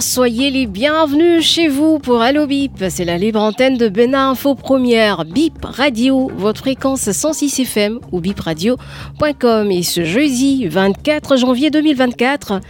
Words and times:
Soyez 0.00 0.50
les 0.50 0.66
bienvenus 0.66 1.42
chez 1.42 1.68
vous 1.68 1.98
pour 1.98 2.20
Allo 2.20 2.46
Bip. 2.46 2.84
C'est 2.90 3.04
la 3.04 3.16
libre 3.16 3.40
antenne 3.40 3.78
de 3.78 3.88
Bénin 3.88 4.30
Info 4.30 4.54
Première, 4.54 5.24
Bip 5.24 5.64
Radio, 5.64 6.30
votre 6.36 6.60
fréquence 6.60 7.10
106 7.10 7.60
FM 7.60 8.00
ou 8.12 8.20
bipradio.com. 8.20 9.70
Et 9.70 9.82
ce 9.82 10.04
jeudi 10.04 10.66
24 10.66 11.36
janvier 11.36 11.70
2024, 11.70 12.60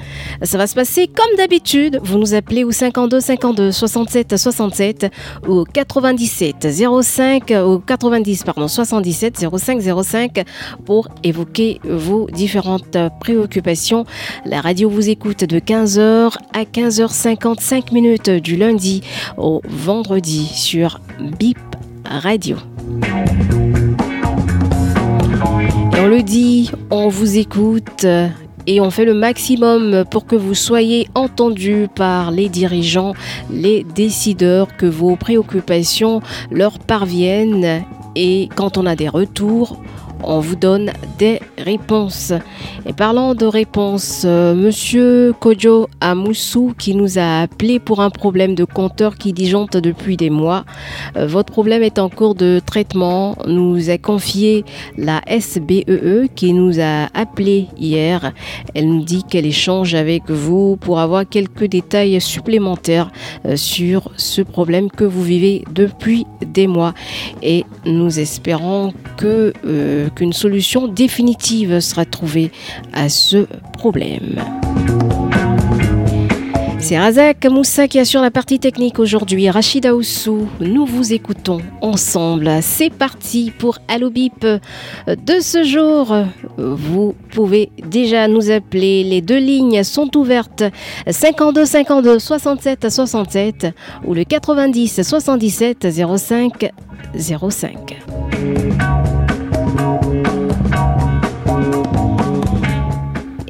ça 0.42 0.58
va 0.58 0.66
se 0.66 0.74
passer 0.74 1.08
comme 1.08 1.36
d'habitude. 1.36 1.98
Vous 2.02 2.18
nous 2.18 2.34
appelez 2.34 2.62
au 2.62 2.70
52 2.70 3.18
52 3.18 3.72
67 3.72 4.36
67 4.36 5.06
ou 5.48 5.64
97 5.64 6.68
05 7.02 7.52
ou 7.66 7.78
90 7.78 8.44
pardon 8.44 8.68
77 8.68 9.46
05 9.58 9.82
05 10.04 10.44
pour 10.84 11.08
évoquer 11.24 11.80
vos 11.82 12.28
différentes 12.30 12.98
préoccupations. 13.20 14.04
La 14.44 14.60
radio 14.60 14.88
vous 14.88 15.08
écoute 15.08 15.44
de 15.44 15.58
15h 15.58 16.36
à 16.52 16.64
15h55 17.16 17.94
minutes 17.94 18.28
du 18.28 18.56
lundi 18.56 19.00
au 19.38 19.62
vendredi 19.66 20.46
sur 20.46 21.00
BIP 21.38 21.56
Radio. 22.04 22.58
On 25.98 26.08
le 26.08 26.22
dit, 26.22 26.70
on 26.90 27.08
vous 27.08 27.38
écoute 27.38 28.06
et 28.66 28.80
on 28.82 28.90
fait 28.90 29.06
le 29.06 29.14
maximum 29.14 30.04
pour 30.10 30.26
que 30.26 30.36
vous 30.36 30.54
soyez 30.54 31.08
entendus 31.14 31.88
par 31.94 32.32
les 32.32 32.50
dirigeants, 32.50 33.14
les 33.50 33.82
décideurs, 33.82 34.76
que 34.76 34.86
vos 34.86 35.16
préoccupations 35.16 36.20
leur 36.50 36.78
parviennent 36.78 37.82
et 38.14 38.50
quand 38.56 38.76
on 38.76 38.84
a 38.84 38.94
des 38.94 39.08
retours, 39.08 39.80
on 40.22 40.40
vous 40.40 40.56
donne 40.56 40.92
des 41.18 41.40
réponses. 41.58 42.32
Et 42.84 42.92
parlant 42.92 43.34
de 43.34 43.46
réponses, 43.46 44.22
euh, 44.24 44.54
Monsieur 44.54 45.32
Kojo 45.38 45.88
Amoussou 46.00 46.74
qui 46.78 46.94
nous 46.94 47.18
a 47.18 47.40
appelé 47.42 47.78
pour 47.78 48.00
un 48.00 48.10
problème 48.10 48.54
de 48.54 48.64
compteur 48.64 49.16
qui 49.16 49.32
disjoncte 49.32 49.76
depuis 49.76 50.16
des 50.16 50.30
mois. 50.30 50.64
Euh, 51.16 51.26
votre 51.26 51.52
problème 51.52 51.82
est 51.82 51.98
en 51.98 52.08
cours 52.08 52.34
de 52.34 52.60
traitement. 52.64 53.36
Nous 53.46 53.90
a 53.90 53.98
confié 53.98 54.64
la 54.96 55.20
SBEE 55.26 55.84
E 55.88 56.26
qui 56.34 56.52
nous 56.52 56.80
a 56.80 57.08
appelé 57.14 57.66
hier. 57.78 58.32
Elle 58.74 58.88
nous 58.88 59.04
dit 59.04 59.24
qu'elle 59.24 59.46
échange 59.46 59.94
avec 59.94 60.30
vous 60.30 60.76
pour 60.76 61.00
avoir 61.00 61.28
quelques 61.28 61.64
détails 61.64 62.20
supplémentaires 62.20 63.10
euh, 63.46 63.56
sur 63.56 64.10
ce 64.16 64.42
problème 64.42 64.90
que 64.90 65.04
vous 65.04 65.22
vivez 65.22 65.64
depuis 65.72 66.26
des 66.46 66.66
mois. 66.66 66.94
Et 67.42 67.64
nous 67.84 68.18
espérons 68.18 68.92
que 69.16 69.52
qu'une 70.14 70.32
solution 70.32 70.88
définitive 70.88 71.80
sera 71.80 72.04
trouvée 72.04 72.50
à 72.92 73.08
ce 73.08 73.46
problème. 73.74 74.40
C'est 76.78 76.98
Razak 76.98 77.44
Moussa 77.46 77.88
qui 77.88 77.98
assure 77.98 78.20
la 78.20 78.30
partie 78.30 78.60
technique 78.60 79.00
aujourd'hui. 79.00 79.50
Rachida 79.50 79.92
Oussou, 79.92 80.46
nous 80.60 80.86
vous 80.86 81.12
écoutons 81.12 81.58
ensemble. 81.80 82.48
C'est 82.62 82.90
parti 82.90 83.52
pour 83.58 83.78
Allo 83.88 84.08
Bip 84.08 84.46
de 84.46 85.40
ce 85.40 85.64
jour. 85.64 86.14
Vous 86.56 87.16
pouvez 87.32 87.70
déjà 87.84 88.28
nous 88.28 88.52
appeler. 88.52 89.02
Les 89.02 89.20
deux 89.20 89.38
lignes 89.40 89.82
sont 89.82 90.16
ouvertes 90.16 90.62
52 91.10 91.64
52 91.64 92.18
67 92.20 92.88
67 92.88 93.66
ou 94.04 94.14
le 94.14 94.22
90 94.22 95.02
77 95.02 95.88
05 95.90 96.70
05. 97.16 98.95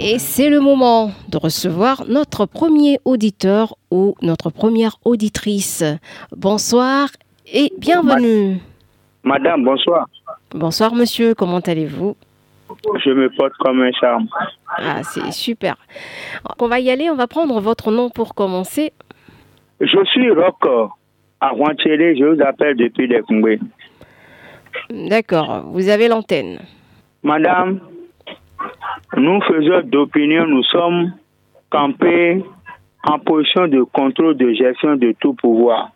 Et 0.09 0.21
c'est 0.21 0.51
le 0.51 0.61
moment 0.61 1.11
de 1.29 1.37
recevoir 1.37 2.05
notre 2.09 2.47
premier 2.47 3.01
auditeur 3.05 3.75
ou 3.91 4.15
notre 4.23 4.51
première 4.51 4.99
auditrice. 5.05 5.83
Bonsoir 6.31 7.09
et 7.53 7.73
bienvenue. 7.77 8.59
Madame, 9.25 9.65
bonsoir. 9.65 10.07
Bonsoir 10.53 10.95
monsieur, 10.95 11.35
comment 11.35 11.59
allez-vous? 11.59 12.17
Je 13.05 13.11
me 13.11 13.29
porte 13.31 13.55
comme 13.59 13.83
un 13.83 13.91
charme. 13.91 14.29
Ah, 14.79 15.03
c'est 15.03 15.33
super. 15.33 15.75
On 16.61 16.69
va 16.69 16.79
y 16.79 16.89
aller, 16.89 17.11
on 17.11 17.17
va 17.17 17.27
prendre 17.27 17.61
votre 17.61 17.91
nom 17.91 18.09
pour 18.09 18.37
commencer. 18.37 18.93
Je 19.81 20.05
suis 20.13 20.31
Rock 20.31 20.95
à 21.41 21.51
je 21.51 22.33
vous 22.33 22.43
appelle 22.43 22.77
depuis 22.77 23.09
les. 23.09 23.59
D'accord, 25.09 25.65
vous 25.67 25.89
avez 25.89 26.07
l'antenne. 26.07 26.61
Madame, 27.25 27.81
nous 29.17 29.41
faisons 29.43 29.83
d'opinion, 29.85 30.47
nous 30.47 30.65
sommes 30.65 31.13
campés 31.71 32.45
en 33.05 33.19
position 33.19 33.69
de 33.69 33.83
contrôle 33.83 34.37
de 34.37 34.53
gestion 34.53 34.97
de 34.97 35.15
tout 35.21 35.35
pouvoir. 35.35 35.91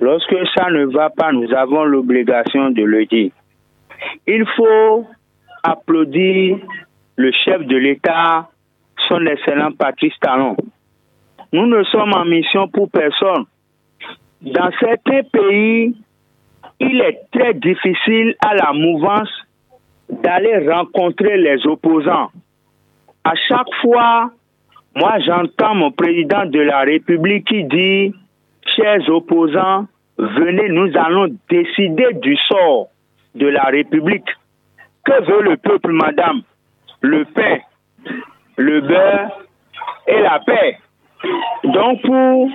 Lorsque 0.00 0.34
ça 0.56 0.70
ne 0.70 0.86
va 0.86 1.10
pas, 1.10 1.32
nous 1.32 1.52
avons 1.52 1.84
l'obligation 1.84 2.70
de 2.70 2.82
le 2.82 3.06
dire. 3.06 3.30
Il 4.26 4.44
faut 4.56 5.06
applaudir 5.62 6.58
le 7.16 7.30
chef 7.44 7.64
de 7.66 7.76
l'État, 7.76 8.48
son 9.08 9.24
excellent 9.26 9.72
Patrice 9.72 10.14
Talon. 10.20 10.56
Nous 11.52 11.66
ne 11.66 11.84
sommes 11.84 12.12
en 12.14 12.24
mission 12.24 12.68
pour 12.68 12.90
personne. 12.90 13.44
Dans 14.40 14.70
certains 14.80 15.22
pays, 15.30 15.94
il 16.80 17.00
est 17.00 17.20
très 17.30 17.54
difficile 17.54 18.34
à 18.44 18.54
la 18.54 18.72
mouvance 18.72 19.30
d'aller 20.08 20.68
rencontrer 20.68 21.36
les 21.38 21.66
opposants. 21.66 22.30
À 23.24 23.34
chaque 23.48 23.72
fois, 23.80 24.30
moi 24.94 25.18
j'entends 25.26 25.74
mon 25.74 25.90
président 25.92 26.44
de 26.46 26.60
la 26.60 26.80
République 26.80 27.46
qui 27.46 27.64
dit, 27.64 28.14
chers 28.76 29.08
opposants, 29.08 29.86
venez, 30.18 30.68
nous 30.68 30.90
allons 30.96 31.28
décider 31.48 32.14
du 32.14 32.36
sort 32.48 32.88
de 33.34 33.46
la 33.46 33.64
République. 33.64 34.28
Que 35.04 35.22
veut 35.24 35.42
le 35.42 35.56
peuple, 35.56 35.92
madame? 35.92 36.42
Le 37.00 37.24
pain, 37.24 37.58
le 38.56 38.80
beurre 38.80 39.40
et 40.06 40.20
la 40.20 40.38
paix. 40.40 40.78
Donc 41.64 42.02
pour 42.02 42.50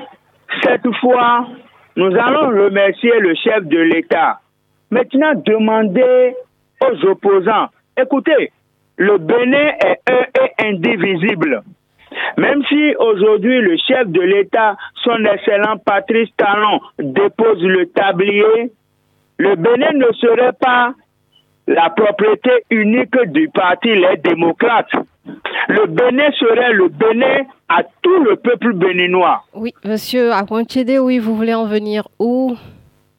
cette 0.63 0.95
fois, 1.01 1.47
nous 1.95 2.15
allons 2.15 2.63
remercier 2.63 3.19
le 3.19 3.35
chef 3.35 3.65
de 3.65 3.79
l'État. 3.79 4.39
Maintenant, 4.91 5.33
demandez 5.45 6.35
aux 6.81 7.05
opposants, 7.07 7.67
écoutez, 7.99 8.51
le 8.97 9.17
Bénin 9.17 9.71
est 9.85 9.99
un 10.09 10.43
et 10.43 10.67
indivisible. 10.69 11.63
Même 12.37 12.63
si 12.67 12.95
aujourd'hui 12.97 13.59
le 13.61 13.75
chef 13.87 14.07
de 14.07 14.21
l'État, 14.21 14.75
son 15.03 15.23
excellent 15.25 15.77
Patrice 15.77 16.29
Talon, 16.37 16.79
dépose 16.99 17.61
le 17.61 17.87
tablier, 17.87 18.71
le 19.37 19.55
Bénin 19.55 19.91
ne 19.93 20.11
serait 20.13 20.53
pas 20.59 20.93
la 21.67 21.89
propriété 21.89 22.49
unique 22.71 23.17
du 23.27 23.49
parti 23.49 23.89
Les 23.89 24.17
démocrates. 24.17 24.91
Le 25.67 25.85
Bénin 25.87 26.31
serait 26.39 26.73
le 26.73 26.87
Bénin 26.87 27.45
à 27.67 27.83
tout 28.01 28.23
le 28.23 28.37
peuple 28.37 28.73
béninois. 28.73 29.43
Oui, 29.53 29.73
monsieur 29.83 30.31
Akwantchede, 30.31 30.97
oui, 31.01 31.19
vous 31.19 31.35
voulez 31.35 31.53
en 31.53 31.65
venir 31.65 32.07
où? 32.19 32.55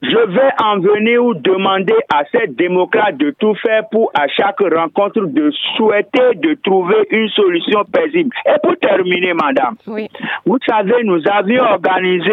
Je 0.00 0.16
vais 0.16 0.50
en 0.62 0.78
venir 0.78 1.24
ou 1.24 1.34
demander 1.34 1.94
à 2.12 2.22
ces 2.30 2.46
démocrates 2.46 3.16
de 3.16 3.30
tout 3.38 3.54
faire 3.56 3.82
pour, 3.90 4.12
à 4.14 4.28
chaque 4.28 4.60
rencontre, 4.60 5.26
de 5.26 5.50
souhaiter 5.76 6.36
de 6.36 6.54
trouver 6.62 6.96
une 7.10 7.28
solution 7.30 7.82
paisible. 7.84 8.30
Et 8.46 8.58
pour 8.62 8.76
terminer, 8.78 9.34
madame, 9.34 9.74
Oui. 9.88 10.08
vous 10.46 10.58
savez, 10.68 11.02
nous 11.02 11.20
avions 11.28 11.64
organisé 11.64 12.32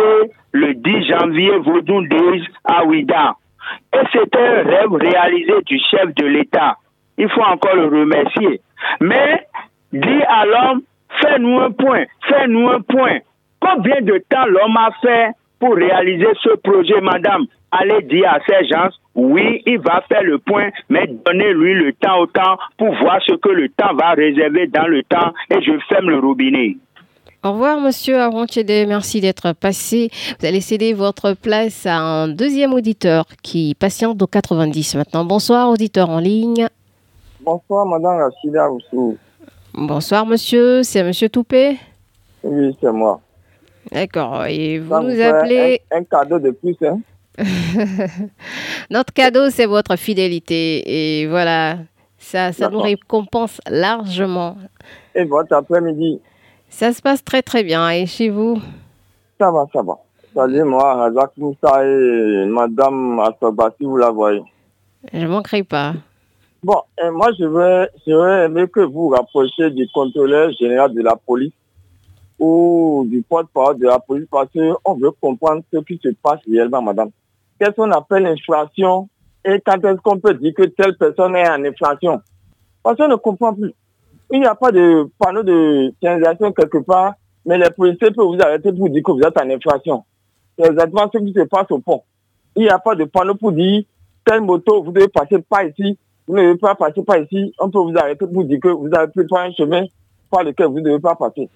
le 0.51 0.73
10 0.75 1.07
janvier 1.07 1.57
Vaudou 1.57 2.05
Days 2.07 2.43
à 2.65 2.85
Ouida. 2.85 3.33
Et 3.93 4.05
c'était 4.13 4.37
un 4.39 4.63
rêve 4.63 4.93
réalisé 4.93 5.53
du 5.65 5.79
chef 5.89 6.13
de 6.13 6.25
l'État. 6.27 6.77
Il 7.17 7.29
faut 7.29 7.41
encore 7.41 7.75
le 7.75 7.85
remercier. 7.87 8.61
Mais, 9.01 9.41
dit 9.91 10.23
à 10.27 10.45
l'homme, 10.45 10.81
fais-nous 11.19 11.59
un 11.61 11.71
point, 11.71 12.03
fais-nous 12.27 12.69
un 12.69 12.81
point. 12.81 13.17
Combien 13.59 14.01
de 14.01 14.21
temps 14.29 14.45
l'homme 14.45 14.77
a 14.77 14.89
fait 15.01 15.29
pour 15.59 15.75
réaliser 15.75 16.27
ce 16.41 16.55
projet, 16.57 17.01
madame 17.01 17.45
Allez 17.77 18.03
dire 18.03 18.29
à 18.29 18.39
ces 18.47 18.65
gens, 18.67 18.89
oui, 19.15 19.61
il 19.65 19.79
va 19.79 20.01
faire 20.07 20.23
le 20.23 20.37
point, 20.39 20.69
mais 20.87 21.07
donnez-lui 21.07 21.73
le 21.73 21.91
temps 21.93 22.19
au 22.19 22.25
temps 22.25 22.57
pour 22.77 22.95
voir 22.95 23.19
ce 23.25 23.33
que 23.33 23.49
le 23.49 23.67
temps 23.69 23.93
va 23.95 24.11
réserver 24.11 24.67
dans 24.67 24.87
le 24.87 25.03
temps 25.03 25.33
et 25.49 25.61
je 25.61 25.77
ferme 25.89 26.09
le 26.09 26.19
robinet. 26.19 26.77
Au 27.43 27.51
revoir, 27.51 27.81
monsieur 27.81 28.17
Arontiede. 28.19 28.87
Merci 28.87 29.19
d'être 29.19 29.51
passé. 29.53 30.09
Vous 30.39 30.45
allez 30.45 30.61
céder 30.61 30.93
votre 30.93 31.33
place 31.33 31.85
à 31.85 31.97
un 31.97 32.27
deuxième 32.29 32.73
auditeur 32.73 33.25
qui 33.43 33.75
patiente 33.77 34.21
au 34.21 34.27
90 34.27 34.95
maintenant. 34.95 35.25
Bonsoir, 35.25 35.69
auditeur 35.69 36.09
en 36.09 36.19
ligne. 36.19 36.67
Bonsoir, 37.41 37.85
madame 37.85 38.17
Rachida 38.17 38.71
Oussou. 38.71 39.17
Bonsoir, 39.73 40.25
monsieur. 40.25 40.81
C'est 40.83 41.03
monsieur 41.03 41.27
Toupé? 41.27 41.77
Oui, 42.43 42.75
c'est 42.79 42.91
moi. 42.91 43.19
D'accord. 43.91 44.45
Et 44.45 44.79
vous 44.79 44.99
nous 45.01 45.11
fait 45.11 45.23
appelez. 45.23 45.81
Un, 45.91 45.99
un 45.99 46.03
cadeau 46.03 46.39
de 46.39 46.51
plus, 46.51 46.75
hein. 46.83 46.99
Notre 48.89 49.13
cadeau, 49.13 49.49
c'est 49.49 49.65
votre 49.65 49.95
fidélité. 49.97 51.21
Et 51.21 51.27
voilà, 51.27 51.77
ça, 52.17 52.51
ça 52.51 52.69
nous 52.69 52.79
récompense 52.79 53.59
largement. 53.69 54.57
Et 55.13 55.25
votre 55.25 55.53
après-midi, 55.53 56.19
Ça 56.69 56.93
se 56.93 57.01
passe 57.01 57.23
très 57.23 57.41
très 57.41 57.63
bien. 57.63 57.89
Et 57.89 58.05
chez 58.05 58.29
vous? 58.29 58.59
Ça 59.39 59.51
va, 59.51 59.65
ça 59.73 59.81
va. 59.81 59.97
Salut-moi, 60.33 60.95
Razak 60.95 61.31
Moussa 61.37 61.85
et 61.85 62.45
madame 62.47 63.19
Assoba, 63.19 63.73
si 63.77 63.85
vous 63.85 63.97
la 63.97 64.09
voyez. 64.11 64.43
Je 65.13 65.19
ne 65.19 65.27
manquerai 65.27 65.63
pas. 65.63 65.93
Bon, 66.63 66.81
et 67.01 67.09
moi, 67.09 67.29
je 67.39 67.45
vais, 67.45 67.89
j'aurais 68.07 68.45
aimé 68.45 68.65
que 68.67 68.79
vous 68.81 69.09
rapprochiez 69.09 69.69
du 69.69 69.87
contrôleur 69.93 70.51
général 70.59 70.93
de 70.93 71.01
la 71.01 71.15
police 71.15 71.53
ou 72.39 73.05
du 73.07 73.21
porte-parole 73.21 73.79
de 73.79 73.85
la 73.85 73.99
police 73.99 74.27
parce 74.29 74.49
qu'on 74.51 74.95
veut 74.95 75.11
comprendre 75.11 75.63
ce 75.73 75.79
qui 75.79 75.99
se 76.03 76.09
passe 76.21 76.39
réellement, 76.49 76.81
madame. 76.81 77.09
Qu'est-ce 77.59 77.71
qu'on 77.71 77.91
appelle 77.91 78.23
l'inflation 78.23 79.07
et 79.45 79.61
quand 79.65 79.83
est-ce 79.85 80.01
qu'on 80.01 80.19
peut 80.19 80.33
dire 80.33 80.53
que 80.53 80.63
telle 80.63 80.97
personne 80.97 81.35
est 81.35 81.47
en 81.47 81.63
inflation? 81.63 82.21
Parce 82.83 82.97
qu'on 82.97 83.07
ne 83.07 83.15
comprend 83.15 83.53
plus. 83.53 83.73
Il 84.31 84.39
n'y 84.39 84.45
a 84.45 84.55
pas 84.55 84.71
de 84.71 85.07
panneau 85.19 85.43
de 85.43 85.93
signalisation 85.99 86.51
quelque 86.51 86.79
part, 86.79 87.13
mais 87.45 87.57
les 87.57 87.69
policiers 87.69 88.11
peuvent 88.11 88.25
vous 88.25 88.41
arrêter 88.41 88.73
pour 88.73 88.89
dire 88.89 89.03
que 89.03 89.11
vous 89.11 89.21
êtes 89.21 89.39
en 89.39 89.49
inflation. 89.49 90.03
C'est 90.57 90.67
exactement 90.67 91.09
ce 91.13 91.19
qui 91.19 91.33
se 91.33 91.43
passe 91.43 91.69
au 91.69 91.79
pont. 91.79 92.01
Il 92.55 92.63
n'y 92.63 92.69
a 92.69 92.79
pas 92.79 92.95
de 92.95 93.03
panneau 93.05 93.35
pour 93.35 93.51
dire 93.51 93.83
telle 94.25 94.41
moto, 94.41 94.83
vous 94.83 94.91
devez 94.91 95.07
passer 95.07 95.37
par 95.47 95.63
ici, 95.63 95.97
vous 96.27 96.35
ne 96.35 96.41
devez 96.41 96.57
pas 96.57 96.73
passer 96.73 97.03
par 97.03 97.17
ici. 97.17 97.53
On 97.59 97.69
peut 97.69 97.79
vous 97.79 97.95
arrêter 97.95 98.25
pour 98.25 98.43
dire 98.43 98.59
que 98.59 98.69
vous 98.69 98.89
avez 98.93 99.11
pris 99.11 99.25
un 99.31 99.51
chemin 99.51 99.85
par 100.31 100.43
lequel 100.43 100.67
vous 100.67 100.79
ne 100.79 100.85
devez 100.85 100.99
pas 100.99 101.15
passer. 101.15 101.47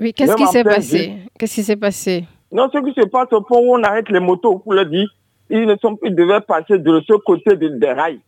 Oui, 0.00 0.12
qu'est-ce 0.12 0.36
qui 0.36 0.46
s'est 0.46 0.64
passé? 0.64 1.12
Qu'est-ce 1.38 1.54
qui 1.54 1.62
s'est 1.62 1.76
passé? 1.76 2.24
Non, 2.52 2.68
ce 2.72 2.78
qui 2.78 2.92
se 3.00 3.06
passe 3.06 3.32
au 3.32 3.40
pont 3.40 3.58
où 3.60 3.74
on 3.74 3.82
arrête 3.82 4.08
les 4.08 4.20
motos 4.20 4.58
pour 4.58 4.72
leur 4.74 4.86
dire, 4.86 5.08
ils 5.50 5.66
ne 5.66 5.76
sont, 5.76 5.98
ils 6.04 6.14
devaient 6.14 6.40
passer 6.40 6.78
de 6.78 7.00
ce 7.06 7.14
côté 7.14 7.56
de- 7.56 7.68
des 7.68 7.92
rails. 7.92 8.20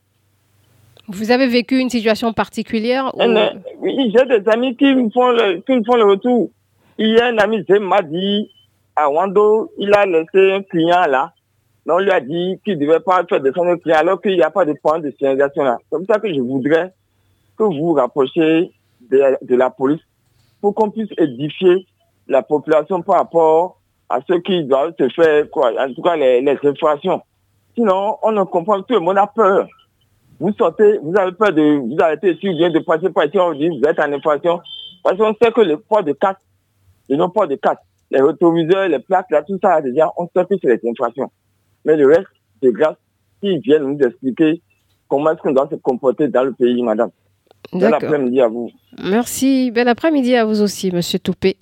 Vous 1.09 1.31
avez 1.31 1.47
vécu 1.47 1.79
une 1.79 1.89
situation 1.91 2.33
particulière 2.33 3.13
ou- 3.15 3.23
oui, 3.81 4.13
J'ai 4.15 4.27
des 4.41 4.49
amis 4.49 4.77
qui 4.77 4.93
me 4.95 5.09
font 5.11 5.31
le, 5.31 5.61
qui 5.61 5.73
me 5.73 5.85
font 5.85 5.95
le 5.97 6.05
retour. 6.05 6.51
Il 6.99 7.11
y 7.11 7.21
a 7.21 7.27
un 7.27 7.39
ami, 7.39 7.65
m'a 7.81 8.03
dit, 8.03 8.51
à 8.97 9.09
Wando, 9.09 9.71
il 9.79 9.93
a 9.95 10.05
laissé 10.07 10.53
un 10.53 10.63
client 10.63 11.07
là. 11.09 11.33
Donc, 11.85 11.99
on 11.99 12.01
lui 12.01 12.11
a 12.11 12.21
dit 12.21 12.59
qu'il 12.65 12.79
ne 12.79 12.85
devait 12.87 12.99
pas 13.01 13.23
faire 13.29 13.41
descendre 13.41 13.71
le 13.71 13.77
client 13.77 13.99
alors 13.99 14.21
qu'il 14.21 14.33
n'y 14.35 14.43
a 14.43 14.51
pas 14.51 14.65
de 14.65 14.73
point 14.73 14.99
de 14.99 15.13
signalisation 15.17 15.63
là. 15.63 15.79
C'est 15.83 15.91
comme 15.91 16.07
ça 16.07 16.19
que 16.19 16.33
je 16.35 16.41
voudrais 16.41 16.93
que 17.57 17.63
vous 17.63 17.73
vous 17.75 17.93
rapprochiez 17.93 18.73
de, 19.09 19.23
de 19.43 19.55
la 19.55 19.71
police 19.71 20.01
pour 20.67 20.75
qu'on 20.75 20.91
puisse 20.91 21.11
édifier 21.17 21.87
la 22.27 22.43
population 22.43 23.01
par 23.01 23.19
rapport 23.19 23.81
à 24.09 24.19
ce 24.29 24.35
qui 24.39 24.65
doit 24.65 24.91
se 24.99 25.09
faire, 25.11 25.49
quoi. 25.49 25.71
En 25.79 25.95
tout 25.95 26.03
cas, 26.03 26.17
les, 26.17 26.45
infractions. 26.65 27.23
Sinon, 27.77 28.17
on 28.21 28.33
ne 28.33 28.43
comprend 28.43 28.83
tout 28.83 28.95
le 28.95 28.99
monde 28.99 29.17
a 29.17 29.29
peur. 29.29 29.69
Vous 30.41 30.53
sortez, 30.55 30.99
vous 31.05 31.17
avez 31.17 31.31
peur 31.31 31.53
de 31.53 31.79
vous 31.79 31.97
arrêter 32.01 32.33
ici, 32.33 32.49
ou 32.49 32.57
bien 32.57 32.71
de 32.71 32.81
passer 32.81 33.11
par 33.11 33.27
ici, 33.27 33.39
on 33.39 33.53
vous 33.53 33.55
dit 33.55 33.69
vous 33.69 33.89
êtes 33.89 34.01
en 34.01 34.13
infraction. 34.13 34.59
Parce 35.05 35.17
qu'on 35.17 35.37
sait 35.41 35.53
que 35.53 35.61
le 35.61 35.77
port 35.77 36.03
de 36.03 36.15
casque, 36.15 36.41
le 37.09 37.15
non-port 37.15 37.47
de 37.47 37.55
casque, 37.55 37.83
les 38.11 38.21
rétroviseurs, 38.21 38.89
les 38.89 38.99
plaques, 38.99 39.31
là, 39.31 39.45
tout 39.45 39.61
ça, 39.63 39.81
déjà, 39.81 40.11
on 40.17 40.29
sait 40.35 40.45
que 40.47 40.57
c'est 40.61 40.83
les 40.83 40.91
infractions. 40.91 41.31
Mais 41.85 41.97
le 41.97 42.09
reste, 42.09 42.27
c'est 42.61 42.73
grâce 42.73 42.97
qu'ils 43.41 43.61
viennent 43.61 43.85
nous 43.85 43.99
expliquer 44.01 44.61
comment 45.07 45.31
est-ce 45.31 45.43
qu'on 45.43 45.53
doit 45.53 45.69
se 45.71 45.77
comporter 45.77 46.27
dans 46.27 46.43
le 46.43 46.55
pays, 46.55 46.83
madame. 46.83 47.11
Bon 47.73 47.79
D'accord. 47.79 48.05
après-midi 48.05 48.41
à 48.41 48.49
vous. 48.49 48.71
Merci. 49.03 49.71
Bel 49.71 49.89
après-midi 49.89 50.35
à 50.37 50.45
vous 50.45 50.63
aussi, 50.63 50.93
monsieur 50.93 51.19
Toupé. 51.19 51.57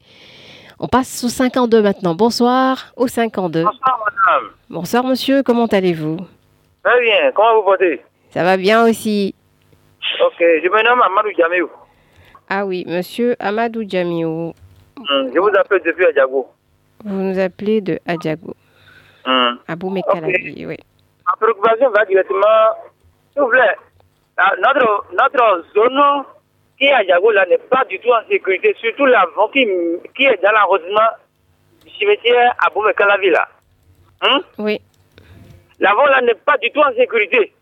On 0.78 0.86
passe 0.88 1.24
au 1.24 1.28
52 1.28 1.82
maintenant. 1.82 2.14
Bonsoir 2.14 2.92
au 2.96 3.06
52. 3.06 3.62
Bonsoir, 3.64 4.00
madame. 4.04 4.50
Bonsoir, 4.68 5.04
monsieur. 5.04 5.42
Comment 5.42 5.66
allez-vous? 5.66 6.16
Très 6.82 7.00
bien. 7.00 7.32
Comment 7.34 7.56
vous 7.56 7.62
portez? 7.64 8.02
Ça 8.30 8.42
va 8.44 8.56
bien 8.56 8.84
aussi. 8.84 9.34
Ok. 10.24 10.34
Je 10.38 10.68
me 10.68 10.84
nomme 10.84 11.00
Amadou 11.02 11.30
Djamil. 11.36 11.64
Ah 12.48 12.66
oui, 12.66 12.84
monsieur 12.86 13.36
Amadou 13.38 13.82
Djamiou. 13.88 14.52
Hum, 14.98 15.30
Je 15.34 15.38
vous 15.40 15.48
appelle 15.58 15.80
depuis 15.84 16.04
Adjago. 16.06 16.46
Vous 17.04 17.14
nous 17.20 17.38
appelez 17.38 17.80
de 17.80 17.98
Adjago. 18.06 18.54
Hum. 19.24 19.58
Abou 19.66 19.88
Mekalabi, 19.90 20.66
oui. 20.66 20.76
Ma 21.26 21.32
préoccupation 21.40 21.90
va 21.90 22.04
directement, 22.04 22.46
s'il 23.32 23.42
vous 23.42 23.48
plaît, 23.48 23.74
notre, 24.36 25.04
notre 25.12 25.64
zone 25.74 26.24
qui 26.78 26.86
est 26.86 26.92
à 26.92 27.02
là 27.02 27.46
n'est 27.46 27.58
pas 27.58 27.84
du 27.84 27.98
tout 28.00 28.10
en 28.10 28.26
sécurité, 28.28 28.74
surtout 28.80 29.06
l'avant 29.06 29.48
qui, 29.48 29.66
qui 30.16 30.24
est 30.24 30.42
dans 30.42 30.50
l'arrondissement 30.50 31.08
du 31.84 31.90
cimetière 31.92 32.54
à 32.64 32.70
Boumekalavi 32.70 33.30
là. 33.30 33.48
Hum? 34.22 34.42
Oui. 34.58 34.80
L'avant 35.78 36.06
là 36.06 36.20
n'est 36.22 36.34
pas 36.34 36.56
du 36.58 36.70
tout 36.70 36.80
en 36.80 36.92
sécurité. 36.94 37.52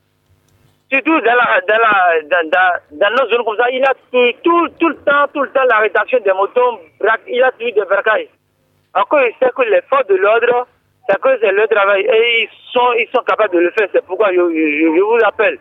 Surtout 0.90 1.20
dans, 1.20 1.34
la, 1.34 1.60
dans, 1.66 1.78
la, 1.78 2.22
dans, 2.22 2.50
dans, 2.50 2.98
dans 2.98 3.10
nos 3.10 3.30
zones 3.30 3.44
comme 3.44 3.56
ça, 3.56 3.70
il 3.70 3.84
a 3.84 3.94
tout, 4.12 4.38
tout, 4.42 4.68
tout 4.78 4.88
le 4.88 4.96
temps, 4.96 5.26
tout 5.32 5.42
le 5.42 5.50
temps 5.50 5.64
la 5.64 5.78
rédaction 5.78 6.18
des 6.20 6.32
motos, 6.32 6.80
il 7.28 7.42
a 7.42 7.50
toujours 7.52 7.72
des 7.74 7.84
braquages. 7.84 8.28
Encore, 8.94 9.22
il 9.22 9.32
sait 9.40 9.50
que 9.56 9.62
les 9.62 9.80
forces 9.88 10.06
de 10.06 10.16
l'ordre, 10.16 10.66
c'est 11.08 11.18
que 11.18 11.38
c'est 11.40 11.52
leur 11.52 11.68
travail 11.68 12.02
et 12.02 12.42
ils 12.42 12.48
sont, 12.72 12.92
ils 12.98 13.08
sont 13.14 13.22
capables 13.22 13.54
de 13.54 13.60
le 13.60 13.70
faire. 13.70 13.88
C'est 13.92 14.04
pourquoi 14.04 14.30
je, 14.32 14.36
je, 14.36 14.94
je 14.96 15.00
vous 15.00 15.18
appelle 15.24 15.58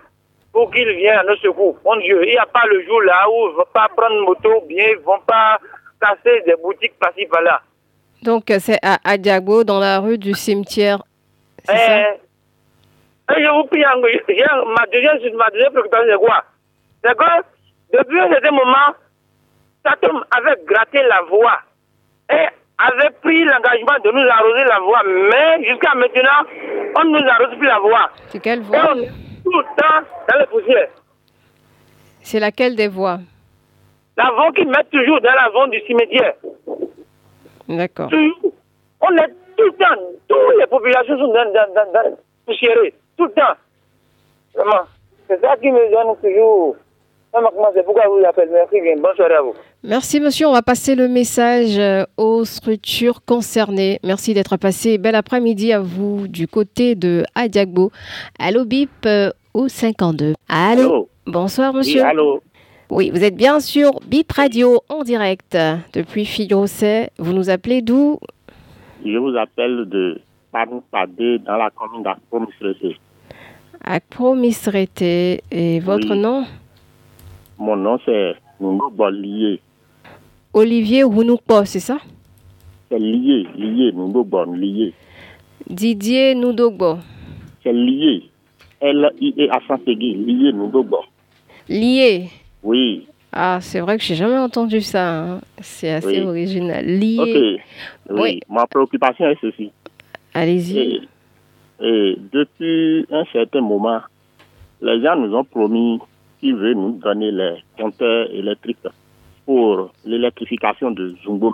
pour 0.52 0.72
qu'ils 0.72 0.90
viennent 0.98 1.20
à 1.20 1.24
nos 1.24 1.36
secours. 1.38 1.78
Mon 1.86 1.96
Dieu, 1.98 2.24
il 2.24 2.32
n'y 2.32 2.38
a 2.38 2.46
pas 2.46 2.66
le 2.70 2.84
jour 2.86 3.02
là 3.02 3.28
où 3.30 3.48
ils 3.48 3.52
ne 3.52 3.58
vont 3.58 3.66
pas 3.74 3.88
prendre 3.96 4.22
moto, 4.22 4.64
bien, 4.68 4.88
ils 4.90 5.00
ne 5.00 5.04
vont 5.04 5.20
pas 5.26 5.60
casser 6.00 6.42
des 6.46 6.56
boutiques 6.62 6.98
par-ci 7.00 7.26
par-là. 7.26 7.62
Donc, 8.24 8.52
euh, 8.52 8.58
c'est 8.60 8.80
à 8.84 8.98
Adjago, 9.04 9.64
dans 9.64 9.80
la 9.80 10.00
rue 10.00 10.18
du 10.18 10.34
cimetière. 10.34 11.02
C'est 11.64 11.76
ça? 11.76 12.00
Eh, 12.00 12.18
eh, 13.32 13.44
je 13.44 13.50
vous 13.50 13.64
prie, 13.66 13.82
ma 13.82 14.86
deuxième, 14.88 15.36
ma 15.38 15.50
deuxième 15.50 15.72
préoccupation, 15.72 16.06
c'est 16.10 16.18
quoi? 16.18 16.44
C'est 17.04 17.18
que 17.18 17.98
depuis 17.98 18.20
un 18.20 18.30
certain 18.30 18.52
moment, 18.52 18.96
cet 19.86 20.04
homme 20.08 20.24
avait 20.32 20.60
gratté 20.66 21.02
la 21.04 21.22
voie 21.30 21.60
et 22.32 22.48
avait 22.78 23.10
pris 23.22 23.44
l'engagement 23.44 24.00
de 24.04 24.12
nous 24.12 24.30
arroser 24.30 24.64
la 24.66 24.80
voie. 24.80 25.02
Mais 25.06 25.68
jusqu'à 25.68 25.96
maintenant, 25.96 26.46
on 26.98 27.04
ne 27.06 27.20
nous 27.20 27.30
arrose 27.30 27.58
plus 27.58 27.68
la 27.68 27.80
voie. 27.80 28.10
C'est 28.28 28.42
quelle 28.42 28.62
voie 28.62 28.94
tout 29.44 29.52
le 29.52 29.64
temps 29.64 30.08
dans 30.30 30.40
les 30.40 30.46
poussières. 30.48 30.90
C'est 32.24 32.40
laquelle 32.40 32.76
des 32.76 32.88
voies 32.88 33.20
La 34.18 34.32
voie 34.32 34.52
qui 34.52 34.66
met 34.66 34.84
toujours 34.92 35.22
dans 35.22 35.34
la 35.34 35.52
zone 35.52 35.72
du 35.72 35.80
cimetière. 35.82 36.34
D'accord. 37.68 38.10
On 39.02 39.18
est 39.18 39.28
tout 39.58 39.64
le 39.66 39.72
temps, 39.74 40.02
toutes 40.28 40.60
les 40.60 40.68
populations 40.68 41.18
sont 41.18 41.28
dans, 41.28 41.52
dans, 41.54 41.74
dans, 41.74 41.92
dans 41.92 42.18
poussiérées, 42.46 42.94
tout 43.18 43.26
le 43.26 43.32
temps. 43.32 43.56
Vraiment. 44.54 44.82
C'est 45.28 45.40
ça 45.42 45.56
qui 45.58 45.72
me 45.72 45.90
donne 45.92 46.16
toujours. 46.22 46.76
C'est 47.74 47.84
pourquoi 47.86 48.08
vous 48.08 48.24
appelle. 48.26 48.50
Merci. 48.52 48.82
Bonne 49.00 49.16
soirée 49.16 49.36
à 49.36 49.42
vous. 49.42 49.56
Merci, 49.84 50.20
monsieur. 50.20 50.48
On 50.48 50.52
va 50.54 50.62
passer 50.62 50.94
le 50.94 51.08
message 51.08 51.78
euh, 51.80 52.04
aux 52.18 52.46
structures 52.46 53.24
concernées. 53.26 54.00
Merci 54.04 54.34
d'être 54.36 54.58
passé. 54.58 54.98
Bel 55.00 55.16
après-midi 55.16 55.74
à 55.74 55.80
vous 55.80 56.28
du 56.28 56.48
côté 56.48 56.94
de 56.94 57.24
Adiagbo. 57.34 57.92
Allô, 58.38 58.64
BIP 58.64 58.92
euh, 59.08 59.32
au 59.56 59.68
52. 59.68 60.36
Allô? 60.48 60.82
Allô? 60.82 61.10
Bonsoir, 61.26 61.72
Oui, 61.74 61.78
monsieur. 61.80 62.04
allô? 62.06 62.44
Oui, 62.92 63.10
vous 63.10 63.24
êtes 63.24 63.36
bien 63.36 63.60
sûr 63.60 63.92
BIP 64.06 64.32
Radio 64.34 64.82
en 64.90 65.04
direct 65.04 65.58
depuis 65.94 66.26
Figrosset. 66.26 67.10
Vous 67.18 67.34
nous 67.34 67.50
appelez 67.50 67.82
d'où? 67.82 68.20
Je 69.04 69.18
vous 69.18 69.36
appelle 69.38 69.86
de 69.90 70.20
Panou 70.52 70.84
Padé 70.92 71.40
dans 71.40 71.56
la 71.58 71.70
commune 71.72 72.04
d'Akpo-Misrete. 72.04 72.98
Akpo 73.84 74.36
Misrete. 74.36 75.02
Et 75.52 75.80
votre 75.80 76.12
Oui. 76.12 76.20
nom? 76.20 76.46
Mon 77.58 77.76
nom 77.78 77.98
c'est 78.06 78.34
Nungo 78.60 79.10
Lié. 79.10 79.60
Olivier 80.54 81.04
Rounoupo, 81.04 81.64
c'est 81.66 81.80
ça? 81.80 81.98
C'est 82.90 83.00
lié, 83.00 83.48
lié, 83.58 83.92
Bon, 83.94 84.52
lié. 84.54 84.94
Didier 85.70 86.36
Noudogbo. 86.36 86.98
C'est 87.64 87.72
lié. 87.72 88.24
L-I-E 88.82 89.48
accent 89.52 89.80
aigu, 89.88 90.14
lié, 90.16 90.52
Bon. 90.52 90.84
Lié. 91.70 92.28
Oui, 92.64 93.08
Ah, 93.34 93.60
c'est 93.62 93.80
vrai 93.80 93.98
que 93.98 94.04
j'ai 94.04 94.16
jamais 94.16 94.38
entendu 94.38 94.82
ça. 94.82 95.22
hein. 95.24 95.42
C'est 95.62 95.92
assez 95.92 96.20
Oui. 96.20 96.28
original. 96.28 96.86
Lié. 96.86 97.18
Ok. 97.20 97.30
Oui, 98.10 98.20
Oui. 98.22 98.40
ma 98.50 98.68
préoccupation 98.68 99.30
est 99.30 99.38
ceci. 99.40 99.72
Allez-y. 100.34 100.78
Et, 100.80 101.02
et 101.82 102.18
depuis 102.34 103.06
un 103.10 103.24
certain 103.32 103.62
moment, 103.62 104.02
les 104.82 105.02
gens 105.02 105.16
nous 105.16 105.34
ont 105.34 105.46
promis 105.46 106.00
qu'ils 106.42 106.56
veulent 106.56 106.76
nous 106.76 107.00
donner 107.00 107.32
les 107.32 107.54
compteurs 107.80 108.30
électriques 108.34 108.80
pour 109.52 109.92
l'électrification 110.06 110.92
de 110.92 111.14
Zungo. 111.26 111.54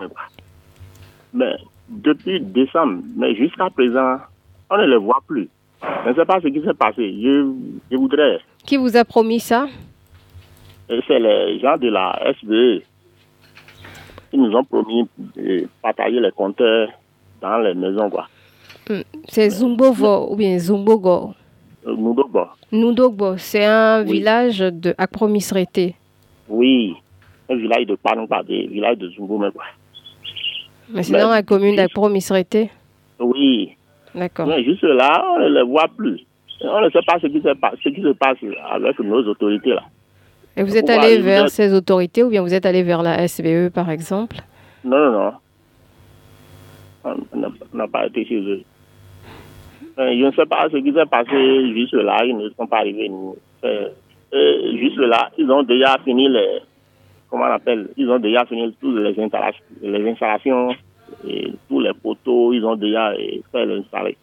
Mais 1.34 1.56
depuis 1.90 2.40
décembre, 2.40 3.02
mais 3.16 3.34
jusqu'à 3.34 3.72
présent, 3.72 4.18
on 4.70 4.78
ne 4.78 4.86
les 4.86 4.98
voit 4.98 5.24
plus. 5.26 5.50
Je 6.06 6.10
ne 6.12 6.14
sais 6.14 6.26
pas 6.26 6.40
ce 6.40 6.48
qui 6.48 6.62
s'est 6.62 6.76
passé. 6.76 7.12
Je, 7.20 7.52
je 7.92 7.98
voudrais, 7.98 8.38
Qui 8.68 8.78
vous 8.78 8.96
a 8.96 9.04
promis 9.04 9.40
ça? 9.40 9.66
C'est 10.88 11.20
les 11.20 11.60
gens 11.60 11.76
de 11.78 11.90
la 11.90 12.22
SBE 12.40 12.84
qui 14.30 14.38
nous 14.38 14.56
ont 14.56 14.64
promis 14.64 15.08
de 15.36 15.68
partager 15.82 16.20
les 16.20 16.32
compteurs 16.32 16.90
dans 17.42 17.58
les 17.58 17.74
maisons. 17.74 18.12
Quoi. 18.12 18.28
C'est 19.28 19.50
Zumbovo 19.50 20.32
ou 20.32 20.36
bien 20.36 20.60
Zumbogo? 20.60 21.34
Euh, 21.88 21.96
bon, 21.96 22.16
Nundogbo, 22.72 23.38
c'est 23.38 23.66
un 23.66 24.04
Oui. 24.04 24.12
village 24.20 24.60
de 24.60 24.94
Akpromisrete. 25.00 25.96
Oui, 26.48 26.96
un 27.50 27.56
village 27.56 27.86
de 27.86 27.96
Panoupa, 27.96 28.44
des 28.44 28.68
village 28.68 28.98
de 28.98 29.10
Zungo 29.12 29.38
même. 29.38 29.52
Mais 30.90 31.04
c'est 31.04 31.18
dans 31.18 31.30
la 31.30 31.44
commune 31.44 31.72
juste- 31.72 31.78
d'Akpromisrete. 31.78 32.70
Oui, 33.20 33.72
D'accord. 34.16 34.48
mais 34.48 34.64
juste 34.64 34.84
là, 34.84 35.26
on 35.36 35.40
ne 35.40 35.50
les 35.50 35.64
voit 35.64 35.88
plus. 35.96 36.22
On 36.62 36.82
ne 36.82 36.90
sait 36.90 37.02
pas 37.06 37.20
ce 37.22 37.28
qui 37.28 37.42
se 37.42 37.54
passe, 37.56 37.76
ce 37.84 37.90
qui 37.90 38.02
se 38.02 38.14
passe 38.14 38.38
avec 38.72 39.00
nos 39.00 39.24
autorités 39.28 39.70
là. 39.72 39.84
Et 40.56 40.64
vous 40.64 40.76
êtes 40.76 40.90
allé 40.90 41.20
vers 41.20 41.50
ces 41.50 41.74
autorités 41.74 42.24
ou 42.24 42.30
bien 42.30 42.42
vous 42.42 42.54
êtes 42.54 42.66
allé 42.66 42.82
vers 42.84 43.04
la 43.04 43.28
SBE 43.28 43.70
par 43.72 43.90
exemple? 43.92 44.38
Non, 44.84 44.98
non, 44.98 45.12
non. 45.12 45.34
On 47.34 47.78
n'a- 47.78 47.88
pas 47.88 48.08
été 48.08 48.26
chez 48.26 48.40
eux. 48.40 48.62
Je 49.98 50.26
ne 50.26 50.32
sais 50.32 50.46
pas 50.46 50.68
ce 50.72 50.78
qui 50.78 50.92
s'est 50.94 51.06
passé 51.06 51.74
juste 51.74 51.94
là, 51.94 52.18
ils 52.26 52.36
ne 52.36 52.50
sont 52.50 52.68
pas 52.68 52.78
arrivés. 52.80 53.10
euh, 53.64 53.90
juste 54.78 54.98
là, 54.98 55.30
ils 55.38 55.50
ont 55.50 55.64
déjà 55.64 55.98
fini 56.04 56.28
les. 56.28 56.60
Comment 57.30 57.46
on 57.46 57.54
appelle 57.54 57.90
Ils 57.98 58.10
ont 58.10 58.20
déjà 58.20 58.46
fini 58.46 58.76
toutes 58.80 58.98
les 58.98 59.20
installations, 59.20 60.70
tous 61.68 61.80
les 61.80 61.94
poteaux, 61.94 62.54
ils 62.54 62.66
ont 62.66 62.76
déjà 62.76 63.12
euh, 63.12 63.42
fait 63.52 63.66
l'installer. 63.66 64.18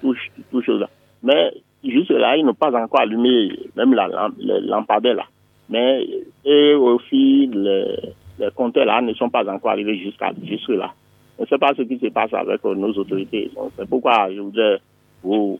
Tout, 0.00 0.16
tout 0.50 0.62
chose. 0.62 0.84
Mais 1.22 1.52
juste 1.84 2.10
là, 2.10 2.36
ils 2.36 2.44
n'ont 2.44 2.54
pas 2.54 2.68
encore 2.68 3.00
allumé 3.00 3.50
même 3.76 3.94
la 3.94 4.08
lampe, 4.08 4.90
là. 5.04 5.24
Mais 5.68 6.06
et 6.44 6.74
aussi, 6.74 7.48
les, 7.52 7.96
les 8.38 8.50
compteurs 8.54 8.84
là 8.84 9.00
ne 9.00 9.12
sont 9.14 9.30
pas 9.30 9.48
encore 9.48 9.72
arrivés 9.72 9.98
jusqu'à 9.98 10.32
jusque 10.44 10.68
là. 10.68 10.92
Je 11.38 11.42
ne 11.42 11.46
sais 11.48 11.58
pas 11.58 11.74
ce 11.76 11.82
qui 11.82 11.98
se 11.98 12.06
passe 12.06 12.32
avec 12.32 12.64
nos 12.64 12.92
autorités. 12.92 13.50
C'est 13.76 13.88
pourquoi 13.88 14.28
je 14.32 14.40
voudrais 14.40 14.78
vous, 15.22 15.58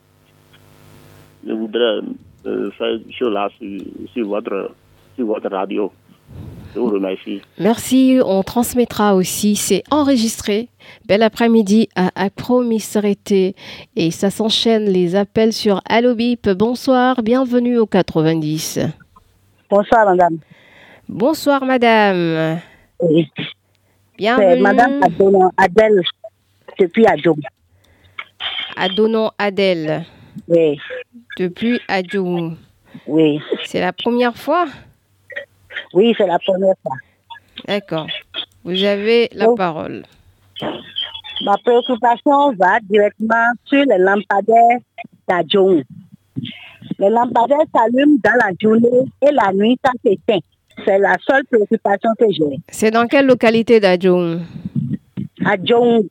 je 1.45 1.51
voudrais 1.53 1.99
euh, 2.45 2.71
faire 2.71 2.97
chose 3.11 3.33
là 3.33 3.49
sur 4.13 4.27
votre, 4.27 4.71
sur 5.15 5.27
votre 5.27 5.49
radio. 5.49 5.91
Je 6.73 6.79
vous 6.79 6.89
remercie. 6.89 7.41
Merci, 7.59 8.19
on 8.23 8.43
transmettra 8.43 9.15
aussi, 9.15 9.55
c'est 9.55 9.83
enregistré. 9.89 10.69
Bel 11.07 11.23
après-midi 11.23 11.89
à 11.95 12.09
Akpromisrete 12.15 13.55
et 13.95 14.11
ça 14.11 14.29
s'enchaîne 14.29 14.85
les 14.85 15.15
appels 15.15 15.53
sur 15.53 15.81
Allo 15.89 16.15
Bip. 16.15 16.47
Bonsoir, 16.49 17.23
bienvenue 17.23 17.77
au 17.77 17.85
90. 17.85 18.79
Bonsoir, 19.69 20.05
madame. 20.05 20.37
Bonsoir 21.09 21.65
madame. 21.65 22.59
Oui. 23.01 23.27
Bienvenue 24.17 24.61
madame 24.61 25.01
Adèle, 25.03 25.35
Adèle 25.57 26.01
depuis 26.79 27.05
Adjo. 27.05 27.35
à 28.75 28.89
Donon 28.89 29.31
Adèle 29.37 30.03
Oui, 30.47 30.77
depuis 31.37 31.79
Adjoum. 31.87 32.57
oui. 33.07 33.39
C'est 33.65 33.79
la 33.79 33.93
première 33.93 34.35
fois 34.35 34.65
Oui, 35.93 36.13
c'est 36.17 36.27
la 36.27 36.39
première 36.39 36.75
fois. 36.81 36.95
D'accord. 37.67 38.07
Vous 38.63 38.83
avez 38.83 39.29
la 39.33 39.47
parole. 39.55 40.03
Ma 41.43 41.55
préoccupation 41.63 42.53
va 42.53 42.79
directement 42.89 43.51
sur 43.65 43.83
les 43.85 43.97
lampadaires 43.97 44.79
d'Adjo. 45.27 45.81
Les 46.99 47.09
lampadaires 47.09 47.65
s'allument 47.75 48.17
dans 48.23 48.37
la 48.39 48.51
journée 48.59 49.05
et 49.21 49.31
la 49.31 49.53
nuit, 49.53 49.77
ça 49.83 49.91
s'éteint. 50.03 50.39
C'est 50.85 50.99
la 50.99 51.15
seule 51.27 51.43
préoccupation 51.45 52.09
que 52.19 52.25
j'ai. 52.31 52.59
C'est 52.69 52.91
dans 52.91 53.07
quelle 53.07 53.25
localité 53.25 53.79
d'Adjoum 53.79 54.41
Adjo, 55.45 56.05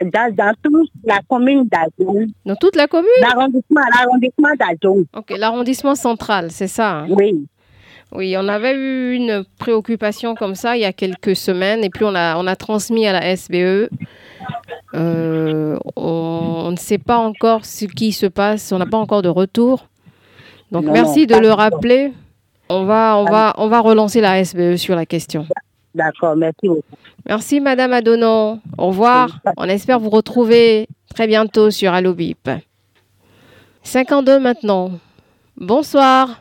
dans, 0.00 0.34
dans 0.34 0.54
toute 0.62 0.90
la 1.04 1.20
commune 1.28 1.68
d'Adjo, 1.68 2.20
Dans 2.44 2.56
toute 2.56 2.76
la 2.76 2.86
commune? 2.86 3.10
L'arrondissement, 3.20 3.80
l'arrondissement. 3.96 4.48
Ok, 5.14 5.34
l'arrondissement 5.36 5.94
central, 5.94 6.50
c'est 6.50 6.68
ça 6.68 7.00
hein? 7.00 7.06
Oui, 7.10 7.46
Oui, 8.14 8.36
on 8.38 8.46
avait 8.48 8.74
eu 8.74 9.14
une 9.14 9.44
préoccupation 9.58 10.34
comme 10.34 10.54
ça 10.54 10.76
il 10.76 10.80
y 10.82 10.84
a 10.84 10.92
quelques 10.92 11.34
semaines 11.34 11.82
et 11.82 11.88
puis 11.88 12.04
on 12.04 12.14
a, 12.14 12.36
on 12.36 12.46
a 12.46 12.56
transmis 12.56 13.06
à 13.06 13.12
la 13.12 13.34
SBE. 13.36 13.88
Euh, 14.94 15.78
on, 15.96 16.62
on 16.66 16.70
ne 16.70 16.76
sait 16.76 16.98
pas 16.98 17.16
encore 17.16 17.64
ce 17.64 17.86
qui 17.86 18.12
se 18.12 18.26
passe, 18.26 18.70
on 18.72 18.78
n'a 18.78 18.86
pas 18.86 18.98
encore 18.98 19.22
de 19.22 19.30
retour. 19.30 19.88
Donc 20.70 20.84
Non, 20.84 20.92
merci 20.92 21.26
non, 21.26 21.36
de 21.36 21.42
le 21.42 21.52
rappeler. 21.52 22.12
On 22.68 22.84
va, 22.84 23.16
on, 23.18 23.24
va, 23.24 23.54
on 23.56 23.68
va 23.68 23.80
relancer 23.80 24.20
la 24.20 24.44
SBE 24.44 24.76
sur 24.76 24.94
la 24.94 25.06
question. 25.06 25.46
d'accord, 25.94 26.36
merci 26.36 26.68
beaucoup. 26.68 26.82
Merci 27.26 27.60
Madame 27.60 27.92
Adonon. 27.92 28.60
Au 28.76 28.88
revoir. 28.88 29.38
On 29.56 29.64
espère 29.64 29.98
vous 30.00 30.10
retrouver 30.10 30.86
très 31.14 31.26
bientôt 31.26 31.70
sur 31.70 31.92
Allo 31.94 32.12
Bip. 32.14 32.50
52 33.84 34.38
maintenant. 34.38 34.90
Bonsoir. 35.56 36.40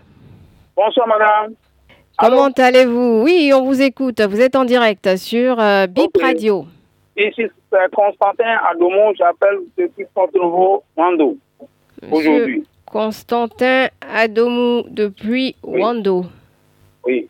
Bonsoir, 0.75 1.08
madame. 1.08 1.54
Comment 2.18 2.50
allez-vous? 2.58 3.22
Oui, 3.24 3.51
on 3.56 3.63
vous 3.65 3.82
écoute. 3.82 4.22
Vous 4.22 4.41
êtes 4.41 4.56
en 4.56 4.65
direct 4.65 5.15
sur 5.18 5.60
euh, 5.60 5.88
Bip 5.88 6.12
Ok. 6.15 6.22
Radio. 6.22 6.65
Ici, 7.18 7.44
c'est 7.72 7.91
Constantin 7.94 8.58
Adomon, 8.70 9.13
j'appelle 9.15 9.60
depuis 9.77 10.06
Port-Nouveau, 10.13 10.84
Wando, 10.96 11.36
aujourd'hui. 12.10 12.63
Constantin 12.86 13.88
Adomou 14.01 14.84
depuis 14.89 15.56
Oui. 15.63 15.82
Wando. 15.82 16.25
Oui. 17.06 17.27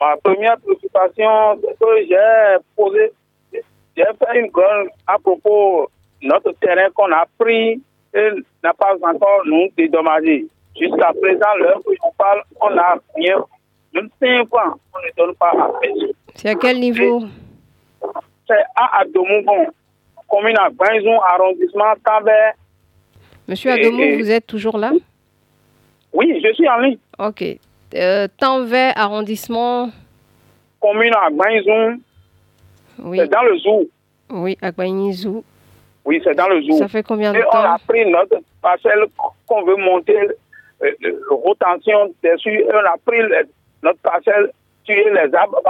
Ma 0.00 0.16
première 0.22 0.56
préoccupation, 0.58 1.60
c'est 1.60 1.78
que 1.78 2.06
j'ai 2.08 2.56
posé, 2.76 3.12
j'ai 3.52 4.04
fait 4.04 4.40
une 4.40 4.46
grande 4.48 4.88
à 5.06 5.18
propos 5.18 5.88
de 6.22 6.28
notre 6.28 6.52
terrain 6.60 6.88
qu'on 6.94 7.10
a 7.12 7.24
pris 7.38 7.80
et 8.14 8.28
n'a 8.62 8.72
pas 8.74 8.94
encore 9.02 9.42
nous 9.46 9.68
dédommagé. 9.76 10.46
Jusqu'à 10.80 11.12
présent, 11.20 11.56
l'heure 11.58 11.80
que 11.84 11.92
je 11.92 12.08
parle, 12.16 12.42
on 12.60 12.70
n'a 12.70 12.94
rien. 13.16 13.44
Même 13.94 14.08
on 14.22 14.26
ne 14.26 15.16
donne 15.16 15.34
pas 15.34 15.50
à 15.50 15.70
personne. 15.80 16.08
C'est 16.34 16.48
à 16.50 16.54
quel 16.54 16.78
niveau? 16.80 17.22
C'est 18.46 18.62
à 18.76 19.00
Adomougon, 19.00 19.66
commune 20.28 20.56
à 20.58 20.70
Gbanzon, 20.70 21.20
arrondissement 21.20 21.94
Tambert. 22.04 22.54
Monsieur 23.46 23.70
Et- 23.70 23.80
Adomou, 23.86 24.02
et- 24.02 24.16
vous 24.16 24.30
êtes 24.30 24.46
toujours 24.46 24.78
là? 24.78 24.92
Oui, 26.12 26.40
je 26.44 26.52
suis 26.52 26.68
en 26.68 26.78
ligne. 26.78 26.98
Ok. 27.18 27.44
Euh, 27.94 28.28
Tanvais, 28.38 28.92
arrondissement? 28.94 29.90
Commune 30.80 31.14
à 31.14 31.30
Gbanzon, 31.30 31.98
Oui, 33.00 33.18
c'est 33.18 33.28
dans 33.28 33.42
le 33.42 33.56
zoo. 33.58 33.88
oui, 34.30 34.56
à 34.62 34.70
Guaynizou. 34.70 35.42
Oui, 36.04 36.20
c'est 36.24 36.34
dans 36.34 36.48
le 36.48 36.62
zoo. 36.62 36.78
Ça 36.78 36.88
fait 36.88 37.02
combien 37.02 37.32
de 37.32 37.38
Et 37.38 37.44
on 37.46 37.50
temps? 37.50 37.74
a 37.74 37.78
pris 37.86 38.08
notre 38.10 38.38
parcelle 38.62 39.04
qu'on 39.46 39.62
veut 39.64 39.76
monter, 39.76 40.16
euh, 40.82 40.90
rotation 41.30 42.14
dessus, 42.22 42.60
et 42.60 42.66
on 42.72 42.78
a 42.78 42.96
pris 43.04 43.18
le- 43.20 43.48
notre 43.82 44.00
parcelle, 44.00 44.50
tuer 44.84 45.10
les 45.10 45.34
arbres. 45.34 45.60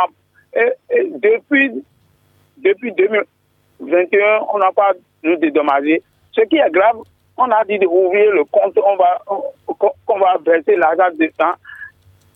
Et, 0.54 0.72
depuis, 1.10 1.82
depuis 2.58 2.92
2021, 2.92 4.40
on 4.52 4.58
n'a 4.58 4.72
pas 4.72 4.92
nous 5.22 5.36
dédommagé. 5.36 6.02
Ce 6.32 6.40
qui 6.42 6.56
est 6.56 6.70
grave, 6.70 6.96
on 7.36 7.50
a 7.50 7.64
dit 7.64 7.78
d'ouvrir 7.78 8.32
le 8.32 8.44
compte, 8.44 8.76
on 8.78 8.96
va, 8.96 9.18
on- 9.28 9.74
qu'on 10.06 10.18
va 10.18 10.36
verser 10.44 10.76
l'argent 10.76 11.08
dedans 11.18 11.54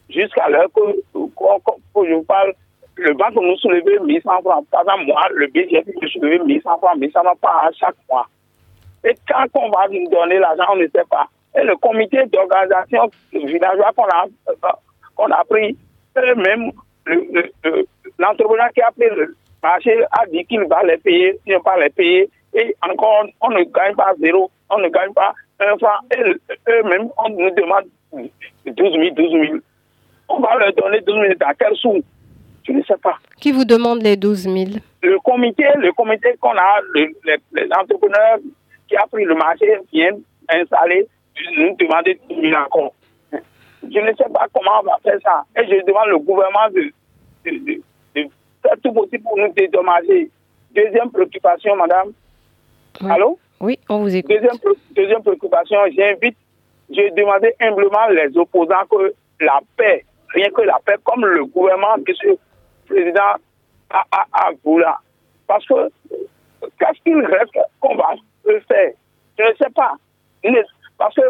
jusqu'à 0.08 0.48
l'heure 0.48 0.68
que, 0.74 0.80
je 1.14 2.14
vous 2.14 2.22
parle. 2.24 2.52
Le 2.96 3.14
banque 3.14 3.34
nous 3.34 3.56
soulevait 3.56 3.98
1100 4.00 4.42
francs. 4.42 4.66
Par 4.70 4.82
exemple, 4.82 5.06
moi, 5.06 5.22
le 5.32 5.46
BGF 5.48 5.86
me 6.00 6.06
soulevait 6.08 6.38
1100 6.44 6.78
francs, 6.78 6.96
mais 6.98 7.10
ça 7.10 7.22
va 7.22 7.34
pas 7.40 7.62
à 7.66 7.70
chaque 7.72 7.96
mois. 8.10 8.26
Et 9.04 9.14
quand 9.26 9.46
on 9.54 9.70
va 9.70 9.88
nous 9.88 10.08
donner 10.10 10.38
l'argent, 10.38 10.64
on 10.72 10.76
ne 10.76 10.86
sait 10.86 11.04
pas. 11.10 11.26
Et 11.58 11.64
le 11.64 11.74
comité 11.76 12.24
d'organisation 12.26 13.10
villageois 13.32 13.92
qu'on 13.96 14.04
a, 14.04 14.26
euh, 14.48 14.54
qu'on 15.16 15.30
a 15.30 15.44
pris, 15.44 15.76
le- 16.16 16.34
le- 17.06 17.50
le- 17.64 17.86
l'entrepreneur 18.18 18.68
qui 18.74 18.80
a 18.82 18.90
pris 18.92 19.08
le 19.16 19.34
marché 19.62 20.02
a 20.10 20.26
dit 20.26 20.44
qu'il 20.46 20.64
va 20.64 20.82
les 20.82 20.98
payer, 20.98 21.38
il 21.46 21.52
ne 21.52 21.58
va 21.58 21.62
pas 21.64 21.78
les 21.78 21.90
payer. 21.90 22.28
Et 22.54 22.74
encore, 22.82 23.24
on 23.40 23.48
ne 23.50 23.62
gagne 23.64 23.94
pas 23.94 24.12
zéro, 24.20 24.50
on 24.70 24.78
ne 24.78 24.88
gagne 24.88 25.12
pas 25.12 25.32
un 25.60 25.76
franc. 25.78 25.98
Eux-mêmes, 26.68 27.08
on 27.24 27.28
nous 27.30 27.50
demande 27.50 27.84
12 28.12 28.92
000, 28.92 29.14
12 29.14 29.32
000. 29.32 29.58
On 30.28 30.40
va 30.40 30.56
leur 30.56 30.72
donner 30.74 31.00
12 31.00 31.14
000 31.22 31.34
dans 31.40 31.52
quel 31.58 31.74
sous 31.76 32.02
Je 32.66 32.72
ne 32.72 32.82
sais 32.82 32.96
pas. 33.02 33.16
Qui 33.40 33.52
vous 33.52 33.64
demande 33.64 34.02
les 34.02 34.16
12 34.16 34.42
000 34.42 34.54
Le 35.02 35.18
comité, 35.20 35.64
le 35.78 35.92
comité 35.92 36.34
qu'on 36.40 36.50
a, 36.56 36.80
le- 36.94 37.10
les, 37.24 37.36
les 37.54 37.68
entrepreneurs 37.72 38.38
qui 38.88 38.96
a 38.96 39.06
pris 39.10 39.24
le 39.24 39.34
marché 39.34 39.78
viennent 39.92 40.20
installer, 40.48 41.06
nous 41.56 41.74
demander 41.76 42.18
12 42.28 42.40
000 42.42 42.54
encore. 42.62 42.92
Je 43.82 43.98
ne 43.98 44.14
sais 44.14 44.28
pas 44.32 44.46
comment 44.54 44.80
on 44.80 44.84
va 44.84 44.98
faire 45.02 45.18
ça. 45.22 45.44
Et 45.56 45.66
je 45.66 45.84
demande 45.84 46.08
le 46.08 46.18
gouvernement 46.18 46.68
de, 46.74 46.92
de, 47.44 47.58
de- 47.58 47.82
de 48.14 48.28
faire 48.62 48.76
tout 48.82 48.92
possible 48.92 49.22
pour 49.24 49.36
nous 49.38 49.52
dédommager. 49.52 50.30
Deuxième 50.74 51.10
préoccupation, 51.10 51.76
madame. 51.76 52.12
Oui. 53.00 53.10
Allô? 53.10 53.38
Oui, 53.60 53.78
on 53.88 54.00
vous 54.00 54.14
écoute. 54.14 54.30
Deuxième, 54.30 54.58
pré- 54.58 54.78
deuxième 54.96 55.22
préoccupation, 55.22 55.78
j'invite, 55.96 56.36
j'ai 56.90 57.10
demandé 57.10 57.52
humblement 57.60 58.06
les 58.10 58.36
opposants 58.36 58.84
que 58.90 59.14
la 59.40 59.60
paix, 59.76 60.04
rien 60.34 60.50
que 60.50 60.62
la 60.62 60.78
paix, 60.84 60.94
comme 61.04 61.24
le 61.24 61.44
gouvernement, 61.44 61.96
monsieur 62.06 62.30
le 62.30 62.38
président, 62.94 63.34
a, 63.90 64.04
a, 64.12 64.26
a 64.32 64.50
voulu. 64.64 64.84
Parce 65.46 65.66
que 65.66 65.88
qu'est-ce 66.78 67.02
qu'il 67.04 67.24
reste 67.24 67.52
qu'on 67.80 67.96
va 67.96 68.14
faire? 68.68 68.92
Je 69.38 69.44
ne 69.44 69.54
sais 69.56 69.70
pas. 69.74 69.94
Parce 70.98 71.14
que 71.14 71.22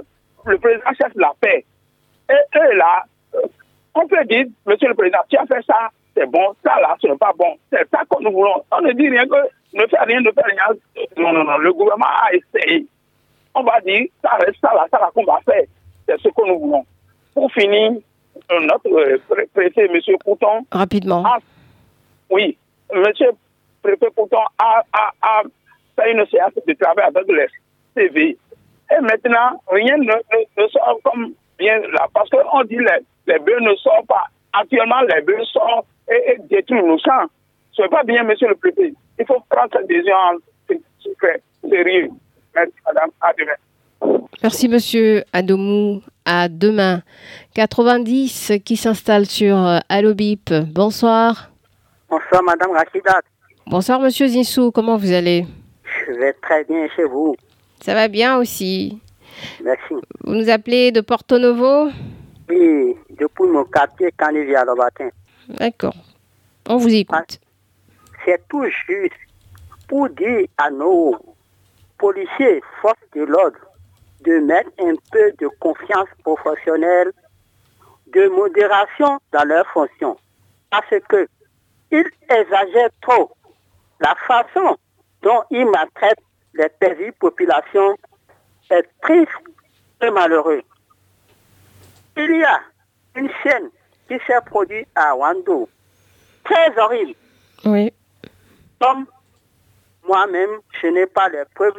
le 0.47 0.59
président 0.59 0.91
cherche 0.99 1.13
la 1.17 1.33
paix. 1.41 1.65
Et 2.31 2.59
eux, 2.59 2.77
là, 2.77 3.05
euh, 3.35 3.41
on 3.95 4.07
peut 4.07 4.25
dire, 4.25 4.47
monsieur 4.67 4.89
le 4.89 4.95
président, 4.95 5.19
tu 5.29 5.37
as 5.37 5.47
fait 5.47 5.63
ça, 5.67 5.91
c'est 6.17 6.27
bon, 6.31 6.55
ça 6.63 6.81
là, 6.81 6.97
ce 7.01 7.07
n'est 7.09 7.17
pas 7.17 7.33
bon. 7.37 7.57
C'est 7.71 7.89
ça 7.91 8.01
que 8.11 8.23
nous 8.23 8.33
voulons. 8.33 8.63
On 8.71 8.81
ne 8.81 8.93
dit 8.93 9.09
rien 9.09 9.27
que 9.27 9.37
ne 9.75 9.87
fait 9.87 10.01
rien, 10.01 10.21
ne 10.21 10.31
fait 10.31 10.43
rien. 10.45 10.65
Non, 11.17 11.33
non, 11.33 11.45
non, 11.45 11.59
le 11.59 11.73
gouvernement 11.73 12.07
a 12.07 12.33
essayé. 12.35 12.87
On 13.55 13.63
va 13.63 13.81
dire, 13.81 14.07
ça 14.23 14.31
reste 14.37 14.61
ça 14.61 14.73
là, 14.75 14.87
ça 14.91 14.99
là 14.99 15.11
qu'on 15.15 15.25
va 15.25 15.39
faire. 15.45 15.65
C'est 16.09 16.19
ce 16.21 16.29
que 16.29 16.47
nous 16.47 16.59
voulons. 16.59 16.85
Pour 17.35 17.51
finir, 17.53 17.93
notre 18.51 18.89
euh, 18.89 19.19
pré- 19.29 19.47
préfet, 19.55 19.89
monsieur 19.89 20.17
Couton, 20.25 20.67
Rapidement. 20.71 21.25
a- 21.25 21.39
oui, 22.31 22.57
monsieur 22.95 23.31
préfet 23.83 24.11
Couton 24.17 24.41
a, 24.59 24.83
a, 24.93 25.13
a 25.23 25.43
fait 25.97 26.13
une 26.13 26.27
séance 26.27 26.53
de 26.67 26.73
travail 26.75 27.07
avec 27.15 27.27
les 27.29 27.47
CV. 27.95 28.37
Et 28.91 29.01
maintenant, 29.01 29.63
rien 29.71 29.97
ne, 29.97 30.05
ne, 30.05 30.63
ne 30.63 30.69
sort 30.69 30.99
comme 31.05 31.33
bien 31.63 31.79
là. 31.93 32.09
Parce 32.13 32.29
qu'on 32.31 32.65
dit 32.65 32.77
les, 32.77 33.01
les 33.33 33.39
bœufs 33.39 33.61
ne 33.61 33.75
sortent 33.77 34.07
pas. 34.07 34.27
Actuellement, 34.53 35.01
les 35.15 35.23
bœufs 35.23 35.45
sortent 35.53 35.87
et, 36.11 36.33
et 36.33 36.37
détruisent 36.51 36.85
nos 36.85 36.99
champs. 36.99 37.27
Ce 37.73 37.83
n'est 37.83 37.89
pas 37.89 38.03
bien, 38.03 38.23
monsieur 38.25 38.49
le 38.49 38.55
préfet. 38.57 38.93
Il 39.19 39.27
faut 39.27 39.41
prendre 39.49 39.71
cette 39.73 39.87
décision 39.87 40.15
en 40.15 40.35
secret, 40.99 41.41
sérieux. 41.69 42.09
Merci, 42.55 42.73
madame. 42.87 43.11
À 43.21 43.33
demain. 43.39 44.23
Merci, 44.43 44.69
monsieur 44.69 45.23
Adomou. 45.33 46.03
À 46.25 46.49
demain. 46.49 47.03
90 47.55 48.53
qui 48.65 48.77
s'installe 48.77 49.27
sur 49.27 49.57
euh, 49.57 49.79
Allo 49.89 50.15
Bip. 50.15 50.53
Bonsoir. 50.73 51.51
Bonsoir, 52.09 52.43
Madame 52.43 52.73
Rachida. 52.73 53.21
Bonsoir, 53.67 54.01
monsieur 54.01 54.27
Zinsou. 54.27 54.71
Comment 54.71 54.97
vous 54.97 55.13
allez? 55.13 55.47
Je 56.07 56.13
vais 56.13 56.33
très 56.35 56.65
bien 56.65 56.87
chez 56.95 57.05
vous. 57.05 57.35
Ça 57.81 57.95
va 57.95 58.09
bien 58.09 58.37
aussi. 58.39 58.99
Merci. 59.63 59.95
Vous 60.25 60.35
nous 60.35 60.51
appelez 60.51 60.93
de 60.93 61.01
Porto 61.01 61.39
Novo 61.39 61.91
Oui, 62.49 62.97
depuis 63.11 63.47
mon 63.49 63.65
quartier 63.65 64.11
Canivia 64.17 64.65
le 64.65 64.75
matin. 64.75 65.09
D'accord. 65.49 65.95
On 66.69 66.77
vous 66.77 66.95
écoute. 66.95 67.41
C'est 68.25 68.47
tout 68.49 68.65
juste 68.65 69.15
pour 69.89 70.09
dire 70.11 70.47
à 70.59 70.71
nos 70.71 71.17
policiers, 71.99 72.63
forces 72.81 72.97
de 73.15 73.23
l'ordre, 73.23 73.59
de 74.25 74.39
mettre 74.39 74.71
un 74.81 74.95
peu 75.11 75.33
de 75.39 75.49
confiance 75.59 76.09
professionnelle, 76.23 77.13
de 78.15 78.29
modération 78.29 79.19
dans 79.33 79.45
leurs 79.45 79.67
fonctions. 79.69 80.17
Parce 80.71 80.87
que 81.09 81.27
ils 81.91 82.11
exagèrent 82.31 82.91
trop 83.03 83.31
la 84.01 84.15
façon 84.27 84.77
dont 85.23 85.43
ils 85.51 85.67
maltraitent 85.67 86.23
les 86.55 86.69
paisibles 86.81 87.13
populations 87.19 87.97
est 88.73 88.89
triste 89.03 89.31
et 90.03 90.11
malheureux. 90.11 90.63
Il 92.17 92.37
y 92.37 92.45
a 92.45 92.61
une 93.17 93.31
scène 93.43 93.69
qui 94.09 94.15
s'est 94.27 94.41
produite 94.47 94.89
à 94.95 95.15
Wando, 95.17 95.69
très 96.45 96.79
horrible. 96.79 97.15
Oui. 97.65 97.93
Comme 98.81 99.07
moi-même, 100.07 100.51
je 100.81 100.89
n'ai 100.89 101.07
pas 101.07 101.29
les 101.29 101.45
preuves, 101.55 101.75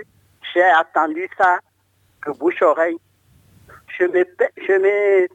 j'ai 0.54 0.64
attendu 0.64 1.28
ça 1.38 1.60
que 2.22 2.32
bouche-oreille. 2.32 2.98
Je 4.00 4.06
me, 4.06 4.26
je 4.58 4.74
me, 4.74 5.28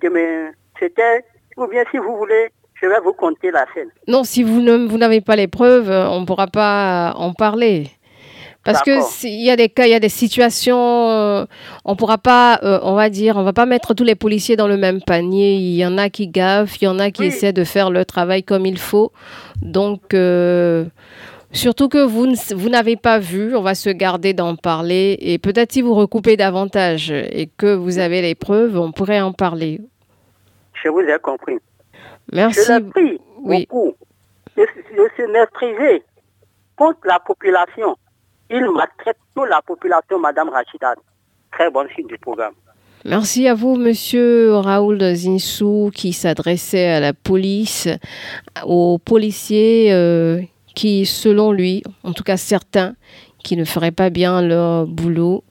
de 0.00 0.08
me, 0.08 0.52
c'était, 0.78 1.24
ou 1.56 1.66
bien 1.66 1.84
si 1.90 1.98
vous 1.98 2.16
voulez, 2.16 2.50
je 2.80 2.86
vais 2.86 3.00
vous 3.00 3.12
conter 3.12 3.50
la 3.50 3.66
scène. 3.74 3.90
Non, 4.06 4.24
si 4.24 4.42
vous 4.42 4.60
ne- 4.60 4.86
vous 4.86 4.96
n'avez 4.98 5.20
pas 5.20 5.36
les 5.36 5.48
preuves, 5.48 5.90
on 5.90 6.20
ne 6.20 6.26
pourra 6.26 6.46
pas 6.46 7.12
en 7.16 7.32
parler. 7.34 7.90
Parce 8.64 8.82
que 8.82 9.02
s'il 9.02 9.42
y 9.42 9.50
a 9.50 9.56
des 9.56 9.68
cas, 9.68 9.84
il 9.86 9.90
y 9.90 9.94
a 9.94 10.00
des 10.00 10.08
situations, 10.08 11.10
euh, 11.10 11.44
on 11.84 11.96
pourra 11.96 12.16
pas, 12.18 12.58
euh, 12.62 12.78
on 12.82 12.94
va 12.94 13.10
dire, 13.10 13.36
on 13.36 13.42
va 13.42 13.52
pas 13.52 13.66
mettre 13.66 13.92
tous 13.94 14.04
les 14.04 14.14
policiers 14.14 14.56
dans 14.56 14.68
le 14.68 14.76
même 14.78 15.02
panier. 15.02 15.54
Il 15.54 15.74
y 15.76 15.84
en 15.84 15.98
a 15.98 16.08
qui 16.08 16.28
gaffent, 16.28 16.80
il 16.80 16.84
y 16.84 16.88
en 16.88 16.98
a 16.98 17.10
qui 17.10 17.22
Oui. 17.22 17.26
essaient 17.28 17.52
de 17.52 17.64
faire 17.64 17.90
leur 17.90 18.06
travail 18.06 18.42
comme 18.42 18.64
il 18.64 18.78
faut. 18.78 19.12
Donc, 19.60 20.14
euh, 20.14 20.86
surtout 21.52 21.88
que 21.90 21.98
vous, 22.02 22.26
ne- 22.26 22.54
vous 22.54 22.68
n'avez 22.70 22.96
pas 22.96 23.18
vu, 23.18 23.54
on 23.54 23.60
va 23.62 23.74
se 23.74 23.90
garder 23.90 24.32
d'en 24.32 24.56
parler. 24.56 25.18
Et 25.20 25.38
peut-être 25.38 25.72
si 25.72 25.82
vous 25.82 25.94
recoupez 25.94 26.36
davantage 26.38 27.10
et 27.10 27.50
que 27.58 27.74
vous 27.74 27.98
avez 27.98 28.22
les 28.22 28.34
preuves, 28.34 28.78
on 28.78 28.92
pourrait 28.92 29.20
en 29.20 29.32
parler. 29.34 29.80
Je 30.82 30.88
vous 30.88 31.00
ai 31.00 31.18
compris. 31.22 31.58
Merci. 32.32 32.60
Je 32.66 32.72
l'ai 32.72 32.80
pris 32.90 33.20
Oui. 33.42 33.66
beaucoup 33.70 33.94
de, 34.56 34.62
de 34.62 35.08
se 35.16 35.30
maîtriser 35.30 36.02
contre 36.76 37.00
la 37.04 37.18
population. 37.20 37.94
Il 38.50 38.70
maltraite 38.70 39.16
toute 39.34 39.48
la 39.48 39.60
population, 39.62 40.18
Madame 40.18 40.48
Rachida. 40.48 40.94
Très 41.52 41.70
bonne 41.70 41.88
suite 41.88 42.08
du 42.08 42.18
programme. 42.18 42.54
Merci 43.04 43.46
à 43.48 43.54
vous, 43.54 43.76
monsieur 43.76 44.54
Raoul 44.54 45.14
Zinsou, 45.14 45.90
qui 45.94 46.12
s'adressait 46.12 46.88
à 46.88 47.00
la 47.00 47.12
police, 47.12 47.88
aux 48.64 48.98
policiers 48.98 49.92
euh, 49.92 50.40
qui, 50.74 51.04
selon 51.04 51.52
lui, 51.52 51.82
en 52.02 52.12
tout 52.12 52.24
cas 52.24 52.38
certains, 52.38 52.94
qui 53.42 53.56
ne 53.56 53.64
feraient 53.64 53.92
pas 53.92 54.08
bien 54.08 54.40
leur 54.40 54.86
boulot. 54.86 55.44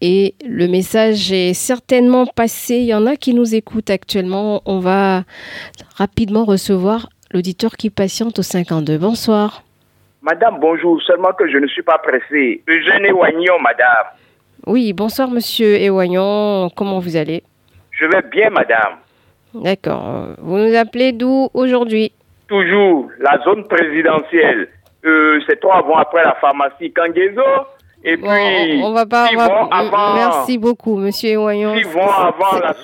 Et 0.00 0.34
le 0.44 0.66
message 0.66 1.30
est 1.30 1.54
certainement 1.54 2.26
passé. 2.26 2.76
Il 2.76 2.86
y 2.86 2.94
en 2.94 3.06
a 3.06 3.16
qui 3.16 3.34
nous 3.34 3.54
écoutent 3.54 3.90
actuellement. 3.90 4.62
On 4.64 4.80
va 4.80 5.24
rapidement 5.96 6.44
recevoir 6.44 7.08
l'auditeur 7.32 7.76
qui 7.76 7.90
patiente 7.90 8.38
au 8.38 8.42
52. 8.42 8.98
Bonsoir. 8.98 9.62
Madame, 10.22 10.58
bonjour. 10.60 11.02
Seulement 11.02 11.32
que 11.32 11.50
je 11.50 11.58
ne 11.58 11.66
suis 11.66 11.82
pas 11.82 11.98
pressé. 11.98 12.62
Eugène 12.68 13.04
Éoignon, 13.06 13.58
madame. 13.60 14.06
Oui, 14.66 14.92
bonsoir, 14.92 15.28
monsieur 15.28 15.74
Ewayon. 15.80 16.70
Comment 16.76 17.00
vous 17.00 17.16
allez? 17.16 17.42
Je 17.90 18.06
vais 18.06 18.22
bien, 18.30 18.50
madame. 18.50 18.98
D'accord. 19.52 20.28
Vous 20.38 20.58
nous 20.58 20.76
appelez 20.76 21.10
d'où 21.10 21.50
aujourd'hui? 21.52 22.12
Toujours 22.46 23.10
la 23.18 23.38
zone 23.42 23.66
présidentielle. 23.66 24.68
Euh, 25.04 25.40
c'est 25.48 25.58
trois 25.58 25.78
avant 25.78 25.96
après 25.96 26.22
la 26.22 26.34
pharmacie 26.40 26.92
Kangezo. 26.92 27.42
Et 28.04 28.16
puis, 28.16 28.24
Bon, 28.26 28.82
on, 28.82 28.86
on 28.86 28.92
va 28.92 29.06
pas. 29.06 29.28
six 29.28 29.36
on 29.36 29.38
va- 29.38 29.68
avant, 29.70 30.14
Merci 30.14 30.58
beaucoup, 30.58 30.96
Monsieur 30.96 31.30
Ewayon. 31.30 31.74
vont 31.92 32.00
avant 32.08 32.58
la. 32.60 32.74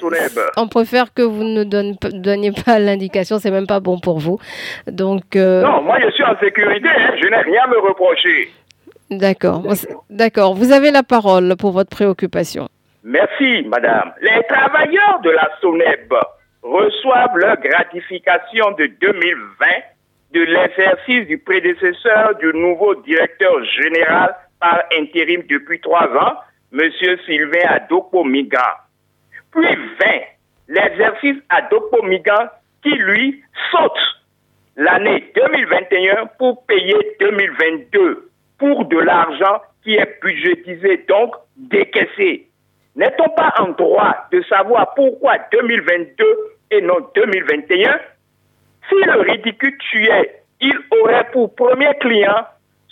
On 0.56 0.68
préfère 0.68 1.12
que 1.12 1.22
vous 1.22 1.42
ne 1.44 1.64
donne- 1.64 1.96
donniez 2.12 2.52
pas 2.52 2.78
l'indication, 2.78 3.38
c'est 3.38 3.50
même 3.50 3.66
pas 3.66 3.80
bon 3.80 3.98
pour 3.98 4.18
vous. 4.20 4.38
Donc, 4.86 5.34
euh, 5.34 5.62
Non, 5.62 5.82
moi 5.82 5.96
je 6.00 6.10
suis 6.12 6.24
en 6.24 6.38
sécurité, 6.38 6.88
hein. 6.88 7.14
je 7.20 7.26
n'ai 7.28 7.36
rien 7.36 7.62
à 7.64 7.66
me 7.68 7.78
reprocher. 7.80 8.50
d'accord, 9.10 9.62
d'accord. 10.10 10.54
Vous 10.54 10.70
avez 10.72 10.90
la 10.92 11.02
parole 11.02 11.56
pour 11.58 11.72
votre 11.72 11.90
préoccupation. 11.90 12.68
Merci, 13.02 13.64
madame. 13.66 14.12
Les 14.22 14.42
travailleurs 14.48 15.20
de 15.24 15.30
la 15.30 15.48
SONEB 15.60 16.12
reçoivent 16.62 17.36
leur 17.36 17.56
gratification 17.60 18.72
de 18.78 18.86
2020 19.00 19.66
de 20.34 20.40
l'exercice 20.42 21.26
du 21.26 21.38
prédécesseur 21.38 22.34
du 22.38 22.52
nouveau 22.58 22.94
directeur 22.96 23.52
général 23.80 24.34
par 24.60 24.82
intérim 24.98 25.42
depuis 25.48 25.80
trois 25.80 26.08
ans, 26.08 26.36
M. 26.72 26.90
Sylvain 27.26 27.68
Adokpo 27.68 28.24
Migan. 28.24 28.58
Puis 29.52 29.66
20, 29.66 29.76
l'exercice 30.68 31.36
Adokpo 31.48 32.02
Migan 32.02 32.48
qui, 32.82 32.90
lui, 32.90 33.42
saute 33.70 34.18
l'année 34.76 35.30
2021 35.34 36.26
pour 36.38 36.64
payer 36.66 36.96
2022 37.20 38.30
pour 38.58 38.84
de 38.86 38.98
l'argent 38.98 39.62
qui 39.82 39.94
est 39.94 40.20
budgétisé, 40.22 41.04
donc 41.08 41.34
décaissé. 41.56 42.48
N'est-on 42.96 43.28
pas 43.30 43.54
en 43.58 43.68
droit 43.68 44.16
de 44.32 44.42
savoir 44.42 44.92
pourquoi 44.94 45.38
2022 45.52 46.24
et 46.72 46.80
non 46.80 46.98
2021 47.14 47.98
Si 48.88 48.94
le 48.94 49.20
ridicule 49.20 49.78
tuait, 49.78 50.42
il 50.60 50.74
aurait 51.00 51.30
pour 51.30 51.54
premier 51.54 51.94
client 52.00 52.44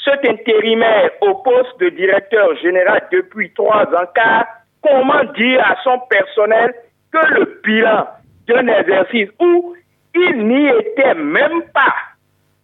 cet 0.07 0.25
intérimaire 0.29 1.11
au 1.21 1.35
poste 1.35 1.81
de 1.81 1.89
directeur 1.91 2.57
général 2.59 3.03
depuis 3.13 3.53
trois 3.53 3.85
ans, 3.85 4.07
car 4.15 4.47
comment 4.83 5.25
dire 5.37 5.61
à 5.61 5.77
son 5.83 5.99
personnel 6.09 6.75
que 7.13 7.35
le 7.35 7.61
bilan 7.65 8.07
d'un 8.47 8.69
exercice 8.69 9.29
où 9.41 9.75
il 10.15 10.47
n'y 10.47 10.69
était 10.69 11.15
même 11.15 11.63
pas 11.75 11.95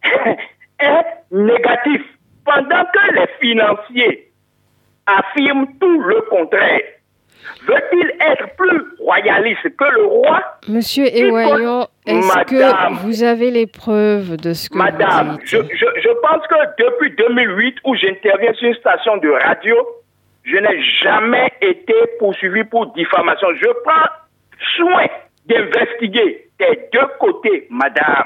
est 0.79 1.05
négatif, 1.31 2.01
pendant 2.45 2.85
que 2.85 3.13
les 3.15 3.27
financiers 3.41 4.31
affirment 5.05 5.67
tout 5.79 6.01
le 6.01 6.21
contraire. 6.29 6.81
Veut-il 7.67 8.07
être 8.19 8.55
plus 8.57 8.81
royaliste 8.99 9.63
que 9.77 9.95
le 9.95 10.05
roi? 10.05 10.41
Monsieur 10.67 11.05
Ewayon, 11.05 11.87
est-ce 12.05 12.43
que 12.45 13.03
vous 13.03 13.23
avez 13.23 13.51
les 13.51 13.67
preuves 13.67 14.37
de 14.37 14.53
ce 14.53 14.69
que 14.69 14.77
Madame, 14.77 15.31
vous 15.31 15.37
dites? 15.37 15.47
je, 15.47 15.57
je, 15.57 15.85
je 16.01 16.09
pense 16.21 16.45
que 16.47 16.83
depuis 16.83 17.15
2008, 17.15 17.77
où 17.85 17.95
j'interviens 17.95 18.53
sur 18.53 18.67
une 18.67 18.75
station 18.75 19.17
de 19.17 19.29
radio, 19.29 19.75
je 20.43 20.57
n'ai 20.57 20.81
jamais 21.03 21.51
été 21.61 21.93
poursuivi 22.19 22.63
pour 22.65 22.87
diffamation. 22.93 23.47
Je 23.61 23.69
prends 23.83 24.09
soin 24.75 25.05
d'investiguer 25.45 26.49
des 26.59 26.79
deux 26.91 27.07
côtés, 27.19 27.67
madame. 27.69 28.25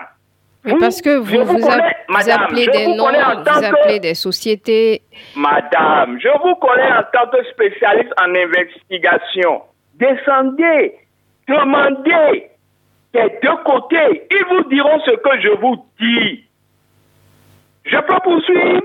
Parce 0.79 1.01
que 1.01 1.17
vous, 1.17 1.43
vous, 1.45 1.59
connais, 1.59 2.31
appelez 2.31 2.67
des 2.67 2.85
vous 2.85 2.95
noms, 2.95 3.07
vous 3.07 3.43
que- 3.43 3.65
appelez 3.65 3.99
des 3.99 4.13
sociétés. 4.15 5.01
Madame, 5.35 6.19
je 6.19 6.29
vous 6.41 6.55
connais 6.55 6.91
en 6.91 7.03
tant 7.13 7.29
que 7.31 7.43
spécialiste 7.51 8.11
en 8.19 8.33
investigation. 8.35 9.61
Descendez, 9.95 10.95
demandez 11.47 12.49
des 13.13 13.29
deux 13.41 13.57
côtés. 13.65 14.27
Ils 14.31 14.45
vous 14.49 14.69
diront 14.69 14.99
ce 15.05 15.11
que 15.11 15.41
je 15.41 15.49
vous 15.59 15.85
dis. 15.99 16.43
Je 17.85 17.97
peux 17.97 18.19
poursuivre? 18.23 18.81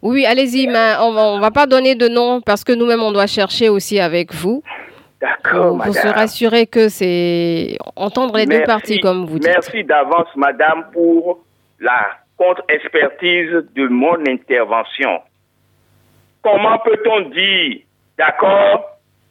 Oui, 0.00 0.24
allez-y, 0.26 0.68
mais 0.68 0.92
on 1.00 1.12
va, 1.12 1.22
on 1.32 1.40
va 1.40 1.50
pas 1.50 1.66
donner 1.66 1.94
de 1.96 2.06
nom 2.06 2.40
parce 2.40 2.62
que 2.62 2.72
nous-mêmes, 2.72 3.02
on 3.02 3.10
doit 3.12 3.26
chercher 3.26 3.68
aussi 3.68 3.98
avec 3.98 4.32
vous. 4.32 4.62
D'accord, 5.22 5.76
Pour, 5.76 5.84
pour 5.84 5.94
se 5.94 6.00
madame. 6.04 6.18
rassurer 6.18 6.66
que 6.66 6.88
c'est 6.88 7.78
entendre 7.94 8.36
les 8.36 8.46
deux 8.46 8.64
parties, 8.64 8.98
comme 9.00 9.24
vous 9.24 9.38
dites. 9.38 9.48
Merci 9.54 9.84
d'avance, 9.84 10.26
madame, 10.34 10.86
pour 10.92 11.44
la 11.78 12.18
contre-expertise 12.36 13.52
de 13.76 13.86
mon 13.86 14.16
intervention. 14.26 15.20
Comment 16.42 16.76
peut-on 16.80 17.20
dire, 17.30 17.82
d'accord, 18.18 18.84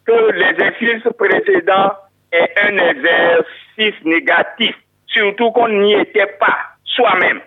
que 0.06 0.32
l'exercice 0.32 1.02
précédent 1.18 1.92
est 2.32 2.50
un 2.62 2.78
exercice 2.78 4.02
négatif, 4.04 4.74
surtout 5.08 5.50
qu'on 5.50 5.68
n'y 5.68 5.92
était 5.92 6.32
pas 6.40 6.56
soi-même? 6.84 7.42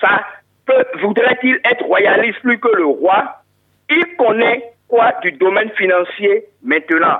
Ça 0.00 0.24
voudrait-il 1.02 1.56
être 1.70 1.84
royaliste 1.84 2.40
plus 2.40 2.58
que 2.58 2.74
le 2.74 2.86
roi? 2.86 3.42
Il 3.90 4.16
connaît 4.16 4.72
quoi 4.88 5.12
du 5.20 5.32
domaine 5.32 5.70
financier 5.76 6.46
maintenant? 6.62 7.18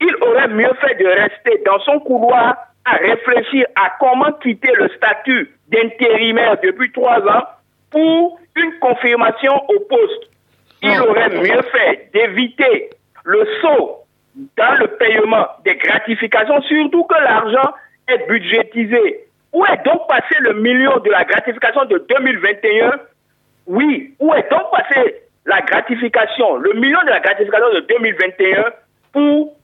Il 0.00 0.14
aurait 0.20 0.48
mieux 0.48 0.72
fait 0.80 0.94
de 0.94 1.06
rester 1.06 1.62
dans 1.64 1.80
son 1.80 1.98
couloir 2.00 2.56
à 2.84 2.96
réfléchir 2.96 3.66
à 3.76 3.92
comment 4.00 4.32
quitter 4.42 4.72
le 4.78 4.88
statut 4.90 5.50
d'intérimaire 5.68 6.56
depuis 6.62 6.90
trois 6.92 7.20
ans 7.20 7.44
pour 7.90 8.38
une 8.56 8.78
confirmation 8.80 9.54
au 9.68 9.80
poste. 9.80 10.30
Il 10.82 11.00
aurait 11.00 11.30
mieux 11.30 11.62
fait 11.72 12.10
d'éviter 12.12 12.90
le 13.24 13.46
saut 13.60 14.04
dans 14.56 14.78
le 14.78 14.86
paiement 14.96 15.46
des 15.64 15.76
gratifications, 15.76 16.62
surtout 16.62 17.04
que 17.04 17.20
l'argent 17.20 17.74
est 18.08 18.26
budgétisé. 18.28 19.24
Où 19.52 19.64
est 19.66 19.84
donc 19.84 20.06
passé 20.08 20.36
le 20.40 20.54
million 20.54 20.98
de 20.98 21.10
la 21.10 21.24
gratification 21.24 21.84
de 21.86 22.04
2021 22.08 22.92
Oui, 23.66 24.14
où 24.20 24.32
est 24.34 24.48
donc 24.50 24.70
passé 24.70 25.16
la 25.46 25.60
gratification, 25.62 26.56
le 26.56 26.74
million 26.74 27.00
de 27.04 27.10
la 27.10 27.20
gratification 27.20 27.72
de 27.74 27.80
2021 27.80 28.64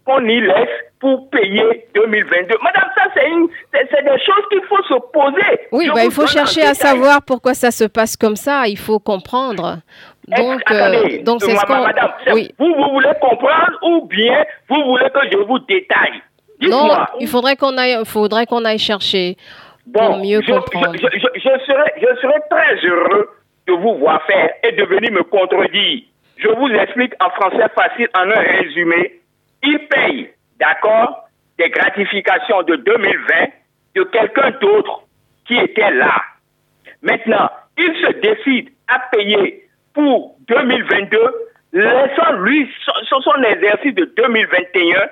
qu'on 0.04 0.24
y 0.26 0.40
laisse 0.40 0.68
pour 1.00 1.28
payer 1.30 1.86
2022 1.94 2.54
Madame, 2.62 2.90
ça, 2.96 3.04
c'est 3.14 4.02
des 4.04 4.18
choses 4.20 4.44
qu'il 4.50 4.62
faut 4.68 4.82
se 4.84 4.94
poser. 5.12 5.60
Oui, 5.72 5.88
bah, 5.94 6.04
il 6.04 6.10
faut 6.10 6.26
chercher 6.26 6.62
à 6.62 6.72
détail. 6.72 6.90
savoir 6.90 7.20
pourquoi 7.26 7.54
ça 7.54 7.70
se 7.70 7.84
passe 7.84 8.16
comme 8.16 8.36
ça. 8.36 8.66
Il 8.66 8.78
faut 8.78 8.98
comprendre. 8.98 9.78
Donc, 10.28 10.62
euh, 10.70 11.22
donc 11.22 11.42
c'est 11.42 11.54
ce 11.56 11.66
qu'on. 11.66 11.82
madame, 11.84 12.12
Oui. 12.32 12.50
vous, 12.58 12.74
vous 12.74 12.90
voulez 12.92 13.12
comprendre 13.20 13.78
ou 13.82 14.06
bien 14.06 14.44
vous 14.68 14.82
voulez 14.84 15.08
que 15.10 15.20
je 15.32 15.38
vous 15.38 15.58
détaille? 15.60 16.22
Non, 16.62 16.88
il 17.20 17.28
faudrait 17.28 17.56
qu'on 17.56 17.76
aille, 17.76 17.98
faudrait 18.06 18.46
qu'on 18.46 18.64
aille 18.64 18.78
chercher 18.78 19.36
pour 19.92 20.16
mieux 20.18 20.40
je, 20.46 20.52
comprendre. 20.52 20.94
je- 20.94 21.18
je- 21.18 21.40
je 21.40 21.64
serais, 21.66 21.92
je 21.98 22.20
serais 22.22 22.40
très 22.50 22.76
heureux 22.88 23.28
de 23.66 23.72
vous 23.74 23.96
voir 23.98 24.22
faire 24.26 24.50
et 24.62 24.72
de 24.72 24.84
venir 24.84 25.12
me 25.12 25.22
contredire. 25.24 26.02
Je 26.38 26.48
vous 26.48 26.68
explique 26.68 27.12
en 27.22 27.28
français 27.30 27.68
facile, 27.74 28.08
en 28.16 28.30
un 28.30 28.40
résumé. 28.60 29.20
Il 29.64 29.78
paye, 29.88 30.30
d'accord, 30.58 31.28
des 31.58 31.70
gratifications 31.70 32.62
de 32.62 32.76
2020 32.76 33.34
de 33.96 34.02
quelqu'un 34.04 34.50
d'autre 34.60 35.02
qui 35.46 35.56
était 35.56 35.90
là. 35.90 36.22
Maintenant, 37.02 37.50
il 37.78 37.94
se 37.96 38.12
décide 38.20 38.70
à 38.88 38.98
payer 39.10 39.68
pour 39.92 40.36
2022, 40.48 41.18
laissant 41.72 42.32
lui 42.40 42.70
son, 43.08 43.20
son 43.20 43.42
exercice 43.42 43.94
de 43.94 44.12
2021 44.16 45.08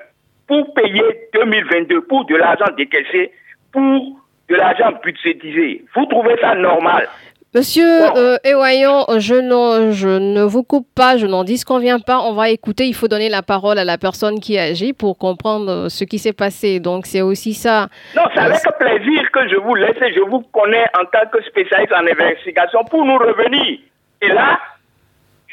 pour 0.47 0.73
payer 0.73 1.03
2022 1.33 2.01
pour 2.01 2.25
de 2.25 2.35
l'argent 2.35 2.71
décaissé, 2.77 3.31
pour 3.71 4.19
de 4.49 4.55
l'argent 4.55 4.91
budgétisé. 5.03 5.85
Vous 5.95 6.05
trouvez 6.05 6.35
ça 6.41 6.55
normal? 6.55 7.07
Monsieur 7.55 7.85
euh, 8.17 8.37
Ewayon, 8.43 9.05
je, 9.19 9.35
ne- 9.35 9.91
je 9.91 10.07
ne 10.09 10.41
vous 10.43 10.63
coupe 10.63 10.87
pas, 10.95 11.17
je 11.17 11.27
n'en 11.27 11.43
disconviens 11.43 11.99
pas. 11.99 12.19
On 12.21 12.33
va 12.33 12.49
écouter. 12.49 12.85
Il 12.87 12.95
faut 12.95 13.07
donner 13.07 13.29
la 13.29 13.43
parole 13.43 13.77
à 13.77 13.83
la 13.85 13.97
personne 13.99 14.39
qui 14.39 14.57
agit 14.57 14.93
pour 14.93 15.17
comprendre 15.19 15.69
euh, 15.71 15.89
ce 15.89 16.03
qui 16.03 16.17
s'est 16.17 16.33
passé. 16.33 16.79
Donc, 16.79 17.05
c'est 17.05 17.21
aussi 17.21 17.53
ça. 17.53 17.89
Non, 18.15 18.23
c'est 18.33 18.39
avec 18.41 18.59
plaisir 18.79 19.31
que 19.31 19.47
je 19.49 19.55
vous 19.57 19.75
laisse 19.75 19.97
et 20.01 20.13
je 20.13 20.21
vous 20.21 20.41
connais 20.51 20.85
en 20.99 21.05
tant 21.05 21.29
que 21.31 21.43
spécialiste 21.43 21.93
en 21.93 22.05
investigation 22.07 22.83
pour 22.85 23.05
nous 23.05 23.17
revenir. 23.17 23.77
Et 24.21 24.27
là, 24.29 24.59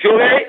j'aurai 0.02 0.46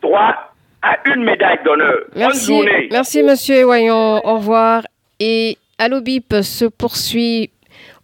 droit 0.00 0.34
à 0.82 0.96
une 1.06 1.24
médaille 1.24 1.58
d'honneur. 1.64 1.96
Bonne 2.12 2.18
Merci, 2.26 2.46
journée. 2.54 2.88
merci 2.90 3.22
Monsieur 3.22 3.56
Ewayon. 3.56 4.20
Au 4.26 4.34
revoir. 4.34 4.82
Et 5.20 5.56
Allo 5.78 6.00
Bip 6.00 6.32
se 6.42 6.64
poursuit 6.64 7.50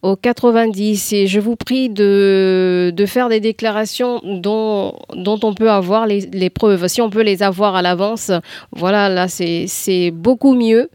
au 0.02 0.16
90 0.16 1.12
et 1.12 1.26
je 1.26 1.40
vous 1.40 1.56
prie 1.56 1.88
de, 1.88 2.92
de 2.94 3.06
faire 3.06 3.28
des 3.28 3.40
déclarations 3.40 4.20
dont, 4.22 4.94
dont 5.14 5.40
on 5.42 5.54
peut 5.54 5.70
avoir 5.70 6.06
les, 6.06 6.20
les 6.32 6.50
preuves. 6.50 6.86
Si 6.86 7.00
on 7.00 7.10
peut 7.10 7.22
les 7.22 7.42
avoir 7.42 7.74
à 7.74 7.82
l'avance, 7.82 8.30
voilà, 8.72 9.08
là 9.08 9.26
c'est 9.28 10.10
beaucoup 10.12 10.54
mieux. 10.54 10.88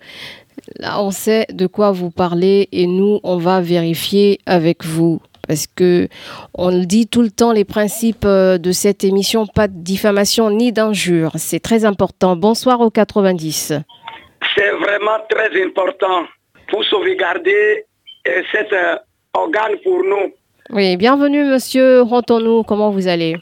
Là, 0.79 1.01
on 1.01 1.11
sait 1.11 1.45
de 1.51 1.67
quoi 1.67 1.91
vous 1.91 2.09
parlez 2.09 2.69
et 2.71 2.87
nous, 2.87 3.19
on 3.23 3.37
va 3.37 3.59
vérifier 3.59 4.39
avec 4.45 4.85
vous. 4.85 5.21
Parce 5.45 5.67
que 5.67 6.07
on 6.53 6.69
le 6.69 6.85
dit 6.85 7.07
tout 7.07 7.21
le 7.21 7.29
temps, 7.29 7.51
les 7.51 7.65
principes 7.65 8.23
euh, 8.23 8.57
de 8.57 8.71
cette 8.71 9.03
émission, 9.03 9.45
pas 9.45 9.67
de 9.67 9.75
diffamation 9.75 10.49
ni 10.49 10.71
d'injure. 10.71 11.31
C'est 11.35 11.59
très 11.59 11.83
important. 11.83 12.37
Bonsoir 12.37 12.79
au 12.79 12.89
90. 12.89 13.73
C'est 14.55 14.71
vraiment 14.71 15.19
très 15.29 15.61
important 15.61 16.23
pour 16.69 16.83
sauvegarder 16.85 17.85
cet 18.51 18.71
euh, 18.73 18.97
organe 19.33 19.77
pour 19.83 20.03
nous. 20.03 20.33
Oui, 20.69 20.95
bienvenue 20.97 21.43
Monsieur 21.43 22.01
Rontonou. 22.01 22.63
Comment 22.63 22.89
vous 22.89 23.07
allez? 23.07 23.36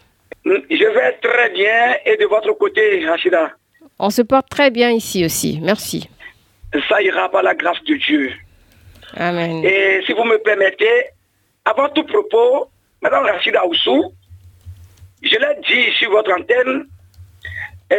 Je 0.45 0.93
vais 0.93 1.11
très 1.21 1.49
bien 1.51 1.95
et 2.05 2.17
de 2.17 2.25
votre 2.25 2.51
côté, 2.53 3.05
Rachida, 3.05 3.51
On 3.99 4.09
se 4.09 4.23
porte 4.23 4.49
très 4.49 4.71
bien 4.71 4.89
ici 4.89 5.23
aussi. 5.23 5.59
Merci. 5.61 6.09
ça 6.89 7.01
ira 7.01 7.29
par 7.29 7.43
la 7.43 7.53
grâce 7.53 7.81
de 7.83 7.95
Dieu. 7.95 8.31
Amen. 9.15 9.63
Et 9.63 10.01
si 10.05 10.13
vous 10.13 10.23
me 10.23 10.37
permettez, 10.37 11.09
avant 11.65 11.89
tout 11.89 12.03
propos, 12.03 12.69
Madame 13.03 13.25
Rachida 13.25 13.65
Oussou, 13.67 14.11
je 15.21 15.35
l'ai 15.35 15.61
dit 15.67 15.93
sur 15.97 16.09
votre 16.09 16.31
antenne, 16.31 16.87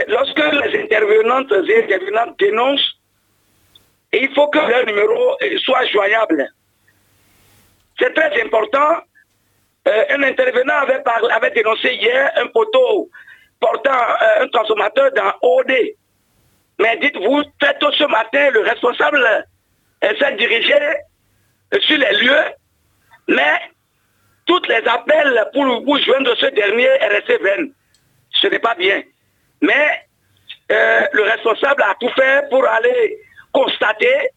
lorsque 0.09 0.38
les 0.38 0.83
intervenantes 0.83 1.53
et 1.53 1.85
intervenantes 1.85 2.37
dénoncent, 2.40 2.99
il 4.12 4.29
faut 4.35 4.49
que 4.49 4.59
leur 4.59 4.85
numéro 4.85 5.37
soit 5.59 5.87
joignable. 5.87 6.51
C'est 8.03 8.15
très 8.15 8.43
important. 8.43 9.01
Euh, 9.87 10.05
un 10.11 10.23
intervenant 10.25 10.75
avait, 11.31 11.51
dénoncé 11.51 11.95
hier 11.95 12.33
un 12.37 12.47
poteau 12.49 13.11
portant 13.61 13.91
euh, 13.91 14.43
un 14.43 14.49
transformateur 14.49 15.12
dans 15.12 15.33
OD. 15.43 15.73
Mais 16.81 16.97
dites-vous, 16.99 17.45
très 17.61 17.79
tôt 17.79 17.93
ce 17.93 18.05
matin, 18.05 18.51
le 18.51 18.61
responsable 18.61 19.25
euh, 20.05 20.12
s'est 20.19 20.37
dirigé 20.37 20.75
sur 21.81 21.99
les 21.99 22.19
lieux, 22.19 22.45
mais 23.29 23.61
toutes 24.47 24.67
les 24.69 24.83
appels 24.88 25.49
pour 25.53 25.65
vous 25.85 25.99
joindre 25.99 26.37
ce 26.38 26.47
dernier 26.47 26.87
est 26.87 27.09
resté 27.09 27.38
vain. 27.38 27.69
Ce 28.31 28.49
n'est 28.49 28.59
pas 28.59 28.75
bien. 28.75 29.03
Mais 29.61 30.07
le 30.69 31.23
responsable 31.23 31.83
a 31.83 31.95
tout 32.01 32.11
fait 32.17 32.49
pour 32.51 32.67
aller 32.67 33.19
constater 33.53 34.31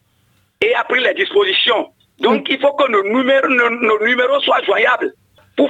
et 0.62 0.76
a 0.76 0.84
pris 0.84 1.02
les 1.02 1.14
dispositions. 1.14 1.95
Donc 2.20 2.48
il 2.50 2.60
faut 2.60 2.74
que 2.74 2.90
nos 2.90 3.04
numéros, 3.04 3.48
nos, 3.48 3.70
nos 3.70 4.00
numéros 4.06 4.40
soient 4.42 4.62
joignables 4.64 5.14
pour, 5.58 5.70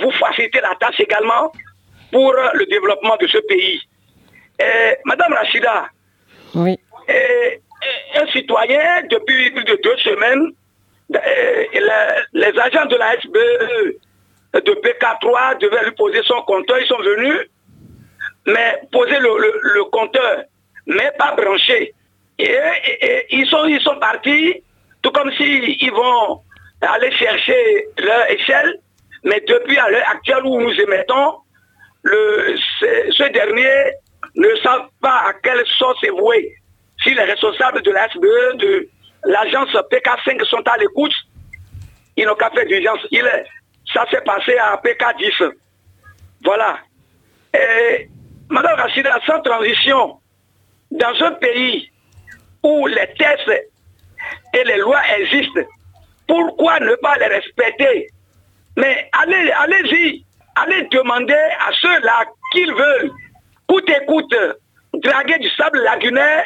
vous 0.00 0.10
faciliter 0.12 0.60
la 0.60 0.74
tâche 0.80 1.00
également 1.00 1.52
pour 2.12 2.32
euh, 2.34 2.50
le 2.54 2.66
développement 2.66 3.16
de 3.20 3.26
ce 3.26 3.38
pays. 3.38 3.80
Euh, 4.62 4.92
Madame 5.04 5.32
Rachida, 5.32 5.86
Oui. 6.54 6.78
euh, 7.10 7.50
un 8.20 8.26
citoyen 8.28 9.02
depuis 9.10 9.50
plus 9.50 9.64
de 9.64 9.78
deux 9.82 9.96
semaines. 9.98 10.52
les, 11.10 12.58
agents 12.60 12.86
de 12.86 12.96
la 12.96 13.12
SBE 13.20 13.94
de 14.54 14.72
PK3 14.72 15.58
devaient 15.60 15.84
lui 15.84 15.92
poser 15.92 16.22
son 16.24 16.40
compteur. 16.42 16.78
Ils 16.80 16.86
sont 16.86 16.98
venus, 17.02 17.38
mais 18.46 18.80
poser 18.92 19.18
le, 19.18 19.28
le- 19.38 19.60
le 19.74 19.84
compteur, 19.84 20.44
mais 20.86 21.10
pas 21.18 21.34
branché. 21.34 21.92
Et 22.38 22.56
ils, 23.30 23.46
sont, 23.46 23.64
ils 23.66 23.80
sont 23.80 23.96
partis, 23.96 24.62
tout 25.04 25.10
comme 25.10 25.30
s'ils 25.32 25.92
vont 25.92 26.40
aller 26.80 27.12
chercher 27.12 27.86
leur 27.98 28.30
échelle, 28.30 28.80
mais 29.22 29.40
depuis 29.46 29.78
à 29.78 29.90
l'heure 29.90 30.08
actuelle 30.10 30.44
où 30.44 30.60
nous 30.60 30.80
émettons, 30.80 31.34
le, 32.02 32.56
ce, 32.80 33.30
dernier 33.30 33.92
ne 34.34 34.48
savent 34.62 34.88
pas 35.02 35.24
à 35.28 35.34
quelle 35.42 35.64
sauce 35.78 36.04
voué. 36.18 36.54
Si 37.02 37.14
les 37.14 37.22
responsables 37.22 37.82
de 37.82 37.90
la 37.90 38.08
SBE, 38.08 38.56
de 38.58 38.88
l'agence 39.24 39.70
PK5 39.92 40.42
sont 40.46 40.66
à 40.66 40.78
l'écoute, 40.78 41.14
ils 42.16 42.26
n'ont 42.26 42.34
qu'à 42.34 42.50
faire 42.50 42.66
d'urgence. 42.66 43.00
Ça 43.92 44.06
s'est 44.10 44.22
passé 44.22 44.56
à 44.56 44.80
PK10. 44.82 45.52
Voilà. 46.44 46.78
Et, 47.54 48.08
Madame 48.48 48.78
Rachida, 48.78 49.18
sans 49.26 49.40
transition, 49.40 50.18
dans 50.90 51.24
un 51.26 51.32
pays 51.32 51.90
où 52.62 52.86
les 52.86 53.08
tests 53.18 53.73
et 54.54 54.64
les 54.64 54.78
lois 54.78 55.02
existent, 55.18 55.60
pourquoi 56.26 56.80
ne 56.80 56.94
pas 56.96 57.16
les 57.18 57.26
respecter? 57.26 58.08
Mais 58.76 59.08
allez, 59.12 59.50
allez-y, 59.52 60.24
allez 60.56 60.82
demander 60.90 61.34
à 61.34 61.70
ceux-là 61.80 62.24
qu'ils 62.52 62.72
veulent, 62.72 63.10
coûte 63.68 63.88
et 63.90 64.04
coûte, 64.06 64.34
draguer 64.94 65.38
du 65.38 65.48
sable 65.50 65.78
lagunaire 65.80 66.44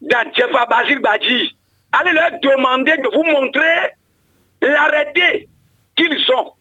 dans 0.00 0.32
Djefa 0.34 0.66
Basile 0.66 0.98
Badji. 1.00 1.56
Allez 1.92 2.12
leur 2.12 2.30
demander 2.40 2.96
de 2.96 3.08
vous 3.14 3.24
montrer 3.24 3.92
l'arrêté 4.62 5.48
qu'ils 5.96 6.30
ont. 6.32 6.52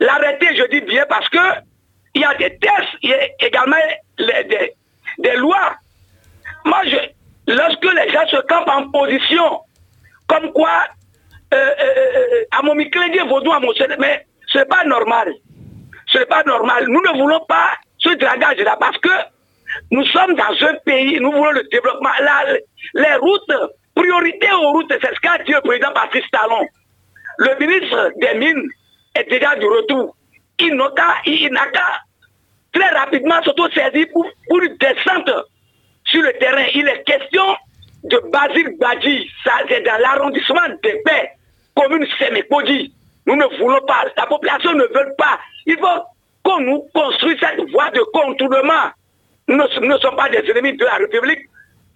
L'arrêté, 0.00 0.48
je 0.56 0.64
dis 0.70 0.80
bien, 0.82 1.04
parce 1.08 1.28
que 1.28 1.38
il 2.14 2.20
y 2.20 2.24
a 2.24 2.34
des 2.34 2.58
tests, 2.58 2.94
il 3.02 3.10
y 3.10 3.14
a 3.14 3.28
également 3.40 3.76
les- 4.18 4.44
des, 4.44 4.72
des 5.18 5.36
lois. 5.36 5.76
Moi, 6.64 6.80
je, 6.84 6.96
lorsque 7.52 7.84
les 7.84 8.10
gens 8.12 8.26
se 8.28 8.36
campent 8.42 8.68
en 8.68 8.90
position, 8.90 9.60
comme 10.32 10.52
quoi, 10.52 10.86
euh, 11.52 11.56
euh, 11.56 11.94
euh, 12.16 12.44
à 12.52 12.62
mon 12.62 12.74
micrédit 12.74 13.18
vaudou 13.28 13.52
à 13.52 13.60
mon 13.60 13.72
mais 13.98 14.26
ce 14.46 14.58
n'est 14.58 14.64
pas 14.64 14.84
normal. 14.84 15.32
Ce 16.06 16.18
n'est 16.18 16.26
pas 16.26 16.42
normal. 16.44 16.86
Nous 16.88 17.02
ne 17.02 17.18
voulons 17.20 17.44
pas 17.46 17.74
ce 17.98 18.14
dragage-là 18.14 18.76
parce 18.80 18.96
que 18.98 19.10
nous 19.90 20.04
sommes 20.06 20.34
dans 20.34 20.66
un 20.66 20.74
pays, 20.86 21.18
nous 21.20 21.32
voulons 21.32 21.52
le 21.52 21.64
développement. 21.70 22.10
Les 22.94 23.14
routes, 23.16 23.52
priorité 23.94 24.48
aux 24.52 24.72
routes, 24.72 24.90
c'est 24.90 25.14
ce 25.14 25.20
qu'a 25.20 25.38
dit 25.44 25.52
le 25.52 25.60
président 25.60 25.92
Patrice 25.92 26.24
Talon. 26.32 26.66
Le 27.38 27.58
ministre 27.58 28.12
des 28.16 28.38
Mines 28.38 28.68
est 29.14 29.28
déjà 29.28 29.54
du 29.56 29.66
retour. 29.66 30.16
Il 30.58 30.76
n'a 30.76 30.90
qu'à, 30.90 32.00
très 32.72 32.88
rapidement 32.88 33.42
s'auto-saisir 33.42 34.06
pour, 34.12 34.26
pour 34.48 34.60
une 34.62 34.76
descente 34.78 35.30
sur 36.04 36.22
le 36.22 36.32
terrain. 36.38 36.64
Il 36.74 36.88
est 36.88 37.02
question 37.04 37.44
de 38.04 38.20
Basile 38.32 38.76
Badji. 38.78 39.28
Ça, 39.44 39.52
c'est 39.68 39.82
dans 39.82 39.98
l'arrondissement 40.00 40.68
de 40.68 41.02
paix, 41.04 41.30
commune 41.76 42.06
Sémékodi. 42.18 42.92
Nous 43.26 43.36
ne 43.36 43.44
voulons 43.58 43.80
pas, 43.86 44.04
la 44.16 44.26
population 44.26 44.72
ne 44.72 44.82
veut 44.84 45.14
pas. 45.16 45.38
Il 45.66 45.76
faut 45.78 46.02
qu'on 46.42 46.60
nous 46.60 46.84
construise 46.92 47.38
cette 47.38 47.70
voie 47.70 47.90
de 47.90 48.00
contournement. 48.12 48.90
Nous 49.48 49.56
ne, 49.56 49.98
sommes 49.98 50.16
pas 50.16 50.28
des 50.28 50.38
ennemis 50.50 50.76
de 50.76 50.84
la 50.84 50.94
République. 50.94 51.40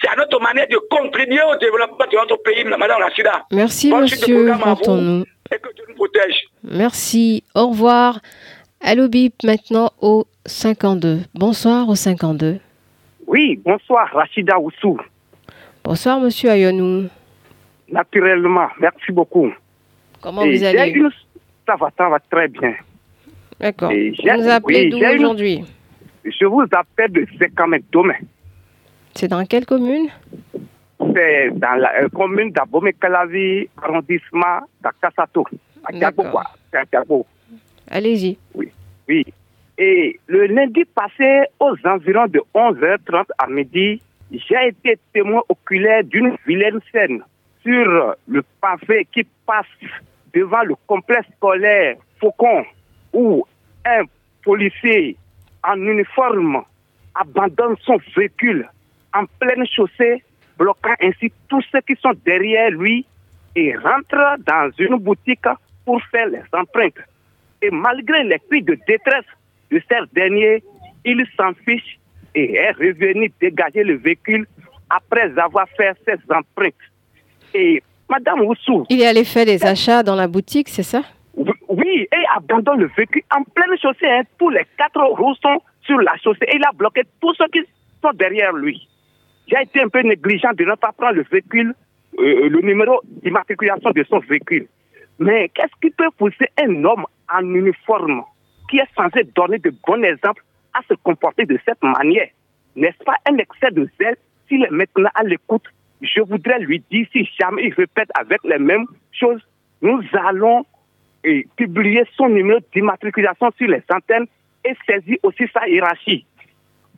C'est 0.01 0.09
à 0.09 0.17
notre 0.17 0.41
manière 0.41 0.69
de 0.69 0.77
contribuer 0.91 1.41
au 1.43 1.57
développement 1.57 2.05
de 2.11 2.17
notre 2.17 2.37
pays, 2.43 2.65
Madame 2.65 3.03
Rachida. 3.03 3.45
Merci, 3.51 3.91
de 3.91 3.97
monsieur. 3.97 4.53
vous. 4.53 5.25
Et 5.53 5.59
que 5.59 5.75
Dieu 5.75 5.85
nous 5.89 5.95
protège. 5.95 6.45
Merci. 6.63 7.45
Au 7.55 7.69
revoir. 7.69 8.21
Allô 8.81 9.09
Bip 9.09 9.35
maintenant 9.43 9.91
au 10.03 10.27
52. 10.45 11.21
Bonsoir 11.35 11.89
au 11.89 11.95
52. 11.95 12.59
Oui, 13.27 13.59
bonsoir, 13.65 14.09
Rachida 14.13 14.59
Oussou. 14.59 14.99
Bonsoir, 15.87 16.19
monsieur 16.19 16.51
Ayonou. 16.51 17.09
Naturellement, 17.93 18.67
merci 18.81 19.13
beaucoup. 19.13 19.53
Comment 20.21 20.43
Et 20.43 20.57
vous 20.57 20.65
allez? 20.65 20.91
une- 20.91 21.11
Ça 21.65 21.77
va, 21.77 21.91
ça 21.97 22.09
va 22.09 22.19
très 22.19 22.49
bien. 22.49 22.75
D'accord. 23.61 23.91
Vous 23.93 23.97
nous 24.43 24.49
appelez 24.49 24.83
oui, 24.85 24.91
d'où 24.91 24.97
une- 24.99 25.07
aujourd'hui? 25.25 25.65
Je 26.25 26.45
vous 26.45 26.65
appelle 26.73 27.13
de 27.13 27.25
Sekamé 27.39 27.85
Dome. 27.93 28.15
C'est 29.15 29.29
dans 29.29 29.45
quelle 29.45 29.65
commune? 29.65 30.09
C'est 31.15 31.51
dans 31.53 31.75
la 31.79 32.03
euh, 32.03 32.09
commune 32.09 32.51
d'Abomey 32.51 32.93
Kalavi, 32.95 33.69
arrondissement 33.81 34.63
d'Akasato. 34.83 35.45
À 35.85 35.93
Diago. 35.93 36.25
Allez-y. 37.89 38.37
Oui. 38.57 38.71
Oui. 39.09 39.25
Et 39.79 40.19
le 40.27 40.47
lundi 40.47 40.85
passé, 40.85 41.45
aux 41.61 41.77
environs 41.85 42.27
de 42.27 42.43
11h30 42.55 43.27
à 43.39 43.47
midi, 43.47 44.03
j'ai 44.31 44.69
été 44.69 44.99
témoin 45.13 45.43
oculaire 45.49 46.05
d'une 46.05 46.37
vilaine 46.47 46.81
scène 46.93 47.23
sur 47.63 48.15
le 48.29 48.43
pavé 48.61 49.07
qui 49.13 49.25
passe 49.47 49.67
devant 50.35 50.63
le 50.63 50.75
complexe 50.87 51.29
scolaire 51.37 51.97
Faucon, 52.21 52.65
où 53.13 53.45
un 53.85 54.03
policier 54.43 55.17
en 55.65 55.81
uniforme 55.81 56.63
abandonne 57.15 57.77
son 57.83 57.99
véhicule 58.17 58.69
en 59.15 59.25
pleine 59.39 59.67
chaussée, 59.67 60.23
bloquant 60.59 60.95
ainsi 61.01 61.33
tous 61.49 61.65
ceux 61.73 61.81
qui 61.81 61.97
sont 61.97 62.13
derrière 62.25 62.71
lui 62.71 63.07
et 63.55 63.75
rentre 63.77 64.37
dans 64.47 64.71
une 64.79 64.97
boutique 64.97 65.47
pour 65.85 66.03
faire 66.11 66.27
les 66.27 66.43
empreintes. 66.53 67.01
Et 67.63 67.71
malgré 67.71 68.25
les 68.25 68.39
cris 68.51 68.63
de 68.63 68.79
détresse 68.87 69.25
de 69.71 69.81
ces 69.89 70.07
derniers, 70.13 70.63
il 71.05 71.27
s'en 71.37 71.55
fiche 71.65 71.99
et 72.37 72.55
est 72.55 72.71
revenu 72.73 73.33
dégager 73.41 73.83
le 73.83 73.97
véhicule 73.97 74.47
après 74.91 75.37
avoir 75.39 75.67
fait 75.77 75.93
ses 76.07 76.19
empreintes. 76.33 76.75
Et 77.55 77.83
Madame 78.09 78.43
Oussou, 78.43 78.87
Il 78.91 79.01
est 79.03 79.07
allé 79.07 79.25
faire 79.25 79.47
des 79.47 79.65
achats 79.65 80.03
dans 80.03 80.15
la 80.15 80.29
boutique, 80.29 80.69
c'est 80.69 80.83
ça? 80.85 81.03
Oui, 81.69 82.07
et 82.13 82.25
abandonne 82.37 82.81
le 82.81 82.91
véhicule 82.97 83.23
en 83.35 83.43
pleine 83.43 83.77
chaussée. 83.83 84.07
hein. 84.07 84.23
Tous 84.39 84.51
les 84.51 84.65
quatre 84.79 85.01
roues 85.03 85.35
sont 85.43 85.61
sur 85.83 85.99
la 85.99 86.17
chaussée. 86.23 86.45
Et 86.49 86.57
il 86.57 86.65
a 86.65 86.71
bloqué 86.73 87.03
tous 87.21 87.35
ceux 87.35 87.47
qui 87.53 87.61
sont 88.03 88.13
derrière 88.15 88.53
lui. 88.53 88.87
J'ai 89.49 89.63
été 89.63 89.81
un 89.83 89.89
peu 89.89 90.01
négligent 90.03 90.53
de 90.57 90.65
ne 90.65 90.75
pas 90.75 90.93
prendre 90.93 91.15
le 91.17 91.25
véhicule, 91.31 91.75
euh, 92.19 92.49
le 92.49 92.61
numéro 92.61 93.01
d'immatriculation 93.23 93.91
de 93.91 94.05
son 94.09 94.19
véhicule. 94.21 94.67
Mais 95.19 95.49
qu'est-ce 95.55 95.73
qui 95.81 95.91
peut 95.91 96.11
pousser 96.17 96.49
un 96.63 96.85
homme 96.85 97.07
en 97.33 97.55
uniforme 97.55 98.23
qui 98.71 98.79
est 98.79 98.89
censé 98.97 99.25
donner 99.35 99.59
de 99.59 99.73
bons 99.87 100.03
exemples 100.03 100.43
à 100.77 100.81
se 100.89 100.95
comporter 100.95 101.47
de 101.47 101.59
cette 101.65 101.83
manière 101.83 102.29
N'est-ce 102.75 103.03
pas 103.05 103.17
un 103.31 103.37
excès 103.39 103.71
de 103.73 103.89
zèle 103.99 104.17
S'il 104.49 104.63
est 104.65 104.71
maintenant 104.71 105.11
à 105.15 105.23
l'écoute, 105.23 105.65
je 106.03 106.21
voudrais 106.21 106.59
lui 106.59 106.83
dire, 106.91 107.07
si 107.13 107.29
jamais 107.41 107.65
il 107.65 107.75
répète 107.75 108.11
avec 108.15 108.41
les 108.45 108.59
mêmes 108.59 108.87
choses, 109.13 109.41
nous 109.83 110.03
allons 110.13 110.65
publier 111.57 112.05
son 112.17 112.29
numéro 112.29 112.61
d'immatriculation 112.73 113.51
sur 113.57 113.69
les 113.69 113.83
antennes 113.93 114.27
et 114.65 114.75
saisir 114.87 115.17
aussi 115.23 115.45
sa 115.53 115.67
hiérarchie. 115.69 116.25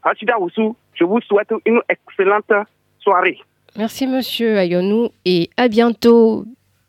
Rachida 0.02 0.38
Oussou, 0.38 0.76
je 0.94 1.04
vous 1.04 1.20
souhaite 1.22 1.52
une 1.64 1.80
excellente 1.88 2.52
soirée. 3.00 3.38
Merci, 3.76 4.06
monsieur 4.06 4.58
Ayonou. 4.58 5.10
Et 5.24 5.50
à 5.56 5.68
bientôt. 5.68 6.44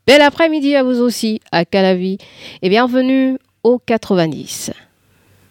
Bel 0.08 0.22
après-midi 0.22 0.76
à 0.76 0.84
vous 0.84 1.02
aussi, 1.02 1.40
à 1.52 1.66
Calavi. 1.66 2.18
Et 2.62 2.70
bienvenue 2.70 3.38
au 3.64 3.80
90. 3.80 4.89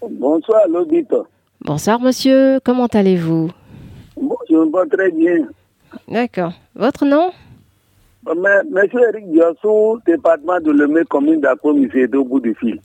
Bonsoir, 0.00 0.62
l'auditeur. 0.68 1.26
Bonsoir, 1.61 2.00
monsieur. 2.00 2.61
Comment 2.64 2.87
allez-vous? 2.87 3.50
Bon, 4.16 4.37
je 4.48 4.54
me 4.54 4.70
porte 4.70 4.90
très 4.90 5.11
bien. 5.11 5.48
D'accord. 6.06 6.52
Votre 6.74 7.04
nom? 7.04 7.30
Mais, 8.37 8.62
monsieur 8.70 9.00
Eric 9.08 9.30
Diossou, 9.30 9.98
département 10.06 10.61
de 10.61 10.70
Lemay, 10.70 11.04
commune 11.04 11.40
d'Akpo, 11.40 11.72
Missédo, 11.72 12.20
au 12.20 12.24
bout 12.24 12.40
du 12.40 12.54
fil. 12.54 12.80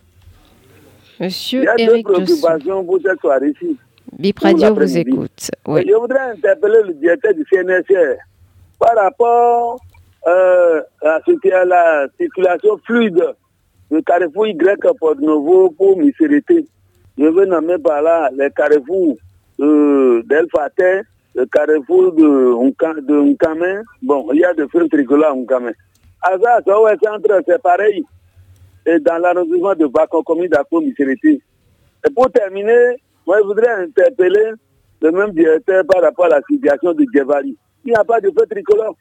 Il 1.19 1.25
Monsieur 1.25 1.63
y 1.63 1.67
a 1.67 1.75
Eric 1.77 2.05
deux 2.07 2.13
préoccupations 2.13 2.83
pour 2.83 2.99
cette 3.03 3.19
soirée-ci. 3.19 3.77
Bip 4.17 4.39
pour 4.39 4.45
Radio 4.45 4.73
vous 4.73 4.97
écoute. 4.97 5.51
Oui. 5.67 5.85
Je 5.87 5.93
voudrais 5.95 6.31
interpeller 6.31 6.81
le 6.87 6.93
directeur 6.93 7.33
du 7.33 7.45
CNSR 7.51 8.17
par 8.79 8.95
rapport 8.95 9.79
euh, 10.27 10.81
à 11.03 11.19
ce 11.25 11.31
qui 11.39 11.47
est 11.47 11.65
la 11.65 12.07
circulation 12.19 12.77
fluide 12.85 13.23
du 13.91 14.01
carrefour 14.03 14.47
Y 14.47 14.57
Porte 14.99 15.19
Novo 15.19 15.69
pour 15.71 15.97
Misérité. 15.97 16.65
Je 17.17 17.25
veux 17.25 17.45
nommer 17.45 17.77
par 17.77 18.01
là 18.01 18.29
les 18.35 18.49
carrefours 18.49 19.17
euh, 19.59 20.23
d'Elfaté, 20.25 21.01
le 21.35 21.45
carrefour 21.45 22.11
de, 22.13 23.01
de. 23.01 23.83
Bon, 24.01 24.27
il 24.33 24.39
y 24.39 24.45
a 24.45 24.53
des 24.53 24.67
feux 24.67 24.87
tricolores 24.89 25.31
à 25.31 25.35
Nkame. 25.35 25.71
Asa, 26.21 26.61
Sowe 26.65 26.89
Centre, 27.03 27.41
c'est 27.47 27.61
pareil. 27.61 28.03
Et 28.85 28.99
dans 28.99 29.17
l'arrondissement 29.17 29.75
de 29.75 29.85
Bacon, 29.87 30.23
commune 30.23 30.49
d'Akpo, 30.49 30.81
Misérité. 30.81 31.41
Et 32.05 32.09
pour 32.11 32.31
terminer, 32.31 32.97
moi, 33.25 33.37
je 33.41 33.47
voudrais 33.47 33.83
interpeller 33.83 34.51
le 35.01 35.11
même 35.11 35.31
directeur 35.31 35.83
par 35.85 36.01
rapport 36.01 36.25
à 36.25 36.29
la 36.29 36.41
situation 36.49 36.93
de 36.93 37.05
Djevari. 37.13 37.55
Il 37.85 37.89
n'y 37.89 37.95
a 37.95 38.03
pas 38.03 38.19
de 38.19 38.27
feu 38.27 38.45
tricolore. 38.49 38.95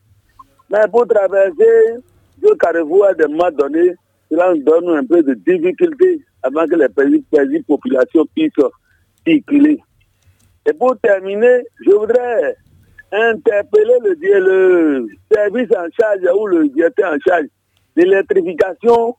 Mais 0.70 0.86
pour 0.90 1.06
traverser 1.06 1.96
deux 2.38 2.54
carrefours 2.56 3.06
à 3.06 3.14
des 3.14 3.26
moments 3.26 3.50
donnés, 3.50 3.94
cela 4.32 4.54
nous 4.54 4.62
donne 4.62 4.88
un 4.96 5.04
peu 5.04 5.22
de 5.22 5.34
difficulté 5.34 6.24
avant 6.42 6.66
que 6.66 6.74
les 6.74 6.88
petites, 6.88 7.66
populations 7.66 8.24
puissent 8.34 8.52
circuler. 9.26 9.78
Et 10.66 10.72
pour 10.72 10.96
terminer, 11.00 11.64
je 11.84 11.90
voudrais 11.90 12.56
interpeller 13.12 13.98
le, 14.02 15.06
service 15.30 15.68
en 15.72 15.86
charge 16.00 16.20
ou 16.34 16.46
le 16.46 16.68
directeur 16.68 17.12
en 17.12 17.18
charge 17.26 17.44
de 17.96 18.02
l'électrification 18.04 19.14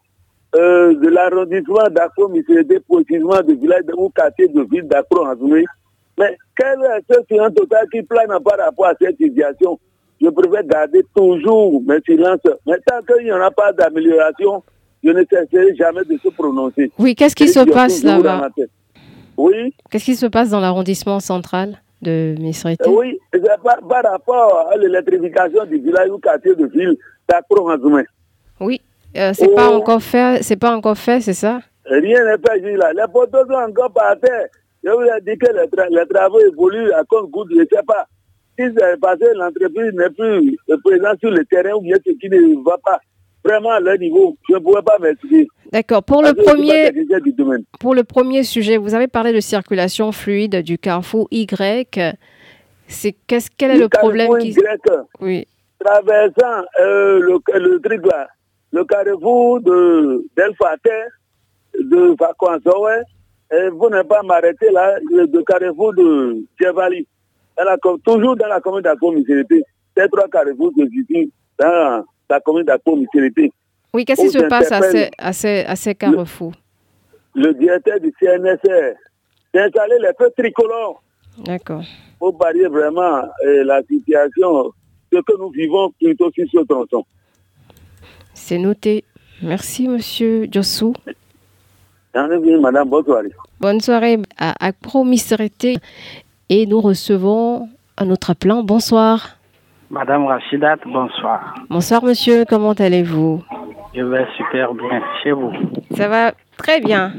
euh, 0.56 0.96
de 0.96 1.10
l'arrondissement 1.10 1.90
d'Accro, 1.92 2.30
précisément 2.30 3.42
du 3.42 3.56
village 3.56 3.86
de, 3.86 3.94
ou 3.96 4.10
quartier 4.10 4.48
de 4.48 4.64
ville 4.64 4.88
d'Accro 4.88 5.28
en 5.28 5.36
Mais 6.18 6.38
quel 6.58 6.80
est 6.80 7.14
ce 7.14 7.20
silence 7.30 7.54
total 7.54 7.88
qui 7.92 8.02
plane 8.02 8.30
par 8.44 8.58
rapport 8.58 8.88
à 8.88 8.94
cette 9.00 9.18
situation? 9.18 9.80
Je 10.20 10.30
préfère 10.30 10.64
garder 10.64 11.04
toujours 11.16 11.82
mes 11.86 12.00
silences. 12.02 12.40
Mais 12.66 12.78
tant 12.86 13.02
qu'il 13.02 13.26
n'y 13.26 13.32
en 13.32 13.42
a 13.42 13.52
pas 13.52 13.74
d'amélioration, 13.74 14.64
je 15.04 15.10
ne 15.12 15.24
cesserai 15.30 15.76
jamais 15.76 16.04
de 16.06 16.18
se 16.18 16.30
prononcer. 16.30 16.92
Oui, 16.98 17.16
qu'est-ce 17.16 17.36
qui 17.36 17.50
se 17.50 17.60
passe 17.60 18.04
là-bas 18.04 18.50
Oui. 19.38 19.74
Qu'est-ce 19.90 20.06
qui 20.06 20.16
se 20.16 20.26
passe 20.26 20.50
dans 20.50 20.60
l'arrondissement 20.60 21.20
central 21.20 21.82
de 22.02 22.36
Misrité 22.40 22.90
Oui, 22.90 23.20
par, 23.64 23.80
par, 23.88 24.12
rapport 24.12 24.70
à 24.72 24.78
l'électrification 24.78 25.66
du 25.66 25.78
village 25.80 26.10
ou 26.10 26.18
quartier 26.20 26.56
de 26.56 26.66
ville 26.68 26.96
d'Accro 27.30 27.70
en 27.70 27.78
Oui. 28.62 28.82
Euh, 29.16 29.32
c'est 29.34 29.54
pas 29.54 29.70
oh. 29.70 29.76
encore 29.76 30.02
fait, 30.02 30.42
c'est 30.42 30.56
pas 30.56 30.76
encore 30.76 30.98
fait, 30.98 31.22
c'est 31.22 31.34
ça? 31.34 31.60
Rien 31.86 32.24
n'est 32.26 32.38
fait 32.38 32.76
là. 32.76 32.92
Les 32.94 33.12
poteaux 33.12 33.46
sont 33.46 33.54
encore 33.54 33.92
par 33.94 34.20
terre. 34.20 34.48
Je 34.84 34.90
vous 34.90 35.02
ai 35.02 35.22
dit 35.22 35.38
que 35.38 35.48
les, 35.54 36.08
travaux 36.08 36.40
évoluent 36.40 36.92
à 36.94 37.04
compte 37.04 37.30
goutte, 37.30 37.50
je 37.52 37.60
ne 37.62 37.66
sais 37.66 37.84
pas. 37.86 38.08
Si 38.58 38.66
c'est 38.76 39.00
passé, 39.00 39.26
l'entreprise 39.36 39.94
n'est 39.94 40.10
plus 40.10 40.58
présente 40.84 41.20
sur 41.20 41.30
le 41.30 41.46
terrain 41.46 41.74
ou 41.76 41.82
bien 41.82 41.96
ce 42.06 42.12
qui 42.12 42.30
ne 42.30 42.64
va 42.64 42.78
pas 42.84 43.00
vraiment 43.44 43.72
à 43.72 43.80
leur 43.80 43.98
niveau. 43.98 44.38
Je 44.50 44.56
ne 44.56 44.60
pourrais 44.60 44.82
pas 44.82 44.98
m'expliquer. 45.00 45.48
D'accord. 45.72 46.04
Pour 46.04 46.22
le 46.22 46.34
premier, 46.34 46.92
pour 47.80 47.96
le 47.96 48.04
premier 48.04 48.44
sujet, 48.44 48.78
vous 48.78 48.94
avez 48.94 49.08
parlé 49.08 49.34
de 49.34 49.40
circulation 49.40 50.12
fluide 50.12 50.62
du 50.62 50.78
carrefour 50.78 51.28
Y. 51.32 52.16
C'est 52.88 53.16
qu'est-ce 53.28 53.50
quel 53.58 53.72
est 53.72 53.78
le, 53.78 53.90
problème 53.90 54.38
qui... 54.40 54.56
Oui. 55.20 55.48
Traversant 55.80 56.64
euh, 56.82 57.20
le, 57.20 57.40
le 57.60 57.80
truc 57.80 58.06
là, 58.06 58.28
le 58.72 58.84
carrefour 58.86 59.62
de 59.62 60.26
d'Elfater, 60.36 61.06
de 61.80 62.16
Vacanzoé, 62.20 63.02
et 63.52 63.70
vous 63.70 63.90
n'avez 63.90 64.08
pas 64.08 64.22
m'arrêter 64.24 64.70
là, 64.72 64.98
le, 65.12 65.44
carrefour 65.44 65.94
de 65.94 66.44
Chevali. 66.62 67.08
toujours 68.04 68.36
dans 68.36 68.48
la 68.48 68.60
commune 68.60 68.82
d'Aco-Misérité, 68.82 69.64
ces 69.96 70.08
trois 70.10 70.28
carrefours 70.28 70.72
se 70.78 70.86
situent 70.90 71.32
dans 71.60 72.04
la 72.30 72.40
commune. 72.40 72.66
Oui, 73.94 74.06
qu'est-ce 74.06 74.22
qui 74.22 74.30
se 74.30 74.44
passe 74.48 74.72
à 74.72 74.82
ces, 74.82 75.10
à 75.18 75.34
ces, 75.34 75.64
à 75.66 75.76
ces 75.76 75.96
carrefours 75.96 76.54
le, 77.36 77.54
directeur 77.54 78.00
du 78.00 78.14
CNSR 78.20 78.96
d'installer 79.54 79.98
les 80.00 80.12
feux 80.18 80.32
tricolores. 80.38 81.02
D'accord. 81.38 81.84
Pour 82.20 82.34
barrer 82.34 82.68
vraiment 82.68 83.24
euh, 83.46 83.64
la 83.64 83.82
situation, 83.84 84.72
ce 85.12 85.20
que 85.20 85.38
nous 85.40 85.50
vivons 85.50 85.92
plutôt 86.00 86.32
sur 86.32 86.46
ce 86.52 86.66
tronçon. 86.66 87.06
C'est 88.34 88.58
noté. 88.58 89.04
Merci, 89.42 89.88
monsieur 89.88 90.48
Jossou. 90.52 90.94
Madame, 92.16 92.90
bonne 92.90 93.06
soirée. 93.06 93.32
Bonne 93.60 93.82
soirée 93.82 94.20
à 94.38 94.54
Acpromisérité. 94.66 95.78
Et 96.50 96.66
nous 96.66 96.82
recevons 96.82 97.68
un 97.98 98.10
autre 98.10 98.34
plan. 98.34 98.64
Bonsoir. 98.64 99.38
Madame 99.94 100.26
Rachidat, 100.26 100.78
bonsoir. 100.88 101.54
Bonsoir, 101.70 102.04
monsieur. 102.04 102.46
Comment 102.50 102.72
allez-vous? 102.74 103.44
Je 103.94 104.02
vais 104.02 104.26
super 104.36 104.74
bien. 104.74 105.04
Chez 105.22 105.32
vous? 105.32 105.54
Ça 105.92 106.08
va 106.08 106.32
très 106.58 106.82
bien. 106.82 107.14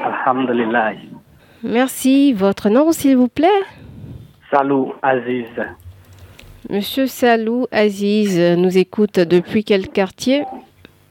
Alhamdulillah. 0.00 0.94
Merci. 1.62 2.32
Votre 2.32 2.70
nom, 2.70 2.90
s'il 2.90 3.16
vous 3.16 3.28
plaît? 3.28 3.62
Salou 4.50 4.94
Aziz. 5.00 5.46
Monsieur 6.68 7.06
Salou 7.06 7.68
Aziz 7.70 8.36
nous 8.58 8.76
écoute 8.76 9.20
depuis 9.20 9.62
quel 9.62 9.90
quartier? 9.90 10.44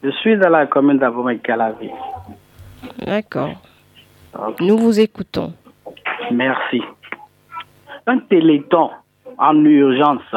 Je 0.04 0.10
suis 0.10 0.36
dans 0.36 0.50
la 0.50 0.66
commune 0.66 0.98
d'Abomey-Calavi. 0.98 1.88
D'accord. 3.06 3.52
Nous 4.60 4.76
vous 4.76 5.00
écoutons. 5.00 5.54
Merci. 6.30 6.82
Un 8.06 8.18
téléthon 8.18 8.90
en 9.40 9.64
urgence 9.64 10.34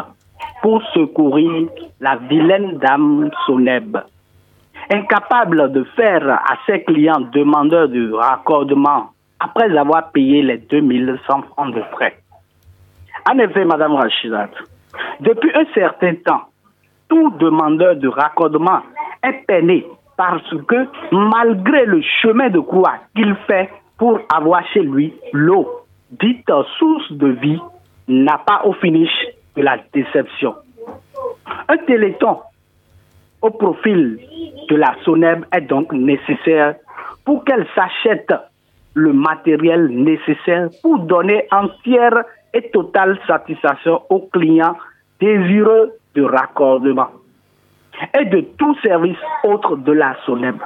pour 0.61 0.81
secourir 0.93 1.67
la 1.99 2.15
vilaine 2.15 2.77
dame 2.77 3.29
Soneb. 3.45 3.97
Incapable 4.91 5.71
de 5.71 5.83
faire 5.95 6.29
à 6.29 6.57
ses 6.65 6.83
clients 6.83 7.21
demandeurs 7.31 7.89
de 7.89 8.11
raccordement 8.11 9.11
après 9.39 9.75
avoir 9.77 10.11
payé 10.11 10.41
les 10.41 10.57
2100 10.57 11.43
francs 11.51 11.73
de 11.73 11.81
frais. 11.91 12.17
En 13.29 13.37
effet, 13.39 13.65
Madame 13.65 13.93
Rachidat, 13.93 14.49
depuis 15.19 15.51
un 15.55 15.65
certain 15.73 16.15
temps, 16.15 16.43
tout 17.09 17.29
demandeur 17.39 17.95
de 17.95 18.07
raccordement 18.07 18.81
est 19.23 19.45
peiné 19.47 19.85
parce 20.17 20.49
que 20.67 20.87
malgré 21.11 21.85
le 21.85 22.01
chemin 22.21 22.49
de 22.49 22.59
croix 22.59 22.95
qu'il 23.15 23.35
fait 23.47 23.69
pour 23.97 24.19
avoir 24.33 24.65
chez 24.73 24.81
lui 24.81 25.13
l'eau, 25.31 25.67
dite 26.11 26.49
source 26.77 27.11
de 27.11 27.27
vie, 27.27 27.59
n'a 28.07 28.37
pas 28.45 28.61
au 28.65 28.73
finish 28.73 29.11
de 29.55 29.61
la 29.61 29.77
déception. 29.93 30.55
Un 31.67 31.77
téléthon 31.77 32.39
au 33.41 33.49
profil 33.49 34.19
de 34.69 34.75
la 34.75 34.95
SONEB 35.03 35.45
est 35.53 35.61
donc 35.61 35.91
nécessaire 35.91 36.75
pour 37.25 37.43
qu'elle 37.43 37.67
s'achète 37.75 38.33
le 38.93 39.13
matériel 39.13 39.87
nécessaire 39.87 40.69
pour 40.81 40.99
donner 40.99 41.47
entière 41.51 42.23
et 42.53 42.69
totale 42.69 43.19
satisfaction 43.27 44.01
aux 44.09 44.27
clients 44.31 44.77
désireux 45.19 45.93
de 46.15 46.23
raccordement 46.23 47.09
et 48.19 48.25
de 48.25 48.41
tout 48.57 48.75
service 48.81 49.17
autre 49.43 49.77
de 49.77 49.91
la 49.91 50.15
SONEB. 50.25 50.57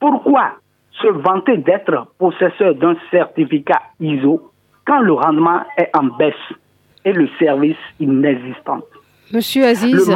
Pourquoi 0.00 0.52
se 0.92 1.08
vanter 1.08 1.58
d'être 1.58 2.08
possesseur 2.18 2.74
d'un 2.74 2.96
certificat 3.10 3.80
ISO 4.00 4.50
quand 4.86 5.00
le 5.00 5.12
rendement 5.12 5.60
est 5.76 5.90
en 5.96 6.04
baisse? 6.04 6.34
Et 7.08 7.12
le 7.12 7.28
service 7.38 7.76
inexistant 8.00 8.80
Monsieur 9.32 9.64
Aziz, 9.64 10.10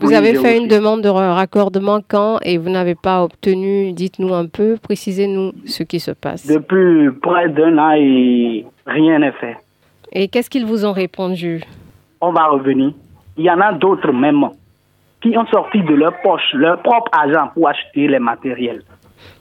vous 0.00 0.12
avez 0.12 0.34
fait 0.34 0.56
une 0.56 0.68
demande 0.68 1.02
de 1.02 1.08
raccordement 1.08 2.00
quand 2.06 2.38
et 2.42 2.56
vous 2.56 2.70
n'avez 2.70 2.94
pas 2.94 3.24
obtenu 3.24 3.92
Dites-nous 3.92 4.32
un 4.32 4.46
peu, 4.46 4.76
précisez-nous 4.80 5.52
ce 5.66 5.82
qui 5.82 6.00
se 6.00 6.12
passe. 6.12 6.46
Depuis 6.46 7.10
près 7.20 7.48
d'un 7.48 7.76
an 7.78 7.92
et 7.96 8.64
rien 8.86 9.18
n'est 9.18 9.32
fait. 9.32 9.56
Et 10.12 10.28
qu'est-ce 10.28 10.48
qu'ils 10.48 10.64
vous 10.64 10.86
ont 10.86 10.92
répondu? 10.92 11.62
On 12.20 12.32
va 12.32 12.46
revenir. 12.46 12.92
Il 13.36 13.44
y 13.44 13.50
en 13.50 13.60
a 13.60 13.72
d'autres 13.72 14.12
même 14.12 14.44
qui 15.20 15.36
ont 15.36 15.46
sorti 15.46 15.82
de 15.82 15.94
leur 15.94 16.14
poche 16.22 16.54
leur 16.54 16.80
propre 16.80 17.10
argent 17.12 17.50
pour 17.54 17.68
acheter 17.68 18.06
les 18.08 18.20
matériels. 18.20 18.82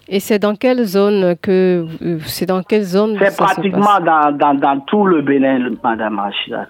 Et 0.07 0.19
c'est 0.19 0.39
dans 0.39 0.55
quelle 0.55 0.83
zone 0.83 1.35
que 1.41 1.85
c'est 2.25 2.45
dans 2.45 2.63
quelle 2.63 2.83
zone 2.83 3.17
C'est 3.19 3.37
pratiquement 3.37 3.99
dans, 3.99 4.31
dans, 4.31 4.53
dans, 4.53 4.79
tout 4.81 5.05
le 5.05 5.21
Bénin, 5.21 5.69
Madame 5.83 6.19
Achidat. 6.19 6.67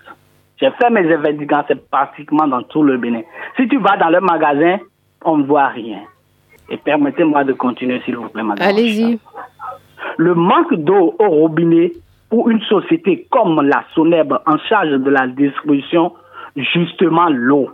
J'ai 0.59 0.71
fait 0.71 0.89
mes 0.89 1.01
événements, 1.01 1.63
c'est 1.67 1.89
pratiquement 1.89 2.47
dans 2.47 2.63
tout 2.63 2.81
le 2.81 2.97
Bénin. 2.97 3.21
Si 3.55 3.67
tu 3.67 3.77
vas 3.77 3.97
dans 3.97 4.09
le 4.09 4.21
magasin, 4.21 4.79
on 5.23 5.37
ne 5.37 5.43
voit 5.43 5.67
rien. 5.67 5.99
Et 6.69 6.77
permettez-moi 6.77 7.43
de 7.43 7.53
continuer, 7.53 8.01
s'il 8.05 8.17
vous 8.17 8.29
plaît, 8.29 8.43
Madame. 8.43 8.67
Allez-y. 8.67 9.19
Le 10.17 10.33
manque 10.33 10.73
d'eau 10.73 11.15
au 11.19 11.29
robinet 11.29 11.91
pour 12.29 12.49
une 12.49 12.61
société 12.61 13.27
comme 13.29 13.61
la 13.61 13.83
SONEB 13.93 14.33
en 14.45 14.57
charge 14.67 14.89
de 14.89 15.09
la 15.09 15.27
distribution, 15.27 16.13
justement 16.55 17.29
l'eau, 17.29 17.69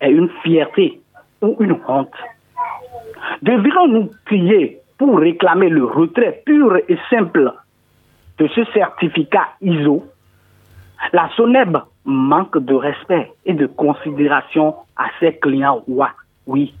est 0.00 0.10
une 0.10 0.30
fierté 0.42 1.00
ou 1.42 1.56
une 1.60 1.76
honte. 1.86 2.08
Devrions-nous 3.42 4.10
crier 4.24 4.78
pour 4.98 5.18
réclamer 5.18 5.68
le 5.68 5.84
retrait 5.84 6.42
pur 6.44 6.76
et 6.88 6.98
simple 7.10 7.52
de 8.38 8.48
ce 8.48 8.64
certificat 8.72 9.48
ISO 9.60 10.04
La 11.12 11.28
SONEB 11.36 11.78
manque 12.04 12.58
de 12.58 12.74
respect 12.74 13.32
et 13.44 13.54
de 13.54 13.66
considération 13.66 14.74
à 14.96 15.06
ses 15.20 15.36
clients. 15.36 15.82
Oui, 16.46 16.74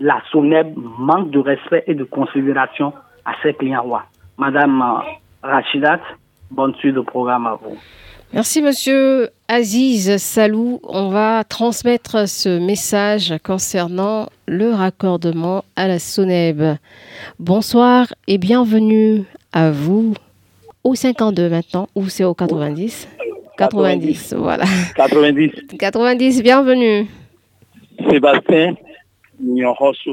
la 0.00 0.20
SONEB 0.30 0.74
manque 0.76 1.30
de 1.30 1.38
respect 1.38 1.84
et 1.86 1.94
de 1.94 2.04
considération 2.04 2.92
à 3.24 3.32
ses 3.42 3.54
clients. 3.54 3.86
Madame 4.38 5.02
Rachidat, 5.42 6.00
bonne 6.50 6.74
suite 6.76 6.94
de 6.94 7.00
programme 7.00 7.46
à 7.46 7.54
vous. 7.54 7.76
Merci 8.34 8.62
Monsieur 8.62 9.28
Aziz 9.46 10.16
Salou. 10.16 10.80
On 10.84 11.10
va 11.10 11.44
transmettre 11.44 12.26
ce 12.26 12.58
message 12.58 13.34
concernant 13.44 14.28
le 14.46 14.72
raccordement 14.72 15.64
à 15.76 15.86
la 15.86 15.98
SONEB. 15.98 16.76
Bonsoir 17.38 18.06
et 18.26 18.38
bienvenue 18.38 19.24
à 19.52 19.70
vous 19.70 20.14
au 20.82 20.94
52 20.94 21.50
maintenant 21.50 21.88
ou 21.94 22.08
c'est 22.08 22.24
au 22.24 22.32
90 22.32 23.06
90, 23.58 24.34
voilà. 24.38 24.64
90. 24.96 25.76
90, 25.78 26.42
bienvenue. 26.42 27.06
Sébastien 28.10 28.74
Nyorosu. 29.38 30.12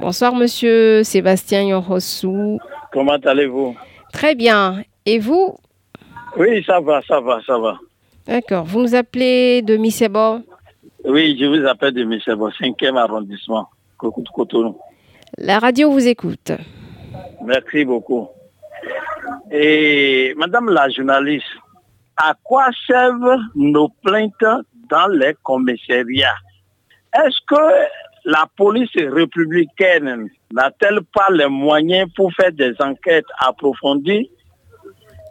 Bonsoir, 0.00 0.32
monsieur 0.34 1.02
Sébastien 1.02 1.64
Nyorosu. 1.64 2.58
Comment 2.92 3.18
allez-vous? 3.24 3.76
Très 4.12 4.36
bien. 4.36 4.84
Et 5.06 5.18
vous? 5.18 5.56
Oui, 6.36 6.62
ça 6.64 6.80
va, 6.80 7.02
ça 7.02 7.20
va, 7.20 7.40
ça 7.46 7.58
va. 7.58 7.78
D'accord. 8.26 8.64
Vous 8.64 8.82
nous 8.82 8.94
appelez 8.94 9.62
de 9.62 9.76
Missebo 9.76 10.40
Oui, 11.04 11.36
je 11.40 11.46
vous 11.46 11.66
appelle 11.66 11.94
de 11.94 12.04
Missebo, 12.04 12.50
5e 12.50 12.96
arrondissement, 12.96 13.68
Cotonou. 13.98 14.78
La 15.38 15.58
radio 15.58 15.90
vous 15.90 16.06
écoute. 16.06 16.52
Merci 17.44 17.84
beaucoup. 17.84 18.28
Et 19.50 20.34
Madame 20.36 20.70
la 20.70 20.88
journaliste, 20.88 21.46
à 22.16 22.34
quoi 22.42 22.66
servent 22.86 23.38
nos 23.54 23.88
plaintes 24.04 24.32
dans 24.88 25.06
les 25.08 25.34
commissariats? 25.42 26.36
Est-ce 27.14 27.38
que 27.48 27.86
la 28.24 28.44
police 28.56 28.90
républicaine 28.94 30.28
n'a-t-elle 30.52 31.00
pas 31.14 31.28
les 31.30 31.48
moyens 31.48 32.08
pour 32.14 32.32
faire 32.34 32.52
des 32.52 32.72
enquêtes 32.80 33.24
approfondies? 33.40 34.30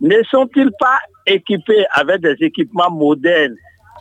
Ne 0.01 0.23
sont-ils 0.23 0.71
pas 0.79 0.99
équipés 1.25 1.85
avec 1.91 2.21
des 2.21 2.35
équipements 2.39 2.89
modernes 2.91 3.55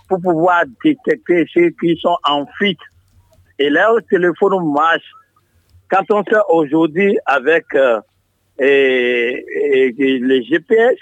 pour 0.09 0.21
pouvoir 0.21 0.65
détecter 0.85 1.45
ceux 1.53 1.71
qui 1.81 1.97
sont 2.01 2.17
en 2.25 2.47
fuite 2.57 2.79
Et 3.59 3.69
leur 3.69 3.97
téléphone 4.09 4.73
marche. 4.73 5.11
Quand 5.91 6.05
on 6.11 6.23
sait 6.25 6.41
aujourd'hui 6.49 7.19
avec 7.27 7.65
euh, 7.75 8.01
les 8.59 10.45
GPS, 10.49 10.97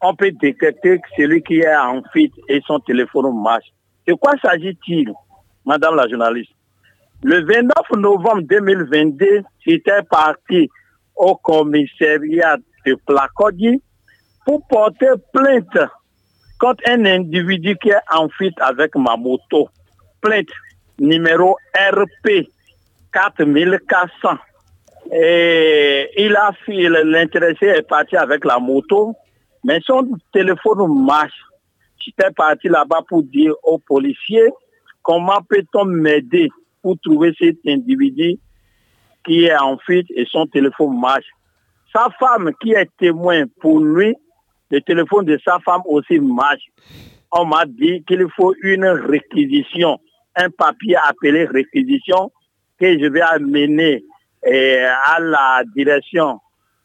on 0.00 0.14
peut 0.14 0.30
détecter 0.30 1.00
celui 1.16 1.42
qui 1.42 1.60
est 1.60 1.76
en 1.76 2.02
fuite 2.12 2.34
et 2.48 2.60
son 2.66 2.78
téléphone 2.80 3.42
marche. 3.42 3.66
De 4.06 4.14
quoi 4.14 4.34
s'agit-il, 4.40 5.12
Madame 5.66 5.96
la 5.96 6.08
journaliste? 6.08 6.52
Le 7.24 7.40
29 7.40 7.70
novembre 7.96 8.42
2022, 8.42 9.42
j'étais 9.66 10.02
parti 10.08 10.68
au 11.16 11.34
commissariat 11.34 12.58
de 12.86 12.94
Placodi 13.06 13.82
pour 14.48 14.66
porter 14.66 15.12
plainte 15.30 15.78
contre 16.58 16.82
un 16.88 17.04
individu 17.04 17.76
qui 17.76 17.90
est 17.90 18.00
en 18.10 18.30
fuite 18.30 18.58
avec 18.60 18.96
ma 18.96 19.14
moto. 19.14 19.68
Plainte 20.22 20.48
numéro 20.98 21.58
RP 21.74 22.48
4400. 23.12 24.38
Et 25.12 26.08
il 26.16 26.34
a 26.34 26.50
l'intéressé 27.04 27.66
est 27.66 27.86
parti 27.86 28.16
avec 28.16 28.46
la 28.46 28.58
moto, 28.58 29.14
mais 29.64 29.80
son 29.84 30.08
téléphone 30.32 31.04
marche. 31.04 31.44
J'étais 31.98 32.30
parti 32.30 32.68
là-bas 32.68 33.02
pour 33.06 33.24
dire 33.24 33.52
aux 33.62 33.78
policiers 33.78 34.48
comment 35.02 35.42
peut-on 35.46 35.84
m'aider 35.84 36.48
pour 36.80 36.96
trouver 37.00 37.34
cet 37.38 37.58
individu 37.66 38.38
qui 39.26 39.44
est 39.44 39.58
en 39.58 39.76
fuite 39.76 40.06
et 40.16 40.24
son 40.24 40.46
téléphone 40.46 40.98
marche. 40.98 41.26
Sa 41.92 42.08
femme 42.18 42.50
qui 42.62 42.72
est 42.72 42.88
témoin 42.98 43.44
pour 43.60 43.80
lui, 43.80 44.16
le 44.70 44.80
téléphone 44.80 45.24
de 45.24 45.38
sa 45.44 45.58
femme 45.60 45.82
aussi 45.86 46.18
marche. 46.20 46.66
On 47.30 47.44
m'a 47.44 47.64
dit 47.66 48.02
qu'il 48.06 48.26
faut 48.36 48.54
une 48.62 48.86
réquisition, 48.86 49.98
un 50.36 50.50
papier 50.50 50.96
appelé 50.96 51.44
réquisition 51.44 52.30
que 52.80 52.98
je 52.98 53.06
vais 53.06 53.20
amener 53.20 54.04
et 54.46 54.78
à 54.78 55.18
la 55.20 55.62
direction, 55.74 56.38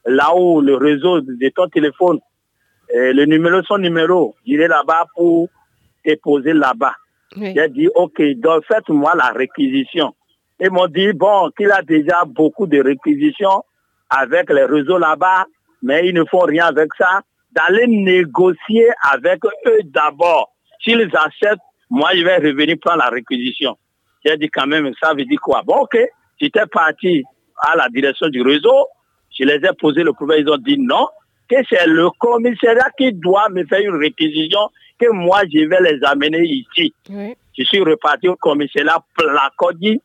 là 0.05 0.35
où 0.35 0.59
le 0.59 0.75
réseau 0.75 1.21
de 1.21 1.49
ton 1.49 1.67
téléphone, 1.67 2.19
le 2.93 3.25
numéro, 3.25 3.61
son 3.63 3.77
numéro, 3.77 4.35
j'irai 4.45 4.67
là-bas 4.67 5.05
pour 5.15 5.49
déposer 6.03 6.53
là-bas. 6.53 6.95
J'ai 7.35 7.69
dit, 7.69 7.89
ok, 7.95 8.21
donc 8.37 8.63
faites-moi 8.65 9.13
la 9.15 9.29
réquisition. 9.29 10.13
Ils 10.59 10.71
m'ont 10.71 10.87
dit, 10.87 11.13
bon, 11.13 11.49
qu'il 11.57 11.71
a 11.71 11.81
déjà 11.81 12.25
beaucoup 12.25 12.67
de 12.67 12.81
réquisitions 12.81 13.63
avec 14.09 14.49
les 14.51 14.65
réseaux 14.65 14.97
là-bas, 14.97 15.45
mais 15.81 16.07
ils 16.07 16.13
ne 16.13 16.23
font 16.25 16.41
rien 16.41 16.65
avec 16.65 16.89
ça. 16.97 17.21
D'aller 17.55 17.87
négocier 17.87 18.87
avec 19.11 19.43
eux 19.45 19.79
d'abord. 19.85 20.53
S'ils 20.83 21.09
acceptent, 21.13 21.61
moi, 21.89 22.09
je 22.15 22.23
vais 22.23 22.37
revenir 22.37 22.77
prendre 22.81 23.03
la 23.03 23.09
réquisition. 23.09 23.77
J'ai 24.25 24.37
dit 24.37 24.49
quand 24.49 24.67
même, 24.67 24.91
ça 25.01 25.13
veut 25.13 25.25
dire 25.25 25.39
quoi? 25.39 25.61
Bon, 25.63 25.81
ok, 25.81 25.97
j'étais 26.39 26.65
parti 26.65 27.23
à 27.61 27.75
la 27.75 27.87
direction 27.89 28.27
du 28.29 28.41
réseau. 28.41 28.87
Je 29.37 29.43
les 29.45 29.55
ai 29.65 29.73
posé 29.79 30.03
le 30.03 30.13
problème. 30.13 30.39
Ils 30.41 30.49
ont 30.49 30.57
dit 30.57 30.77
non, 30.79 31.07
que 31.49 31.55
c'est 31.69 31.85
le 31.87 32.09
commissariat 32.19 32.89
qui 32.97 33.13
doit 33.13 33.49
me 33.49 33.65
faire 33.65 33.81
une 33.81 33.97
réquisition, 33.97 34.69
que 34.99 35.11
moi, 35.11 35.41
je 35.51 35.67
vais 35.67 35.91
les 35.91 36.03
amener 36.03 36.43
ici. 36.43 36.93
Oui. 37.09 37.35
Je 37.57 37.63
suis 37.63 37.81
reparti 37.81 38.27
au 38.27 38.35
commissariat 38.35 38.97
Placodi. 39.15 40.01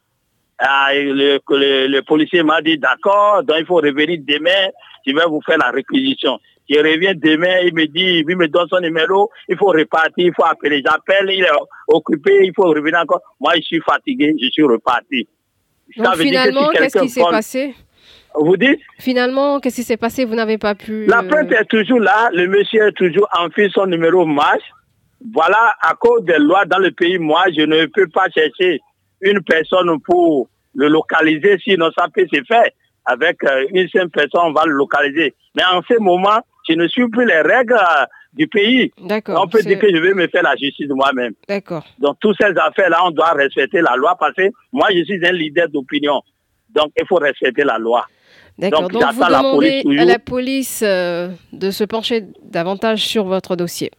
Ah, 0.58 0.90
le, 0.92 1.38
le, 1.50 1.86
le, 1.86 2.02
policier 2.02 2.42
m'a 2.42 2.60
dit 2.60 2.78
d'accord, 2.78 3.44
donc 3.44 3.58
il 3.60 3.66
faut 3.66 3.76
revenir 3.76 4.18
demain, 4.26 4.70
je 5.06 5.12
vais 5.12 5.24
vous 5.28 5.40
faire 5.46 5.58
la 5.58 5.70
réquisition. 5.70 6.38
Je 6.68 6.76
reviens 6.78 7.14
demain, 7.14 7.60
il 7.64 7.72
me 7.74 7.86
dit, 7.86 8.24
il 8.28 8.36
me 8.36 8.48
donne 8.48 8.66
son 8.68 8.80
numéro, 8.80 9.30
il 9.48 9.56
faut 9.56 9.68
repartir, 9.68 10.26
il 10.26 10.32
faut 10.34 10.44
appeler, 10.44 10.82
j'appelle, 10.84 11.30
il 11.30 11.44
est 11.44 11.50
occupé, 11.86 12.40
il 12.42 12.52
faut 12.54 12.64
revenir 12.64 12.98
encore. 13.00 13.20
Moi, 13.40 13.52
je 13.56 13.62
suis 13.62 13.80
fatigué, 13.80 14.34
je 14.42 14.50
suis 14.50 14.64
reparti. 14.64 15.28
Donc 15.96 16.16
finalement, 16.16 16.68
qu'est-ce 16.68 16.98
qui 16.98 17.08
s'est 17.08 17.22
passé? 17.22 17.74
Vous 18.34 18.56
dites? 18.56 18.80
Finalement, 18.98 19.60
qu'est-ce 19.60 19.76
qui 19.76 19.82
s'est 19.84 19.96
passé? 19.96 20.24
Vous 20.24 20.34
n'avez 20.34 20.58
pas 20.58 20.74
pu... 20.74 21.06
La 21.06 21.22
plainte 21.22 21.52
est 21.52 21.64
toujours 21.64 22.00
là, 22.00 22.30
le 22.32 22.48
monsieur 22.48 22.88
est 22.88 22.92
toujours 22.92 23.28
en 23.38 23.48
fait 23.50 23.70
son 23.70 23.86
numéro 23.86 24.26
marche. 24.26 24.68
Voilà, 25.32 25.74
à 25.80 25.94
cause 25.94 26.24
des 26.24 26.38
lois 26.38 26.64
dans 26.64 26.78
le 26.78 26.90
pays, 26.90 27.18
moi, 27.18 27.44
je 27.56 27.62
ne 27.62 27.86
peux 27.86 28.08
pas 28.08 28.28
chercher 28.30 28.80
une 29.20 29.42
personne 29.42 30.00
pour 30.00 30.48
le 30.74 30.88
localiser, 30.88 31.58
sinon 31.62 31.90
ça 31.96 32.06
peut 32.12 32.26
se 32.32 32.40
faire. 32.44 32.68
Avec 33.04 33.38
une 33.72 33.88
seule 33.88 34.10
personne, 34.10 34.42
on 34.44 34.52
va 34.52 34.64
le 34.66 34.72
localiser. 34.72 35.34
Mais 35.56 35.62
en 35.64 35.80
ce 35.82 35.98
moment, 35.98 36.40
je 36.68 36.74
ne 36.74 36.86
suis 36.88 37.08
plus 37.08 37.26
les 37.26 37.40
règles 37.40 37.80
du 38.34 38.46
pays. 38.46 38.92
D'accord. 38.98 39.42
On 39.42 39.48
peut 39.48 39.62
dire 39.62 39.78
que 39.78 39.88
je 39.88 40.00
vais 40.00 40.14
me 40.14 40.28
faire 40.28 40.42
la 40.42 40.54
justice 40.56 40.88
moi-même. 40.90 41.32
D'accord. 41.48 41.84
Donc, 41.98 42.18
toutes 42.20 42.36
ces 42.40 42.52
affaires-là, 42.56 43.00
on 43.06 43.10
doit 43.10 43.30
respecter 43.30 43.80
la 43.80 43.96
loi 43.96 44.16
parce 44.18 44.34
que 44.34 44.50
moi, 44.72 44.88
je 44.94 45.02
suis 45.04 45.26
un 45.26 45.32
leader 45.32 45.68
d'opinion. 45.68 46.20
Donc, 46.70 46.92
il 47.00 47.06
faut 47.06 47.16
respecter 47.16 47.64
la 47.64 47.78
loi. 47.78 48.06
D'accord. 48.58 48.82
Donc, 48.82 48.92
vous 48.92 48.98
demandez 48.98 49.82
à 49.98 50.04
la 50.04 50.18
police 50.18 50.82
euh, 50.84 51.30
de 51.52 51.70
se 51.70 51.84
pencher 51.84 52.24
davantage 52.42 53.06
sur 53.06 53.24
votre 53.24 53.56
dossier. 53.56 53.90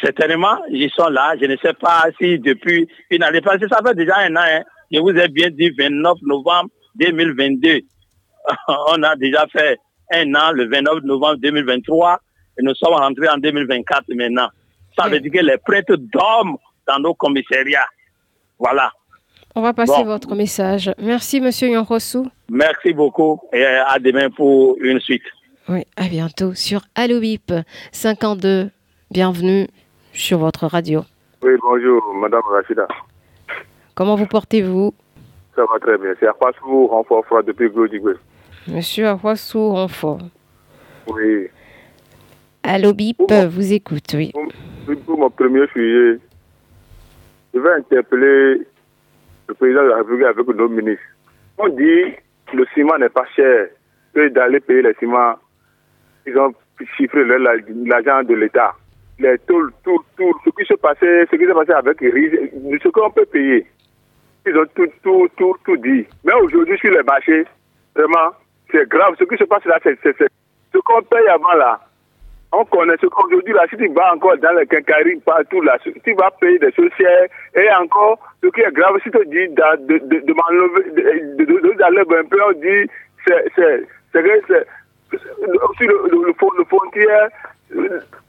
Certainement, 0.00 0.58
ils 0.70 0.90
sont 0.90 1.08
là. 1.08 1.34
Je 1.40 1.46
ne 1.46 1.56
sais 1.56 1.72
pas 1.72 2.04
si 2.20 2.38
depuis 2.38 2.86
une 3.10 3.22
année 3.22 3.40
passée, 3.40 3.66
ça 3.70 3.80
fait 3.84 3.94
déjà 3.94 4.18
un 4.18 4.36
an. 4.36 4.44
Hein. 4.44 4.62
Je 4.90 5.00
vous 5.00 5.10
ai 5.10 5.28
bien 5.28 5.48
dit 5.50 5.70
29 5.70 6.18
novembre 6.22 6.70
2022. 6.96 7.80
On 8.68 9.02
a 9.02 9.16
déjà 9.16 9.46
fait 9.50 9.78
un 10.12 10.34
an, 10.34 10.52
le 10.52 10.68
29 10.68 11.04
novembre 11.04 11.36
2023, 11.36 12.20
et 12.58 12.62
nous 12.62 12.74
sommes 12.74 12.94
rentrés 12.94 13.28
en 13.28 13.38
2024 13.38 14.04
maintenant. 14.14 14.48
Ça 14.98 15.08
veut 15.08 15.20
dire 15.20 15.32
que 15.32 15.38
les 15.38 15.56
prêtres 15.56 15.96
dorment 15.96 16.58
dans 16.86 16.98
nos 16.98 17.14
commissariats. 17.14 17.86
Voilà. 18.58 18.92
On 19.54 19.62
va 19.62 19.72
passer 19.72 20.02
bon. 20.02 20.04
votre 20.04 20.34
message. 20.34 20.90
Merci, 20.98 21.40
Monsieur 21.40 21.68
Yonrosu. 21.68 22.24
Merci 22.50 22.92
beaucoup 22.92 23.40
et 23.52 23.64
à 23.64 23.98
demain 23.98 24.28
pour 24.30 24.76
une 24.80 25.00
suite. 25.00 25.22
Oui, 25.68 25.84
à 25.96 26.08
bientôt 26.08 26.54
sur 26.54 26.82
Allo 26.94 27.20
Bip 27.20 27.52
52. 27.92 28.70
Bienvenue 29.12 29.66
sur 30.14 30.38
votre 30.38 30.66
radio. 30.66 31.02
Oui, 31.42 31.50
bonjour, 31.60 32.14
Madame 32.14 32.40
Rachida. 32.50 32.88
Comment 33.94 34.14
vous 34.14 34.24
portez-vous? 34.24 34.94
Ça 35.54 35.66
va 35.70 35.78
très 35.78 35.98
bien. 35.98 36.14
C'est 36.18 36.26
Akwasou 36.26 36.86
Renfort 36.86 37.26
Froid 37.26 37.42
depuis 37.42 37.68
Glodigwe. 37.68 38.14
Monsieur 38.68 39.08
Akwasou 39.08 39.72
Renfort. 39.72 40.22
Oui. 41.08 41.48
Allo 42.62 42.94
Bip 42.94 43.20
vous 43.50 43.72
écoute, 43.74 44.14
oui. 44.14 44.32
Pour, 44.32 44.96
pour, 45.04 45.18
mon 45.18 45.28
premier 45.28 45.66
sujet, 45.74 46.18
je 47.52 47.60
vais 47.60 47.72
interpeller 47.74 48.66
le 49.46 49.54
président 49.54 49.82
de 49.82 49.88
la 49.88 49.96
République 49.96 50.24
avec 50.24 50.48
nos 50.48 50.68
ministres. 50.70 51.04
On 51.58 51.68
dit 51.68 52.14
que 52.50 52.56
le 52.56 52.66
ciment 52.72 52.96
n'est 52.96 53.10
pas 53.10 53.26
cher, 53.36 53.66
que 54.14 54.28
d'aller 54.28 54.60
payer 54.60 54.80
le 54.80 54.94
ciment, 54.98 55.34
ils 56.26 56.38
ont 56.38 56.54
chiffré 56.96 57.24
l'argent 57.26 58.22
de 58.22 58.34
l'État. 58.36 58.74
Tout, 59.46 59.70
tout, 59.84 60.04
tout, 60.16 60.32
ce 60.44 60.50
qui 60.50 60.66
s'est 60.66 60.76
passé, 60.76 61.26
ce 61.30 61.36
qui 61.36 61.46
s'est 61.46 61.54
passé 61.54 61.72
avec 61.72 61.98
ce 62.00 62.88
qu'on 62.88 63.10
peut 63.10 63.26
payer. 63.26 63.66
Ils 64.46 64.56
ont 64.56 64.66
tout, 64.74 64.88
tout, 65.02 65.28
tout, 65.36 65.54
tout 65.64 65.76
dit. 65.76 66.04
Mais 66.24 66.32
aujourd'hui, 66.34 66.76
sur 66.78 66.90
les 66.90 67.02
marchés, 67.02 67.44
vraiment, 67.94 68.34
c'est 68.70 68.88
grave. 68.88 69.14
Ce 69.18 69.24
qui 69.24 69.36
se 69.36 69.44
passe 69.44 69.64
là, 69.64 69.78
c'est 69.82 69.96
ce 70.02 70.78
qu'on 70.78 71.02
paye 71.02 71.28
avant 71.28 71.54
là. 71.54 71.80
On 72.54 72.64
connaît 72.66 72.96
ce 73.00 73.06
qu'aujourd'hui, 73.06 73.54
là, 73.54 73.64
si 73.70 73.76
tu 73.76 73.88
vas 73.88 74.12
encore 74.14 74.36
dans 74.38 74.52
les 74.58 74.66
quincailleries, 74.66 75.20
partout 75.24 75.62
là, 75.62 75.78
tu 75.78 76.14
vas 76.14 76.30
payer 76.40 76.58
des 76.58 76.72
chères. 76.72 77.26
Et 77.54 77.70
encore, 77.80 78.18
ce 78.42 78.48
qui 78.48 78.60
est 78.60 78.72
grave, 78.72 78.98
si 79.02 79.10
tu 79.10 79.24
dis 79.26 79.48
de, 79.48 79.86
de, 79.86 80.20
de, 80.20 80.32
m'enlever, 80.34 80.90
de, 80.90 82.18
un 82.18 82.24
peu, 82.24 82.42
on 82.42 82.52
dit, 82.52 82.90
c'est, 83.26 83.44
c'est, 83.56 83.86
c'est, 84.12 84.42
c'est, 84.48 84.66
sur 85.10 85.88
le, 85.88 86.10
le, 86.10 86.26
le, 86.26 86.58
le 86.58 86.64
frontière, 86.64 87.28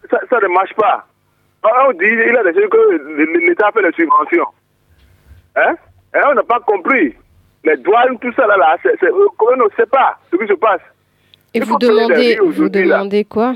ça, 0.09 0.19
ça, 0.29 0.39
ne 0.41 0.47
marche 0.53 0.73
pas. 0.75 1.05
On 1.63 1.91
dit, 1.93 2.05
il 2.05 2.37
a 2.37 2.43
choses 2.43 2.69
que 2.69 3.47
l'État 3.47 3.71
fait 3.71 3.83
des 3.83 3.93
subventions. 3.93 4.47
Hein? 5.55 5.75
Et 6.15 6.19
on 6.27 6.33
n'a 6.33 6.43
pas 6.43 6.59
compris. 6.59 7.15
Les 7.63 7.77
douanes, 7.77 8.19
tout 8.19 8.33
ça 8.33 8.45
là, 8.45 8.57
là 8.57 8.75
c'est, 8.83 8.97
c'est, 8.99 9.09
on 9.09 9.55
ne 9.55 9.69
sait 9.77 9.85
pas 9.85 10.17
ce 10.31 10.37
qui 10.37 10.47
se 10.47 10.53
passe. 10.53 10.81
Et 11.53 11.61
vous 11.61 11.77
les 11.79 11.87
demandez, 11.87 12.37
vous 12.43 12.69
demandez 12.69 13.23
quoi? 13.23 13.53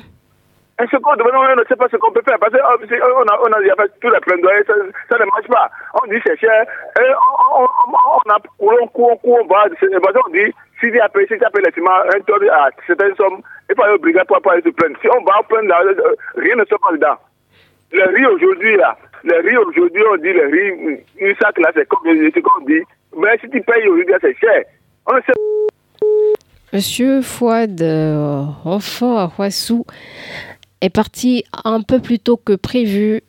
Et 0.80 0.86
ce 0.92 0.98
qu'on 0.98 1.16
demande, 1.16 1.34
on 1.34 1.56
ne 1.56 1.66
sait 1.66 1.76
pas 1.76 1.88
ce 1.92 1.98
qu'on 1.98 2.12
peut 2.12 2.22
faire. 2.24 2.38
Parce 2.40 2.54
qu'on 2.54 2.58
a, 2.58 3.40
on 3.42 3.52
a, 3.52 3.62
y 3.64 3.70
a 3.70 3.76
fait 3.76 3.92
tous 4.00 4.10
les 4.10 4.20
plaidoyers, 4.20 4.64
ça, 4.66 4.74
ça 5.10 5.18
ne 5.18 5.26
marche 5.26 5.48
pas. 5.48 5.70
On 6.02 6.08
dit 6.08 6.22
c'est 6.26 6.38
cher. 6.40 6.66
Et 7.00 7.10
on, 7.58 7.64
on, 7.64 7.66
on, 7.66 7.98
on 8.26 8.32
a 8.32 8.40
couru, 8.58 8.76
on 8.82 8.88
court, 8.88 9.12
on 9.12 9.18
court, 9.18 9.40
on 9.42 9.48
va. 9.48 9.66
qu'on 9.70 10.32
dit, 10.32 10.54
si 10.80 11.00
as 11.00 11.10
payé, 11.10 11.28
si 11.28 11.36
ciments, 11.74 11.92
un 12.14 12.20
tonne 12.22 12.50
à 12.50 12.70
certaines 12.86 13.16
sommes, 13.16 13.42
il 13.70 13.76
faut 13.76 14.00
brigade 14.00 14.28
pour, 14.28 14.52
aller 14.52 14.62
se 14.62 14.70
plaindre. 14.70 14.98
Si 15.02 15.08
on 15.08 15.24
va 15.24 15.42
plaindre 15.48 15.70
là, 15.70 15.82
euh, 15.84 16.16
rien 16.36 16.56
ne 16.56 16.66
sort 16.66 16.80
pas 16.80 16.94
dedans. 16.94 17.18
Le 17.92 18.04
riz 18.16 18.26
aujourd'hui, 18.26 18.78
là, 18.78 18.98
le 19.24 19.36
riz 19.48 19.58
aujourd'hui, 19.58 20.04
on 20.12 20.18
dit 20.18 20.34
le 20.34 20.48
riz, 20.48 21.02
une 21.20 21.36
sac 21.42 21.58
là, 21.60 21.72
c'est 21.74 21.88
comme, 21.88 22.02
comme 22.04 22.66
dit. 22.66 22.84
Mais 23.18 23.38
si 23.40 23.50
tu 23.50 23.62
payes 23.62 23.88
aujourd'hui, 23.88 24.14
c'est 24.22 24.38
cher. 24.38 24.64
On 25.06 25.16
sait 25.22 25.34
Monsieur 26.74 27.22
Fouad, 27.22 27.82
euh, 27.82 28.44
enfant 28.66 29.18
à 29.18 29.32
Huassou, 29.38 29.86
est 30.82 30.90
parti 30.90 31.46
un 31.64 31.82
peu 31.82 32.00
plus 32.00 32.20
tôt 32.20 32.38
que 32.38 32.54
prévu, 32.54 33.22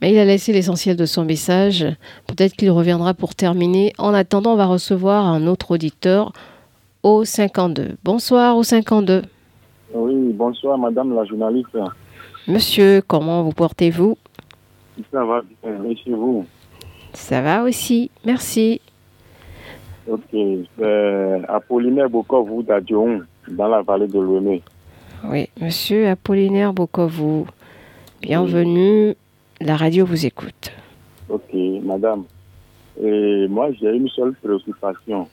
mais 0.00 0.12
il 0.12 0.18
a 0.18 0.24
laissé 0.24 0.52
l'essentiel 0.52 0.96
de 0.96 1.04
son 1.04 1.24
message. 1.24 1.86
Peut-être 2.26 2.54
qu'il 2.54 2.70
reviendra 2.70 3.12
pour 3.12 3.34
terminer. 3.34 3.92
En 3.98 4.14
attendant, 4.14 4.54
on 4.54 4.56
va 4.56 4.64
recevoir 4.64 5.26
un 5.26 5.46
autre 5.46 5.72
auditeur 5.72 6.32
au 7.04 7.24
52. 7.24 7.96
Bonsoir 8.02 8.56
au 8.56 8.62
52. 8.62 9.22
Oui, 9.92 10.32
bonsoir 10.32 10.78
madame 10.78 11.14
la 11.14 11.24
journaliste. 11.24 11.78
Monsieur, 12.48 13.02
comment 13.06 13.42
vous 13.42 13.52
portez-vous? 13.52 14.16
Ça 15.12 15.24
va 15.24 15.42
bien, 15.42 15.84
et 15.84 15.96
chez 15.96 16.12
vous? 16.12 16.46
Ça 17.12 17.42
va 17.42 17.62
aussi, 17.62 18.10
merci. 18.24 18.80
Ok, 20.08 20.22
c'est 20.32 21.42
Apollinaire 21.48 22.08
Bokovou 22.08 22.62
d'Adjoun, 22.62 23.26
dans 23.48 23.68
la 23.68 23.82
vallée 23.82 24.08
de 24.08 24.18
l'Ouémé. 24.18 24.62
Oui, 25.24 25.48
monsieur 25.60 26.08
Apollinaire 26.08 26.72
Bokovou, 26.72 27.46
bienvenue. 28.22 29.14
La 29.60 29.76
radio 29.76 30.04
vous 30.04 30.26
écoute. 30.26 30.72
Ok, 31.28 31.54
madame. 31.82 32.24
Et 33.02 33.46
moi, 33.48 33.68
j'ai 33.72 33.94
une 33.94 34.08
seule 34.08 34.34
préoccupation. 34.42 35.28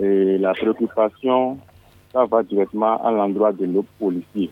Et 0.00 0.38
la 0.38 0.54
préoccupation, 0.54 1.58
ça 2.12 2.24
va 2.24 2.42
directement 2.42 3.02
à 3.04 3.10
l'endroit 3.10 3.52
de 3.52 3.66
nos 3.66 3.84
policiers. 3.98 4.50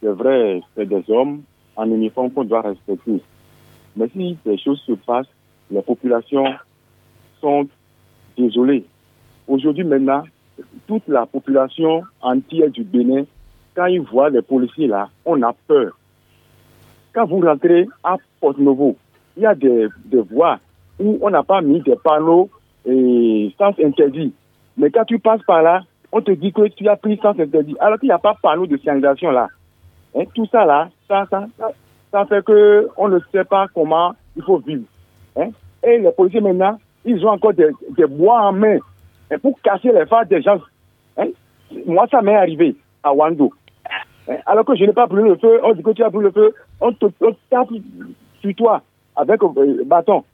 C'est 0.00 0.12
vrai, 0.12 0.60
c'est 0.76 0.86
des 0.86 1.04
hommes 1.08 1.42
en 1.74 1.86
uniforme 1.90 2.30
qu'on 2.30 2.44
doit 2.44 2.62
respecter. 2.62 3.20
Mais 3.96 4.08
si 4.08 4.36
des 4.44 4.58
choses 4.58 4.80
se 4.86 4.92
passent, 4.92 5.26
les 5.70 5.82
populations 5.82 6.46
sont 7.40 7.66
désolées. 8.36 8.84
Aujourd'hui, 9.48 9.84
maintenant, 9.84 10.22
toute 10.86 11.08
la 11.08 11.26
population 11.26 12.02
entière 12.20 12.70
du 12.70 12.84
Bénin, 12.84 13.24
quand 13.74 13.86
ils 13.86 14.00
voient 14.00 14.30
les 14.30 14.42
policiers 14.42 14.86
là, 14.86 15.08
on 15.24 15.42
a 15.42 15.52
peur. 15.66 15.98
Quand 17.12 17.26
vous 17.26 17.40
rentrez 17.40 17.86
à 18.04 18.16
Porto-Novo, 18.40 18.96
il 19.36 19.42
y 19.42 19.46
a 19.46 19.54
des, 19.54 19.88
des 20.04 20.20
voies 20.20 20.58
où 21.00 21.18
on 21.20 21.30
n'a 21.30 21.42
pas 21.42 21.60
mis 21.60 21.80
des 21.80 21.96
panneaux 21.96 22.48
et 22.86 23.52
sens 23.58 23.74
interdit. 23.82 24.32
Mais 24.76 24.90
quand 24.90 25.04
tu 25.04 25.18
passes 25.18 25.42
par 25.42 25.62
là, 25.62 25.82
on 26.12 26.20
te 26.20 26.30
dit 26.30 26.52
que 26.52 26.68
tu 26.68 26.88
as 26.88 26.96
pris 26.96 27.18
sens 27.18 27.38
interdit. 27.38 27.76
Alors 27.80 27.98
qu'il 27.98 28.08
n'y 28.08 28.14
a 28.14 28.18
pas 28.18 28.36
panneau 28.42 28.66
de 28.66 28.76
signalisation 28.76 29.30
là. 29.30 29.48
Tout 30.34 30.46
ça 30.46 30.64
là, 30.64 30.90
ça, 31.08 31.24
ça, 31.30 31.46
ça, 31.58 31.72
ça 32.10 32.26
fait 32.26 32.44
que 32.44 32.88
on 32.96 33.08
ne 33.08 33.18
sait 33.32 33.44
pas 33.44 33.66
comment 33.74 34.14
il 34.36 34.42
faut 34.42 34.58
vivre. 34.58 34.84
Hein. 35.36 35.50
Et 35.82 35.98
les 35.98 36.12
policiers 36.12 36.40
maintenant, 36.40 36.78
ils 37.04 37.24
ont 37.24 37.30
encore 37.30 37.54
des, 37.54 37.70
des 37.96 38.06
bois 38.06 38.42
en 38.42 38.52
main 38.52 38.78
hein, 39.30 39.38
pour 39.40 39.58
casser 39.62 39.90
les 39.90 40.06
phares 40.06 40.26
des 40.26 40.42
gens. 40.42 40.60
Hein. 41.16 41.28
Moi, 41.86 42.06
ça 42.10 42.20
m'est 42.20 42.36
arrivé 42.36 42.76
à 43.02 43.12
Wando. 43.12 43.52
Hein, 44.28 44.36
Alors 44.44 44.64
que 44.66 44.76
je 44.76 44.84
n'ai 44.84 44.92
pas 44.92 45.06
brûlé 45.06 45.30
le 45.30 45.36
feu, 45.36 45.60
on 45.64 45.72
dit 45.72 45.82
que 45.82 45.90
tu 45.90 46.02
as 46.02 46.10
brûlé 46.10 46.26
le 46.26 46.32
feu, 46.32 46.54
on 46.80 46.92
te 46.92 47.06
on 47.22 47.34
tape 47.48 47.68
sur 48.40 48.54
toi 48.54 48.82
avec 49.16 49.42
un 49.42 49.52
euh, 49.56 49.84
bâton. 49.86 50.24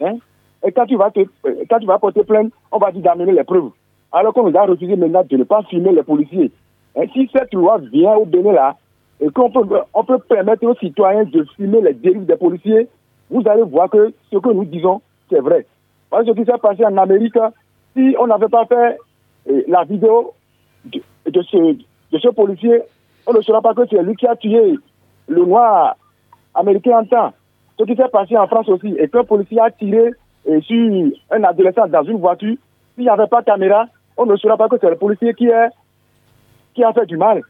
Et 0.00 0.72
quand 0.72 0.86
tu, 0.86 0.96
vas 0.96 1.10
te, 1.10 1.20
euh, 1.20 1.64
quand 1.68 1.78
tu 1.78 1.86
vas 1.86 1.98
porter 1.98 2.24
plainte, 2.24 2.52
on 2.72 2.78
va 2.78 2.90
dire 2.90 3.02
d'amener 3.02 3.32
les 3.32 3.44
preuves. 3.44 3.70
Alors 4.12 4.32
qu'on 4.32 4.48
nous 4.48 4.56
a 4.56 4.64
refusé 4.64 4.96
maintenant 4.96 5.24
de 5.28 5.36
ne 5.36 5.44
pas 5.44 5.62
filmer 5.64 5.92
les 5.92 6.02
policiers. 6.02 6.50
Hein, 6.96 7.04
si 7.12 7.28
cette 7.32 7.52
loi 7.52 7.78
vient 7.92 8.14
au 8.14 8.24
Bénin 8.24 8.52
là, 8.52 8.76
et 9.20 9.28
qu'on 9.30 9.50
peut, 9.50 9.64
on 9.94 10.04
peut 10.04 10.18
permettre 10.18 10.64
aux 10.66 10.74
citoyens 10.76 11.24
de 11.24 11.44
filmer 11.56 11.80
les 11.80 11.94
dérives 11.94 12.26
des 12.26 12.36
policiers, 12.36 12.88
vous 13.30 13.42
allez 13.46 13.62
voir 13.62 13.90
que 13.90 14.12
ce 14.32 14.38
que 14.38 14.48
nous 14.50 14.64
disons, 14.64 15.00
c'est 15.30 15.40
vrai. 15.40 15.66
Parce 16.10 16.24
que 16.24 16.32
ce 16.32 16.36
qui 16.36 16.44
s'est 16.44 16.58
passé 16.58 16.84
en 16.84 16.96
Amérique, 16.96 17.38
si 17.96 18.14
on 18.18 18.26
n'avait 18.26 18.48
pas 18.48 18.66
fait 18.66 18.98
euh, 19.50 19.62
la 19.68 19.84
vidéo 19.84 20.34
de, 20.84 21.42
ce, 21.42 21.56
de 21.56 22.18
ce 22.18 22.28
policier, 22.28 22.82
on 23.26 23.32
ne 23.32 23.40
saura 23.40 23.60
pas 23.60 23.74
que 23.74 23.82
c'est 23.90 24.02
lui 24.02 24.14
qui 24.16 24.26
a 24.26 24.36
tué 24.36 24.78
le 25.28 25.44
noir 25.44 25.96
américain 26.54 27.00
en 27.00 27.04
temps. 27.04 27.32
Ce 27.78 27.84
qui 27.84 27.96
s'est 27.96 28.08
passé 28.08 28.36
en 28.36 28.46
France 28.46 28.68
aussi, 28.68 28.94
et 28.98 29.08
qu'un 29.08 29.24
policier 29.24 29.60
a 29.60 29.70
tiré 29.70 30.12
euh, 30.48 30.60
sur 30.60 31.10
un 31.30 31.42
adolescent 31.44 31.88
dans 31.88 32.04
une 32.04 32.18
voiture, 32.18 32.56
s'il 32.94 33.04
n'y 33.04 33.10
avait 33.10 33.26
pas 33.26 33.40
de 33.40 33.46
caméra, 33.46 33.86
on 34.16 34.26
ne 34.26 34.36
saura 34.36 34.56
pas 34.56 34.68
que 34.68 34.76
c'est 34.80 34.90
le 34.90 34.96
policier 34.96 35.34
qui, 35.34 35.48
qui 36.74 36.84
a 36.84 36.92
fait 36.92 37.06
du 37.06 37.16
mal. 37.16 37.42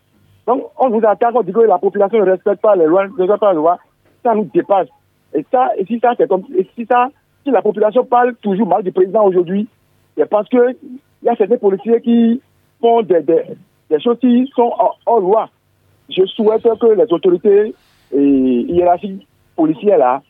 Donc, 0.47 0.65
on 0.79 0.91
nous 0.91 1.05
attaque, 1.07 1.35
on 1.35 1.43
dit 1.43 1.53
que 1.53 1.61
la 1.61 1.79
population 1.79 2.19
ne 2.19 2.31
respecte 2.31 2.61
pas 2.61 2.77
les 2.77 2.87
lois, 2.87 3.07
ne 3.07 3.13
respecte 3.13 3.41
pas 3.41 3.53
les 3.53 3.57
lois. 3.57 3.79
Ça 4.23 4.35
nous 4.35 4.49
dépasse. 4.53 4.89
Et 5.35 5.45
ça, 5.51 5.71
si 5.87 5.99
ça, 5.99 6.13
c'est 6.17 6.29
comme, 6.29 6.45
si 6.77 6.87
ça, 6.87 7.09
si 7.43 7.51
la 7.51 7.63
population 7.63 8.05
parle 8.05 8.35
toujours 8.37 8.69
mal 8.69 8.83
du 8.83 8.93
président 8.93 9.25
aujourd'hui, 9.25 9.69
c'est 10.17 10.29
parce 10.29 10.49
que 10.49 10.73
il 10.83 11.27
y 11.27 11.29
a 11.29 11.37
certains 11.37 11.57
policiers 11.57 12.01
qui 12.01 12.41
font 12.81 13.03
des, 13.03 13.21
des, 13.23 14.01
choses 14.01 14.19
qui 14.21 14.51
sont 14.55 14.73
hors, 15.07 15.21
loi. 15.21 15.49
Je 16.09 16.25
souhaite 16.27 16.63
que 16.63 16.87
les 16.87 17.13
autorités 17.13 17.75
et 18.13 18.19
hiérarchiques 18.19 19.27
policières 19.57 19.99
là 19.99 20.23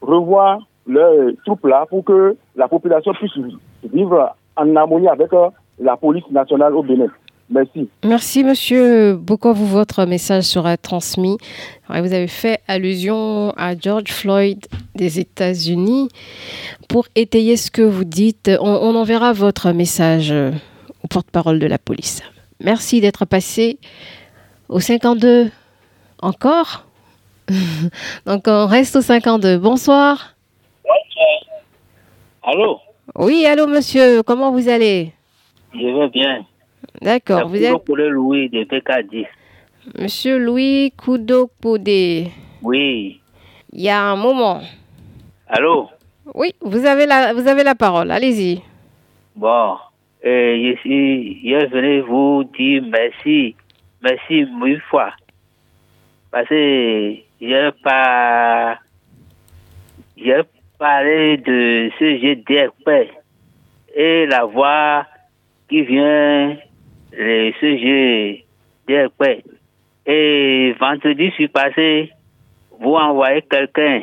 revoient 0.00 0.60
leurs 0.86 1.32
troupes 1.44 1.66
là 1.66 1.84
pour 1.86 2.04
que 2.04 2.36
la 2.56 2.68
population 2.68 3.12
puisse 3.12 3.36
vivre 3.92 4.34
en 4.56 4.76
harmonie 4.76 5.08
avec 5.08 5.32
euh, 5.34 5.50
la 5.80 5.96
police 5.96 6.24
nationale 6.30 6.74
au 6.74 6.82
Bénin. 6.82 7.08
Merci. 7.48 7.88
Merci, 8.04 8.44
monsieur 8.44 9.14
Bokovu. 9.14 9.64
Votre 9.64 10.04
message 10.04 10.44
sera 10.44 10.76
transmis. 10.76 11.36
Vous 11.88 12.12
avez 12.12 12.28
fait 12.28 12.60
allusion 12.68 13.52
à 13.56 13.76
George 13.76 14.12
Floyd 14.12 14.64
des 14.94 15.18
États-Unis. 15.18 16.08
Pour 16.88 17.06
étayer 17.16 17.56
ce 17.56 17.72
que 17.72 17.82
vous 17.82 18.04
dites, 18.04 18.50
on, 18.60 18.68
on 18.70 18.94
enverra 18.94 19.32
votre 19.32 19.72
message 19.72 20.32
au 21.02 21.08
porte-parole 21.08 21.58
de 21.58 21.66
la 21.66 21.78
police. 21.78 22.22
Merci 22.60 23.00
d'être 23.00 23.24
passé 23.24 23.78
au 24.68 24.78
52. 24.78 25.50
Encore 26.22 26.84
Donc, 28.26 28.44
on 28.46 28.66
reste 28.66 28.96
au 28.96 29.00
52. 29.00 29.58
Bonsoir. 29.58 30.36
Allô? 32.42 32.78
Oui, 33.16 33.44
allô, 33.46 33.66
monsieur. 33.66 34.22
Comment 34.22 34.52
vous 34.52 34.68
allez? 34.68 35.12
Je 35.74 35.86
vais 36.00 36.08
bien. 36.08 36.44
D'accord. 37.00 37.48
Vous 37.48 37.62
êtes 37.62 37.84
pour 37.84 37.96
le 37.96 38.08
Louis 38.08 38.48
de 38.48 38.64
PK10. 38.64 39.26
monsieur 39.98 40.38
Louis 40.38 40.92
Koudokpodé. 40.96 42.28
Oui. 42.62 43.20
Il 43.72 43.80
y 43.82 43.88
a 43.88 44.02
un 44.02 44.16
moment. 44.16 44.60
Allô? 45.48 45.88
Oui, 46.34 46.54
vous 46.60 46.84
avez 46.86 47.06
la, 47.06 47.32
vous 47.32 47.46
avez 47.46 47.62
la 47.64 47.74
parole. 47.74 48.10
Allez-y. 48.10 48.62
Bon. 49.36 49.76
Euh, 50.24 50.56
je 50.74 50.76
suis, 50.80 51.40
je 51.48 51.66
venais 51.68 52.00
vous 52.00 52.44
dire 52.56 52.82
merci. 52.90 53.54
Merci 54.02 54.44
mille 54.60 54.80
fois. 54.90 55.12
Parce 56.30 56.48
que 56.48 57.14
j'ai 57.40 57.70
pas, 57.82 58.78
j'ai 60.16 60.40
parlé 60.78 61.38
de 61.38 61.90
ce 61.98 62.04
GDP 62.18 63.10
et 63.96 64.26
la 64.26 64.44
voix 64.44 65.06
qui 65.70 65.82
vient 65.82 66.56
de 67.12 67.52
ce. 67.60 68.10
Et 70.06 70.74
vendredi, 70.80 71.28
je 71.28 71.34
suis 71.34 71.48
passé, 71.48 72.10
vous 72.80 72.94
envoyez 72.94 73.42
quelqu'un. 73.42 74.02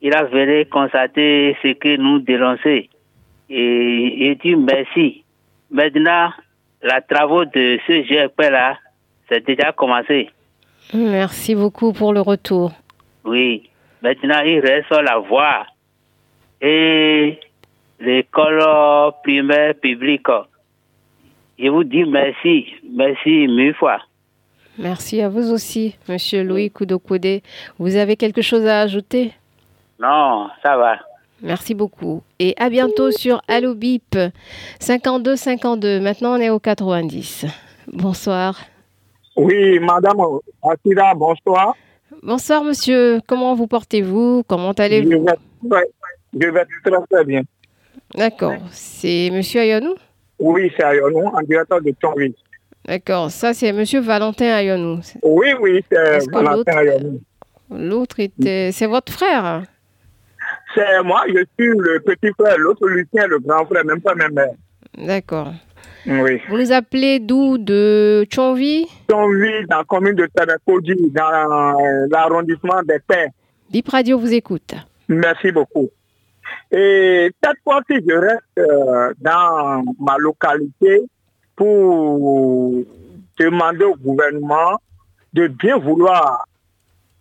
Il 0.00 0.14
a 0.14 0.24
venu 0.24 0.64
constater 0.66 1.56
ce 1.62 1.74
que 1.74 1.96
nous 1.96 2.18
dénonçons. 2.20 2.82
Et 3.50 4.28
il 4.30 4.38
dit 4.38 4.56
merci. 4.56 5.22
Maintenant, 5.70 6.30
la 6.82 7.00
travaux 7.02 7.44
de 7.44 7.78
ce 7.86 8.02
GRP-là, 8.08 8.78
c'est 9.28 9.44
déjà 9.46 9.72
commencé. 9.72 10.30
Merci 10.94 11.54
beaucoup 11.54 11.92
pour 11.92 12.12
le 12.12 12.20
retour. 12.20 12.72
Oui. 13.24 13.68
Maintenant, 14.02 14.40
il 14.44 14.60
reste 14.60 14.90
la 14.90 15.18
voie 15.18 15.66
et 16.60 17.38
l'école 18.00 18.62
primaire 19.22 19.74
publique. 19.74 20.26
Je 21.58 21.68
vous 21.68 21.84
dis 21.84 22.04
merci. 22.04 22.66
Merci 22.90 23.46
mille 23.48 23.74
fois. 23.74 23.98
Merci 24.78 25.20
à 25.20 25.28
vous 25.28 25.52
aussi, 25.52 25.96
monsieur 26.08 26.42
Louis 26.42 26.70
Koudokpodé. 26.70 27.42
Vous 27.78 27.96
avez 27.96 28.16
quelque 28.16 28.40
chose 28.40 28.66
à 28.66 28.80
ajouter? 28.80 29.32
Non, 30.00 30.48
ça 30.62 30.76
va. 30.76 30.96
Merci 31.42 31.74
beaucoup. 31.74 32.22
Et 32.38 32.54
à 32.56 32.70
bientôt 32.70 33.10
sur 33.10 33.42
Allo 33.48 33.74
Bip 33.74 34.16
52 34.80 35.36
52. 35.36 36.00
Maintenant, 36.00 36.38
on 36.38 36.40
est 36.40 36.50
au 36.50 36.58
90. 36.58 37.46
Bonsoir. 37.92 38.60
Oui, 39.36 39.78
madame 39.80 40.18
Atira, 40.62 41.14
bonsoir. 41.14 41.74
Bonsoir, 42.22 42.64
monsieur. 42.64 43.20
Comment 43.26 43.54
vous 43.54 43.66
portez-vous? 43.66 44.44
Comment 44.46 44.72
allez-vous? 44.72 45.10
Je 45.10 45.76
je 46.40 46.48
vais 46.48 46.64
très, 46.84 47.06
très 47.10 47.24
bien. 47.24 47.42
D'accord. 48.14 48.54
C'est 48.70 49.30
monsieur 49.32 49.60
Ayonou? 49.60 49.94
Oui, 50.38 50.72
c'est 50.76 50.84
Ayonou, 50.84 51.26
en 51.26 51.42
directeur 51.42 51.80
de 51.80 51.92
Tonville. 52.00 52.34
D'accord. 52.84 53.30
Ça, 53.30 53.54
c'est 53.54 53.72
monsieur 53.72 54.00
Valentin 54.00 54.46
Ayonou. 54.46 55.00
Oui, 55.22 55.48
oui, 55.60 55.84
c'est 55.90 56.30
Valentin 56.30 56.76
Ayonou. 56.76 57.20
L'autre 57.70 58.20
était. 58.20 58.70
C'est 58.72 58.86
votre 58.86 59.12
frère 59.12 59.62
C'est 60.74 61.02
moi, 61.04 61.22
je 61.28 61.44
suis 61.58 61.70
le 61.78 62.00
petit 62.00 62.32
frère, 62.38 62.58
l'autre 62.58 62.86
Lucien, 62.88 63.26
le 63.26 63.38
grand 63.38 63.64
frère, 63.66 63.84
même 63.84 64.00
pas 64.00 64.14
même 64.14 64.32
mère. 64.32 64.54
D'accord. 64.98 65.52
Oui. 66.06 66.40
Vous 66.48 66.58
nous 66.58 66.72
appelez 66.72 67.20
d'où? 67.20 67.56
De 67.58 68.26
Chonvi 68.30 68.86
Tonville, 69.06 69.66
dans 69.68 69.78
la 69.78 69.84
commune 69.84 70.14
de 70.14 70.26
Tanakodi, 70.34 70.94
dans 71.12 72.08
l'arrondissement 72.10 72.82
des 72.82 72.98
Pères. 73.06 73.30
Bip 73.70 73.88
Radio 73.88 74.18
vous 74.18 74.32
écoute. 74.34 74.74
Merci 75.08 75.52
beaucoup. 75.52 75.88
Et 76.70 77.30
cette 77.42 77.58
fois-ci, 77.64 78.04
je 78.06 78.14
reste 78.14 78.42
euh, 78.58 79.12
dans 79.20 79.82
ma 80.00 80.16
localité 80.18 81.02
pour 81.56 82.84
demander 83.38 83.84
au 83.84 83.96
gouvernement 83.96 84.78
de 85.32 85.48
bien 85.48 85.78
vouloir 85.78 86.46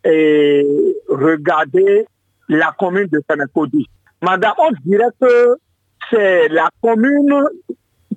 regarder 0.03 2.05
la 2.49 2.73
commune 2.77 3.07
de 3.07 3.21
Sénécodi. 3.29 3.87
Madame, 4.21 4.53
on 4.57 4.71
dirait 4.83 5.05
que 5.19 5.55
c'est 6.09 6.47
la 6.49 6.69
commune 6.81 7.43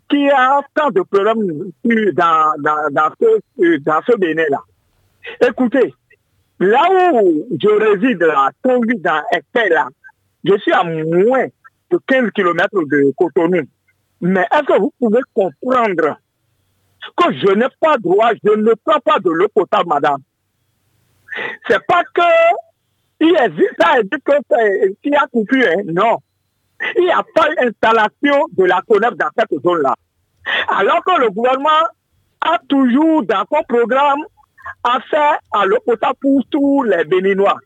qui 0.09 0.29
a 0.29 0.61
tant 0.75 0.91
de 0.91 1.03
problèmes 1.03 1.71
dans, 2.13 3.11
ce, 3.21 3.79
dans 3.79 4.01
ce 4.07 4.17
Bénin-là. 4.17 4.61
Écoutez, 5.41 5.95
là 6.61 6.83
où 7.15 7.47
je 7.61 7.69
réside, 7.69 8.23
là, 8.23 8.51
dans 8.65 9.23
Estelle, 9.33 9.73
là, 9.73 9.89
je 10.45 10.59
suis 10.59 10.73
à 10.73 10.85
moins 10.85 11.47
de 11.91 11.99
15 12.07 12.31
km 12.35 12.69
de 12.73 13.13
Cotonou. 13.17 13.63
Mais 14.21 14.47
est-ce 14.53 14.65
que 14.65 14.81
vous 14.81 14.93
pouvez 14.99 15.21
comprendre 15.33 16.19
que 17.17 17.33
je 17.35 17.55
n'ai 17.55 17.67
pas 17.81 17.97
droit, 17.99 18.31
je 18.43 18.51
ne 18.51 18.73
prends 18.85 19.01
pas 19.01 19.19
de 19.19 19.31
l'eau 19.31 19.49
potable, 19.49 19.89
madame? 19.89 20.23
C'est 21.69 21.85
pas 21.87 22.03
que 22.05 22.23
il 23.21 23.37
existe, 23.43 23.75
ça 23.79 23.99
existe 23.99 24.97
qu'il 25.03 25.13
y 25.13 25.17
a 25.17 25.27
coupure, 25.27 25.67
hein? 25.67 25.83
non. 25.87 26.19
Il 26.97 27.05
n'y 27.05 27.11
a 27.11 27.25
pas 27.35 27.49
d'installation 27.55 28.47
de 28.53 28.65
la 28.65 28.83
CONEF 28.87 29.15
dans 29.15 29.29
cette 29.39 29.63
zone-là. 29.63 29.95
Alors 30.69 31.03
que 31.05 31.21
le 31.21 31.31
gouvernement 31.31 31.71
a 32.41 32.59
toujours 32.69 33.23
dans 33.23 33.45
son 33.51 33.63
programme 33.65 34.25
affaire 34.83 35.39
à 35.53 35.65
l'eau 35.65 35.79
potable 35.87 36.19
pour 36.21 36.43
tous 36.51 36.83
les 36.83 37.05
Béninois. 37.05 37.57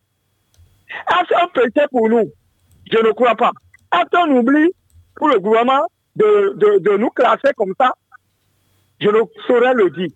Est-ce 0.88 1.42
un 1.42 1.48
péché 1.48 1.86
pour 1.90 2.08
nous? 2.08 2.30
Je 2.90 2.98
ne 2.98 3.12
crois 3.12 3.34
pas. 3.34 3.52
Est-ce 3.94 4.08
qu'on 4.10 4.36
oublie 4.38 4.70
pour 5.16 5.28
le 5.28 5.38
gouvernement 5.38 5.86
de, 6.16 6.54
de, 6.78 6.96
nous 6.96 7.10
classer 7.10 7.52
comme 7.56 7.74
ça 7.80 7.92
Je 9.00 9.08
ne 9.08 9.20
saurais 9.46 9.74
le 9.74 9.90
dire. 9.90 10.10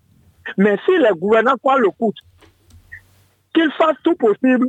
Mais 0.57 0.77
si 0.85 0.97
les 0.99 1.11
gouvernants 1.17 1.57
croient 1.57 1.79
le 1.79 1.91
coup, 1.91 2.13
qu'ils 3.55 3.71
fassent 3.73 3.97
tout 4.03 4.15
possible 4.17 4.69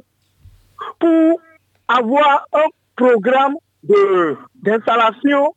pour 1.00 1.40
avoir 1.88 2.46
un 2.54 2.68
programme 2.96 3.56
d'installation 4.56 5.56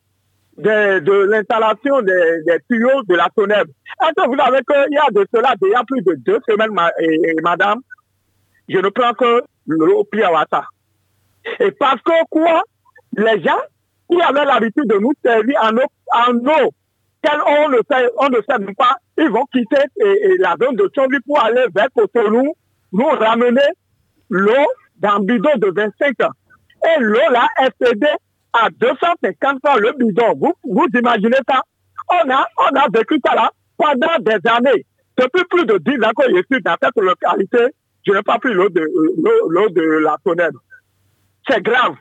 de, 0.56 1.00
de 1.00 1.12
l'installation 1.30 2.00
des, 2.02 2.42
des 2.46 2.58
tuyaux 2.70 3.02
de 3.08 3.14
la 3.14 3.28
Toneb. 3.34 3.66
Est-ce 3.68 4.14
que 4.24 4.28
vous 4.28 4.36
savez 4.38 4.58
qu'il 4.66 4.94
y 4.94 4.98
a 4.98 5.10
de 5.12 5.26
cela 5.34 5.54
déjà 5.60 5.82
plus 5.86 6.00
de 6.02 6.14
deux 6.14 6.38
semaines, 6.48 6.72
ma- 6.72 6.90
et- 6.98 7.34
madame, 7.42 7.80
je 8.68 8.78
ne 8.78 8.88
prends 8.88 9.12
que 9.12 9.42
l'eau 9.66 10.04
Piawata. 10.04 10.64
Et 11.60 11.70
parce 11.72 12.00
que 12.02 12.12
quoi? 12.30 12.62
Les 13.16 13.42
gens 13.42 13.60
qui 14.10 14.20
avaient 14.20 14.44
l'habitude 14.44 14.86
de 14.86 14.98
nous 14.98 15.12
servir 15.24 15.58
en 15.62 15.76
eau, 15.76 15.86
en 16.12 16.34
eau 16.36 16.70
on 17.46 17.68
ne 17.70 17.78
sait, 17.90 18.08
on 18.18 18.28
ne 18.28 18.72
pas, 18.74 18.96
ils 19.18 19.28
vont 19.30 19.44
quitter 19.52 19.82
et- 20.00 20.36
la 20.38 20.54
zone 20.62 20.76
de 20.76 20.88
Chombi 20.94 21.16
pour 21.26 21.42
aller 21.42 21.64
vers 21.74 21.88
Cotonou, 21.96 22.54
nous 22.92 23.06
ramener 23.08 23.60
l'eau 24.30 24.66
dans 24.98 25.16
un 25.16 25.20
bidon 25.20 25.50
de 25.56 25.72
25 25.74 26.22
ans. 26.22 26.30
Et 26.84 27.00
l'eau 27.00 27.18
là 27.32 27.48
est 27.64 27.84
cédée 27.84 28.06
à 28.52 28.68
250 28.70 29.58
francs 29.64 29.80
le 29.80 29.92
bidon. 29.98 30.34
Vous, 30.38 30.54
vous 30.64 30.86
imaginez 30.94 31.38
ça? 31.48 31.62
On 32.10 32.30
a, 32.30 32.46
on 32.58 32.76
a 32.76 32.86
vécu 32.94 33.18
ça 33.26 33.34
là 33.34 33.50
pendant 33.76 34.18
des 34.20 34.38
années. 34.48 34.86
Depuis 35.18 35.44
plus 35.50 35.66
de 35.66 35.78
10 35.78 35.96
ans 36.04 36.12
que 36.16 36.30
je 36.30 36.42
suis 36.50 36.62
dans 36.62 36.76
cette 36.80 36.96
localité, 37.02 37.74
je 38.06 38.12
n'ai 38.12 38.22
pas 38.22 38.38
pris 38.38 38.52
l'eau 38.52 38.68
de, 38.68 38.80
de 38.82 39.82
la 40.04 40.16
Tonnerre. 40.24 40.50
C'est 41.48 41.62
grave. 41.62 41.94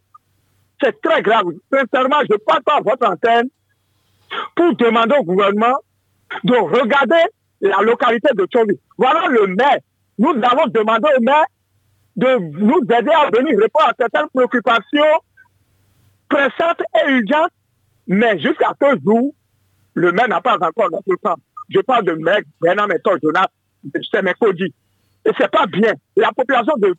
C'est 0.82 1.02
très 1.02 1.22
grave. 1.22 1.46
Sincèrement, 1.72 2.22
je 2.30 2.36
passe 2.38 2.64
par 2.66 2.82
votre 2.84 3.08
antenne 3.08 3.50
pour 4.56 4.76
demander 4.76 5.16
au 5.20 5.24
gouvernement 5.24 5.76
de 6.43 6.56
regarder 6.56 7.24
la 7.62 7.78
localité 7.82 8.30
de 8.34 8.46
Tchobi. 8.46 8.80
Voilà 8.98 9.28
le 9.28 9.48
maire. 9.48 9.80
Nous 10.18 10.30
avons 10.30 10.68
demandé 10.68 11.08
au 11.18 11.22
maire 11.22 11.46
de 12.16 12.38
nous 12.60 12.82
aider 12.82 13.12
à 13.12 13.30
venir 13.30 13.60
répondre 13.60 13.88
à 13.88 13.93
certaines 13.98 14.30
préoccupations 14.34 15.20
pressantes 16.30 16.82
et 16.96 17.12
urgentes, 17.12 17.52
mais 18.08 18.39
jusqu'à 18.39 18.74
ce 18.82 18.98
jour, 19.04 19.34
le 19.93 20.12
maire 20.12 20.28
n'a 20.28 20.41
pas 20.41 20.56
encore 20.56 20.89
notre 20.91 21.16
temps. 21.22 21.36
Je 21.70 21.80
parle 21.80 22.06
de 22.06 22.14
maire 22.14 22.41
Bernard 22.62 22.88
Méthode 22.88 23.20
Jonas 23.22 23.48
de 23.84 24.02
Sémécodi. 24.04 24.74
Et 25.26 25.32
c'est 25.38 25.52
pas 25.52 25.66
bien. 25.66 25.93
La 26.16 26.32
population 26.32 26.74
de, 26.78 26.96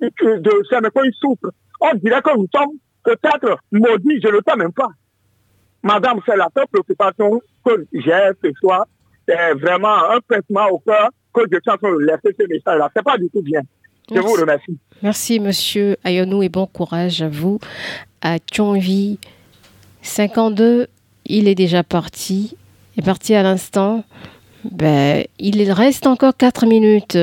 de 0.00 0.62
Sémécodi 0.68 1.10
souffre. 1.18 1.50
On 1.80 1.94
dirait 1.94 2.22
que 2.22 2.36
nous 2.36 2.46
sommes 2.54 2.76
peut-être 3.04 3.58
maudits, 3.72 4.20
je 4.22 4.28
ne 4.28 4.32
le 4.32 4.40
sais 4.46 4.56
même 4.56 4.72
pas. 4.72 4.88
Madame, 5.82 6.20
c'est 6.26 6.36
la 6.36 6.48
seule 6.54 6.66
préoccupation 6.66 7.40
que 7.64 7.86
j'ai 7.92 8.30
ce 8.44 8.50
soir. 8.60 8.86
C'est 9.26 9.54
vraiment 9.54 10.10
un 10.10 10.18
pincement 10.28 10.66
au 10.70 10.78
cœur 10.78 11.08
que 11.32 11.42
je 11.50 11.58
suis 11.60 11.70
en 11.70 11.76
train 11.78 11.92
de 11.92 11.98
laisser 12.00 12.36
ce 12.38 12.46
message-là. 12.46 12.90
C'est 12.94 13.02
pas 13.02 13.16
du 13.16 13.30
tout 13.30 13.42
bien. 13.42 13.60
Je 14.10 14.18
vous 14.18 14.26
Merci. 14.26 14.40
remercie. 14.40 14.78
Merci, 15.02 15.40
monsieur 15.40 15.96
Ayonou, 16.04 16.42
et 16.42 16.48
bon 16.48 16.66
courage 16.66 17.22
à 17.22 17.28
vous. 17.28 17.58
À 18.20 18.38
Thionville 18.38 19.16
52, 20.02 20.88
il 21.26 21.48
est 21.48 21.54
déjà 21.54 21.82
parti. 21.82 22.56
Il 22.96 23.02
est 23.02 23.06
parti 23.06 23.34
à 23.34 23.42
l'instant. 23.42 24.04
Ben, 24.64 25.24
il 25.38 25.70
reste 25.72 26.06
encore 26.06 26.36
4 26.36 26.66
minutes. 26.66 27.16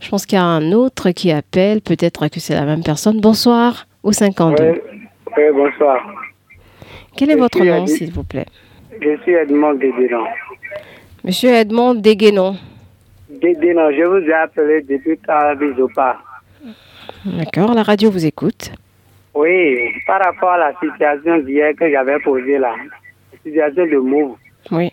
Je 0.00 0.08
pense 0.10 0.26
qu'il 0.26 0.36
y 0.36 0.40
a 0.40 0.44
un 0.44 0.72
autre 0.72 1.12
qui 1.12 1.30
appelle. 1.30 1.80
Peut-être 1.80 2.28
que 2.28 2.40
c'est 2.40 2.54
la 2.54 2.66
même 2.66 2.82
personne. 2.82 3.20
Bonsoir 3.20 3.86
au 4.04 4.12
52. 4.12 4.62
Oui, 4.62 4.80
oui, 5.36 5.42
bonsoir. 5.52 5.98
Quel 7.16 7.30
est 7.30 7.34
Je 7.34 7.38
votre 7.38 7.64
nom, 7.64 7.86
s'il 7.86 8.12
vous 8.12 8.22
plaît 8.22 8.46
Je 9.00 9.16
suis 9.22 9.32
Edmond 9.32 9.74
Dédénon. 9.74 10.24
Monsieur 11.24 11.50
Edmond 11.54 11.94
Deguénon. 11.94 12.56
Dédénon, 13.30 13.90
je 13.90 14.04
vous 14.04 14.28
ai 14.28 14.32
appelé 14.34 14.82
depuis 14.82 15.18
Carabizopa. 15.18 16.18
D'accord, 17.24 17.74
la 17.74 17.82
radio 17.82 18.10
vous 18.10 18.26
écoute. 18.26 18.70
Oui, 19.34 19.78
par 20.06 20.22
rapport 20.22 20.50
à 20.50 20.58
la 20.58 20.72
situation 20.78 21.38
d'hier 21.38 21.72
que 21.74 21.90
j'avais 21.90 22.18
posée 22.20 22.58
là, 22.58 22.74
la 23.32 23.38
situation 23.42 23.86
de 23.86 23.96
Move. 23.96 24.36
Oui. 24.70 24.92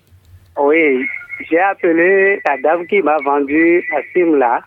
Oui, 0.57 1.05
j'ai 1.49 1.59
appelé 1.59 2.41
la 2.45 2.57
dame 2.62 2.88
qui 2.88 3.01
m'a 3.01 3.18
vendu 3.18 3.84
la 3.91 4.01
SIM 4.14 4.38
là 4.38 4.62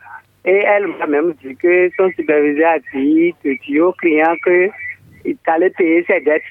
et 0.45 0.57
elle 0.67 0.87
m'a 0.89 1.07
même 1.07 1.33
dit 1.43 1.57
que 1.57 1.91
son 1.97 2.11
superviseur 2.17 2.73
a 2.73 2.79
dit 2.95 3.35
au 3.81 3.93
client 3.93 4.35
qu'il 4.45 4.71
allait 5.47 5.71
payer 5.71 6.05
ses 6.07 6.21
dettes. 6.21 6.43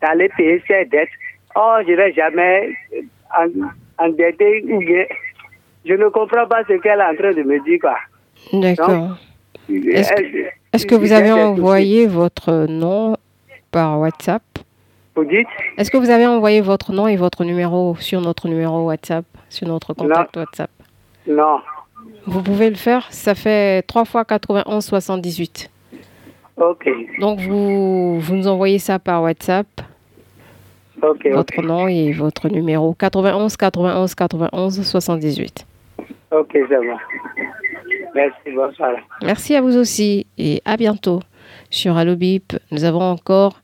T'allais 0.00 0.28
payer 0.36 0.62
ses 0.66 0.84
dettes. 0.84 1.08
Oh, 1.56 1.76
je 1.86 1.92
n'ai 1.92 2.12
jamais 2.12 2.70
en- 3.36 4.04
endetté 4.04 4.64
ou 4.68 4.78
bien. 4.78 5.04
Je 5.84 5.94
ne 5.94 6.08
comprends 6.08 6.46
pas 6.46 6.62
ce 6.68 6.74
qu'elle 6.74 7.00
est 7.00 7.04
en 7.04 7.14
train 7.16 7.32
de 7.32 7.42
me 7.42 7.58
dire 7.64 7.78
quoi. 7.80 7.96
D'accord. 8.52 9.16
Est-ce 9.68 10.86
que, 10.86 10.94
que 10.94 11.00
vous 11.00 11.12
avez 11.12 11.32
envoyé 11.32 12.06
votre 12.06 12.66
nom 12.68 13.16
par 13.70 13.98
WhatsApp? 13.98 14.42
Vous 15.16 15.24
dites? 15.24 15.48
Est-ce 15.76 15.90
que 15.90 15.96
vous 15.96 16.10
avez 16.10 16.26
envoyé 16.26 16.60
votre 16.60 16.92
nom 16.92 17.08
et 17.08 17.16
votre 17.16 17.44
numéro 17.44 17.96
sur 17.96 18.20
notre 18.20 18.46
numéro 18.48 18.86
WhatsApp, 18.86 19.24
sur 19.48 19.66
notre 19.66 19.94
contact 19.94 20.36
WhatsApp? 20.36 20.70
Non. 21.26 21.58
Vous 22.26 22.42
pouvez 22.42 22.68
le 22.68 22.76
faire, 22.76 23.06
ça 23.10 23.34
fait 23.34 23.82
3 23.86 24.04
fois 24.04 24.24
91 24.24 24.84
78. 24.84 25.70
Ok. 26.56 26.88
Donc 27.20 27.40
vous, 27.40 28.18
vous 28.20 28.34
nous 28.34 28.48
envoyez 28.48 28.78
ça 28.78 28.98
par 28.98 29.22
WhatsApp, 29.22 29.66
Ok. 31.02 31.26
votre 31.32 31.62
nom 31.62 31.86
et 31.88 32.12
votre 32.12 32.48
numéro 32.48 32.92
91 32.94 33.56
91 33.56 34.14
91 34.14 34.82
78. 34.82 35.66
Ok, 36.30 36.48
c'est 36.52 36.66
bon. 36.68 36.96
Merci, 38.14 38.50
bonsoir. 38.54 38.92
Merci 39.22 39.54
à 39.54 39.62
vous 39.62 39.76
aussi 39.76 40.26
et 40.36 40.60
à 40.64 40.76
bientôt 40.76 41.20
sur 41.70 41.96
Allobip. 41.96 42.54
Nous 42.70 42.84
avons 42.84 43.02
encore 43.02 43.60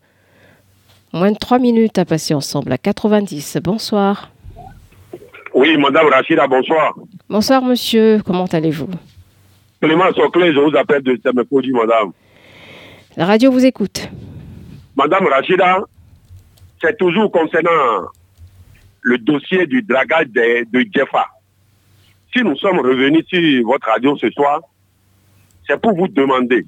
moins 1.13 1.33
de 1.33 1.37
3 1.37 1.59
minutes 1.59 1.99
à 1.99 2.05
passer 2.05 2.33
ensemble 2.35 2.73
à 2.73 2.79
90. 2.79 3.59
Bonsoir. 3.63 4.31
Oui, 5.53 5.77
Madame 5.77 6.07
Rachida, 6.07 6.47
bonsoir. 6.47 6.95
Bonsoir, 7.35 7.63
monsieur. 7.63 8.23
Comment 8.25 8.45
allez-vous? 8.45 8.89
Clément 9.83 10.13
Soclé, 10.13 10.53
je 10.53 10.61
vous 10.61 10.77
appelle 10.77 11.03
de 11.03 11.17
Temepodi, 11.17 11.73
madame. 11.73 12.13
La 13.17 13.27
radio 13.27 13.51
vous 13.51 13.67
écoute. 13.67 14.09
Madame 14.95 15.27
Rachida, 15.27 15.81
c'est 16.81 16.97
toujours 16.97 17.33
concernant 17.33 18.07
le 19.01 19.19
dossier 19.19 19.67
du 19.67 19.83
dragage 19.83 20.29
de, 20.29 20.65
de 20.71 20.89
Jeffa. 20.95 21.27
Si 22.33 22.41
nous 22.45 22.57
sommes 22.57 22.79
revenus 22.79 23.27
sur 23.27 23.67
votre 23.67 23.89
radio 23.89 24.17
ce 24.17 24.31
soir, 24.31 24.61
c'est 25.67 25.81
pour 25.81 25.97
vous 25.97 26.07
demander 26.07 26.65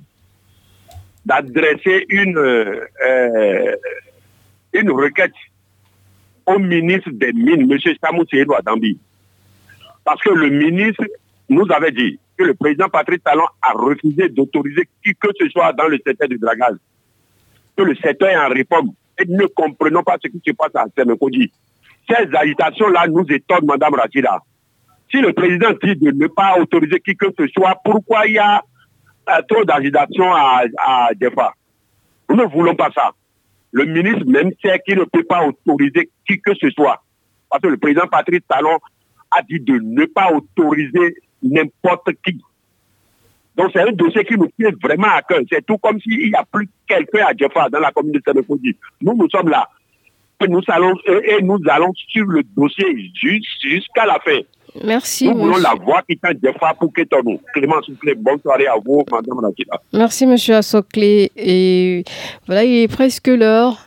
d'adresser 1.25 2.07
une, 2.09 2.39
euh, 2.39 3.77
une 4.73 4.91
requête 4.91 5.31
au 6.45 6.59
ministre 6.59 7.11
des 7.13 7.33
Mines, 7.33 7.71
M. 7.71 7.79
Samou 8.03 8.25
Adambi. 8.59 8.99
Parce 10.07 10.23
que 10.23 10.31
le 10.31 10.51
ministre 10.51 11.05
nous 11.49 11.67
avait 11.69 11.91
dit 11.91 12.19
que 12.39 12.45
le 12.45 12.55
président 12.55 12.89
Patrick 12.89 13.25
Talon 13.25 13.45
a 13.61 13.73
refusé 13.73 14.29
d'autoriser 14.29 14.89
qui 15.05 15.13
que 15.17 15.29
ce 15.39 15.49
soit 15.49 15.73
dans 15.73 15.89
le 15.89 15.99
secteur 16.07 16.29
du 16.29 16.39
dragage. 16.39 16.77
Que 17.77 17.83
le 17.83 17.97
secteur 17.97 18.29
est 18.29 18.39
en 18.39 18.49
réforme. 18.49 18.91
Et 19.19 19.25
ne 19.27 19.47
comprenons 19.47 20.05
pas 20.05 20.17
ce 20.23 20.29
qui 20.29 20.41
se 20.47 20.53
passe 20.53 20.71
à 20.77 20.85
Sémékodi. 20.97 21.51
Ces 22.09 22.29
agitations-là 22.33 23.09
nous 23.09 23.25
étonnent, 23.29 23.67
Madame 23.67 23.95
Rachida. 23.95 24.39
Si 25.11 25.21
le 25.21 25.33
président 25.33 25.71
dit 25.83 25.97
de 25.97 26.13
ne 26.13 26.29
pas 26.29 26.57
autoriser 26.61 27.01
qui 27.01 27.17
que 27.17 27.27
ce 27.37 27.49
soit, 27.49 27.75
pourquoi 27.85 28.27
il 28.29 28.35
y 28.35 28.39
a 28.39 28.63
euh, 29.29 29.43
trop 29.49 29.65
d'agitation 29.65 30.33
à, 30.33 30.63
à 30.87 31.09
Nous 32.29 32.37
ne 32.37 32.45
voulons 32.45 32.77
pas 32.77 32.91
ça. 32.95 33.11
Le 33.73 33.87
ministre 33.87 34.25
même 34.27 34.53
sait 34.63 34.81
qu'il 34.87 34.99
ne 34.99 35.05
peut 35.05 35.25
pas 35.25 35.45
autoriser 35.45 36.11
qui 36.29 36.41
que 36.41 36.55
ce 36.55 36.71
soit. 36.71 37.03
Parce 37.51 37.63
que 37.63 37.69
le 37.69 37.77
président 37.77 38.07
Patrick 38.07 38.47
Talon 38.47 38.79
a 39.31 39.43
dit 39.43 39.61
de 39.61 39.79
ne 39.83 40.05
pas 40.07 40.33
autoriser 40.33 41.17
n'importe 41.43 42.11
qui. 42.25 42.41
Donc 43.57 43.71
c'est 43.73 43.81
un 43.81 43.93
dossier 43.93 44.25
qui 44.25 44.35
nous 44.35 44.51
tient 44.59 44.71
vraiment 44.83 45.09
à 45.09 45.23
cœur. 45.23 45.41
C'est 45.51 45.65
tout 45.65 45.79
comme 45.79 46.01
s'il 46.01 46.29
n'y 46.29 46.35
a 46.35 46.45
plus 46.45 46.69
quelqu'un 46.87 47.27
à 47.27 47.37
Jeffa 47.37 47.69
dans 47.71 47.81
la 47.81 47.91
commune 47.91 48.13
de 48.13 48.23
Sénéfoudi. 48.27 48.77
Nous, 49.01 49.15
nous 49.17 49.29
sommes 49.31 49.49
là. 49.49 49.69
Et 50.43 50.49
nous 50.49 50.61
allons, 50.69 50.95
et 51.07 51.43
nous 51.43 51.59
allons 51.69 51.93
suivre 51.95 52.33
le 52.33 52.43
dossier 52.55 52.85
jusqu'à 53.63 54.05
la 54.05 54.19
fin. 54.19 54.41
Merci. 54.85 55.29
Nous 55.29 55.39
voulons 55.39 55.57
la 55.57 55.73
voix 55.75 56.03
qui 56.03 56.19
tient 56.19 56.33
Jeffa 56.43 56.75
pour 56.75 56.93
nous. 57.25 57.41
Clément 57.55 57.81
Souclé, 57.81 58.15
bonne 58.15 58.39
soirée 58.41 58.67
à 58.67 58.75
vous, 58.85 59.03
Madame 59.11 59.39
Rakita. 59.39 59.81
Merci, 59.95 60.27
Monsieur 60.27 60.57
Assoclé. 60.57 61.31
Et 61.35 62.05
voilà, 62.47 62.65
il 62.65 62.83
est 62.83 62.89
presque 62.89 63.29
l'heure. 63.29 63.86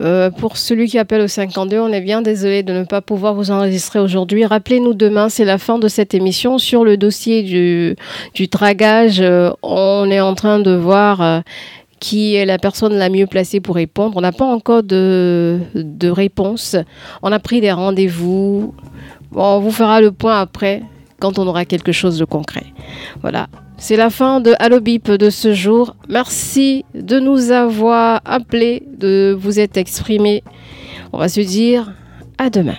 Euh, 0.00 0.30
pour 0.30 0.56
celui 0.56 0.88
qui 0.88 0.98
appelle 0.98 1.20
au 1.20 1.28
52, 1.28 1.78
on 1.78 1.92
est 1.92 2.00
bien 2.00 2.22
désolé 2.22 2.62
de 2.62 2.72
ne 2.72 2.84
pas 2.84 3.02
pouvoir 3.02 3.34
vous 3.34 3.50
enregistrer 3.50 3.98
aujourd'hui. 3.98 4.44
Rappelez-nous 4.44 4.94
demain, 4.94 5.28
c'est 5.28 5.44
la 5.44 5.58
fin 5.58 5.78
de 5.78 5.88
cette 5.88 6.14
émission. 6.14 6.58
Sur 6.58 6.84
le 6.84 6.96
dossier 6.96 7.42
du, 7.42 7.96
du 8.34 8.46
dragage, 8.46 9.20
euh, 9.20 9.50
on 9.62 10.10
est 10.10 10.20
en 10.20 10.34
train 10.34 10.60
de 10.60 10.72
voir 10.72 11.20
euh, 11.20 11.40
qui 12.00 12.34
est 12.34 12.46
la 12.46 12.58
personne 12.58 12.94
la 12.94 13.10
mieux 13.10 13.26
placée 13.26 13.60
pour 13.60 13.76
répondre. 13.76 14.16
On 14.16 14.22
n'a 14.22 14.32
pas 14.32 14.46
encore 14.46 14.82
de, 14.82 15.60
de 15.74 16.08
réponse. 16.08 16.76
On 17.22 17.30
a 17.30 17.38
pris 17.38 17.60
des 17.60 17.72
rendez-vous. 17.72 18.74
on 19.34 19.60
vous 19.60 19.70
fera 19.70 20.00
le 20.00 20.10
point 20.10 20.40
après 20.40 20.82
quand 21.20 21.38
on 21.38 21.46
aura 21.46 21.64
quelque 21.64 21.92
chose 21.92 22.18
de 22.18 22.24
concret. 22.24 22.64
Voilà. 23.20 23.46
C'est 23.84 23.96
la 23.96 24.10
fin 24.10 24.38
de 24.38 24.54
Allo 24.60 24.78
Bip 24.78 25.10
de 25.10 25.28
ce 25.28 25.54
jour. 25.54 25.96
Merci 26.08 26.84
de 26.94 27.18
nous 27.18 27.50
avoir 27.50 28.20
appelés, 28.24 28.84
de 28.96 29.36
vous 29.36 29.58
être 29.58 29.76
exprimés. 29.76 30.44
On 31.12 31.18
va 31.18 31.28
se 31.28 31.40
dire 31.40 31.92
à 32.38 32.48
demain. 32.48 32.76